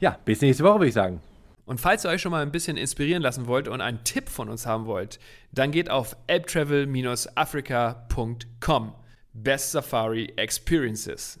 ja, 0.00 0.16
bis 0.24 0.40
nächste 0.40 0.64
Woche, 0.64 0.74
würde 0.74 0.88
ich 0.88 0.94
sagen. 0.94 1.20
Und 1.66 1.80
falls 1.80 2.04
ihr 2.04 2.10
euch 2.10 2.20
schon 2.20 2.32
mal 2.32 2.42
ein 2.42 2.52
bisschen 2.52 2.76
inspirieren 2.76 3.22
lassen 3.22 3.46
wollt 3.46 3.68
und 3.68 3.80
einen 3.80 4.04
Tipp 4.04 4.28
von 4.28 4.48
uns 4.48 4.66
haben 4.66 4.86
wollt, 4.86 5.20
dann 5.52 5.70
geht 5.70 5.88
auf 5.90 6.16
elbtravel-africa.com. 6.26 8.94
Best 9.32 9.72
Safari 9.72 10.32
Experiences. 10.36 11.40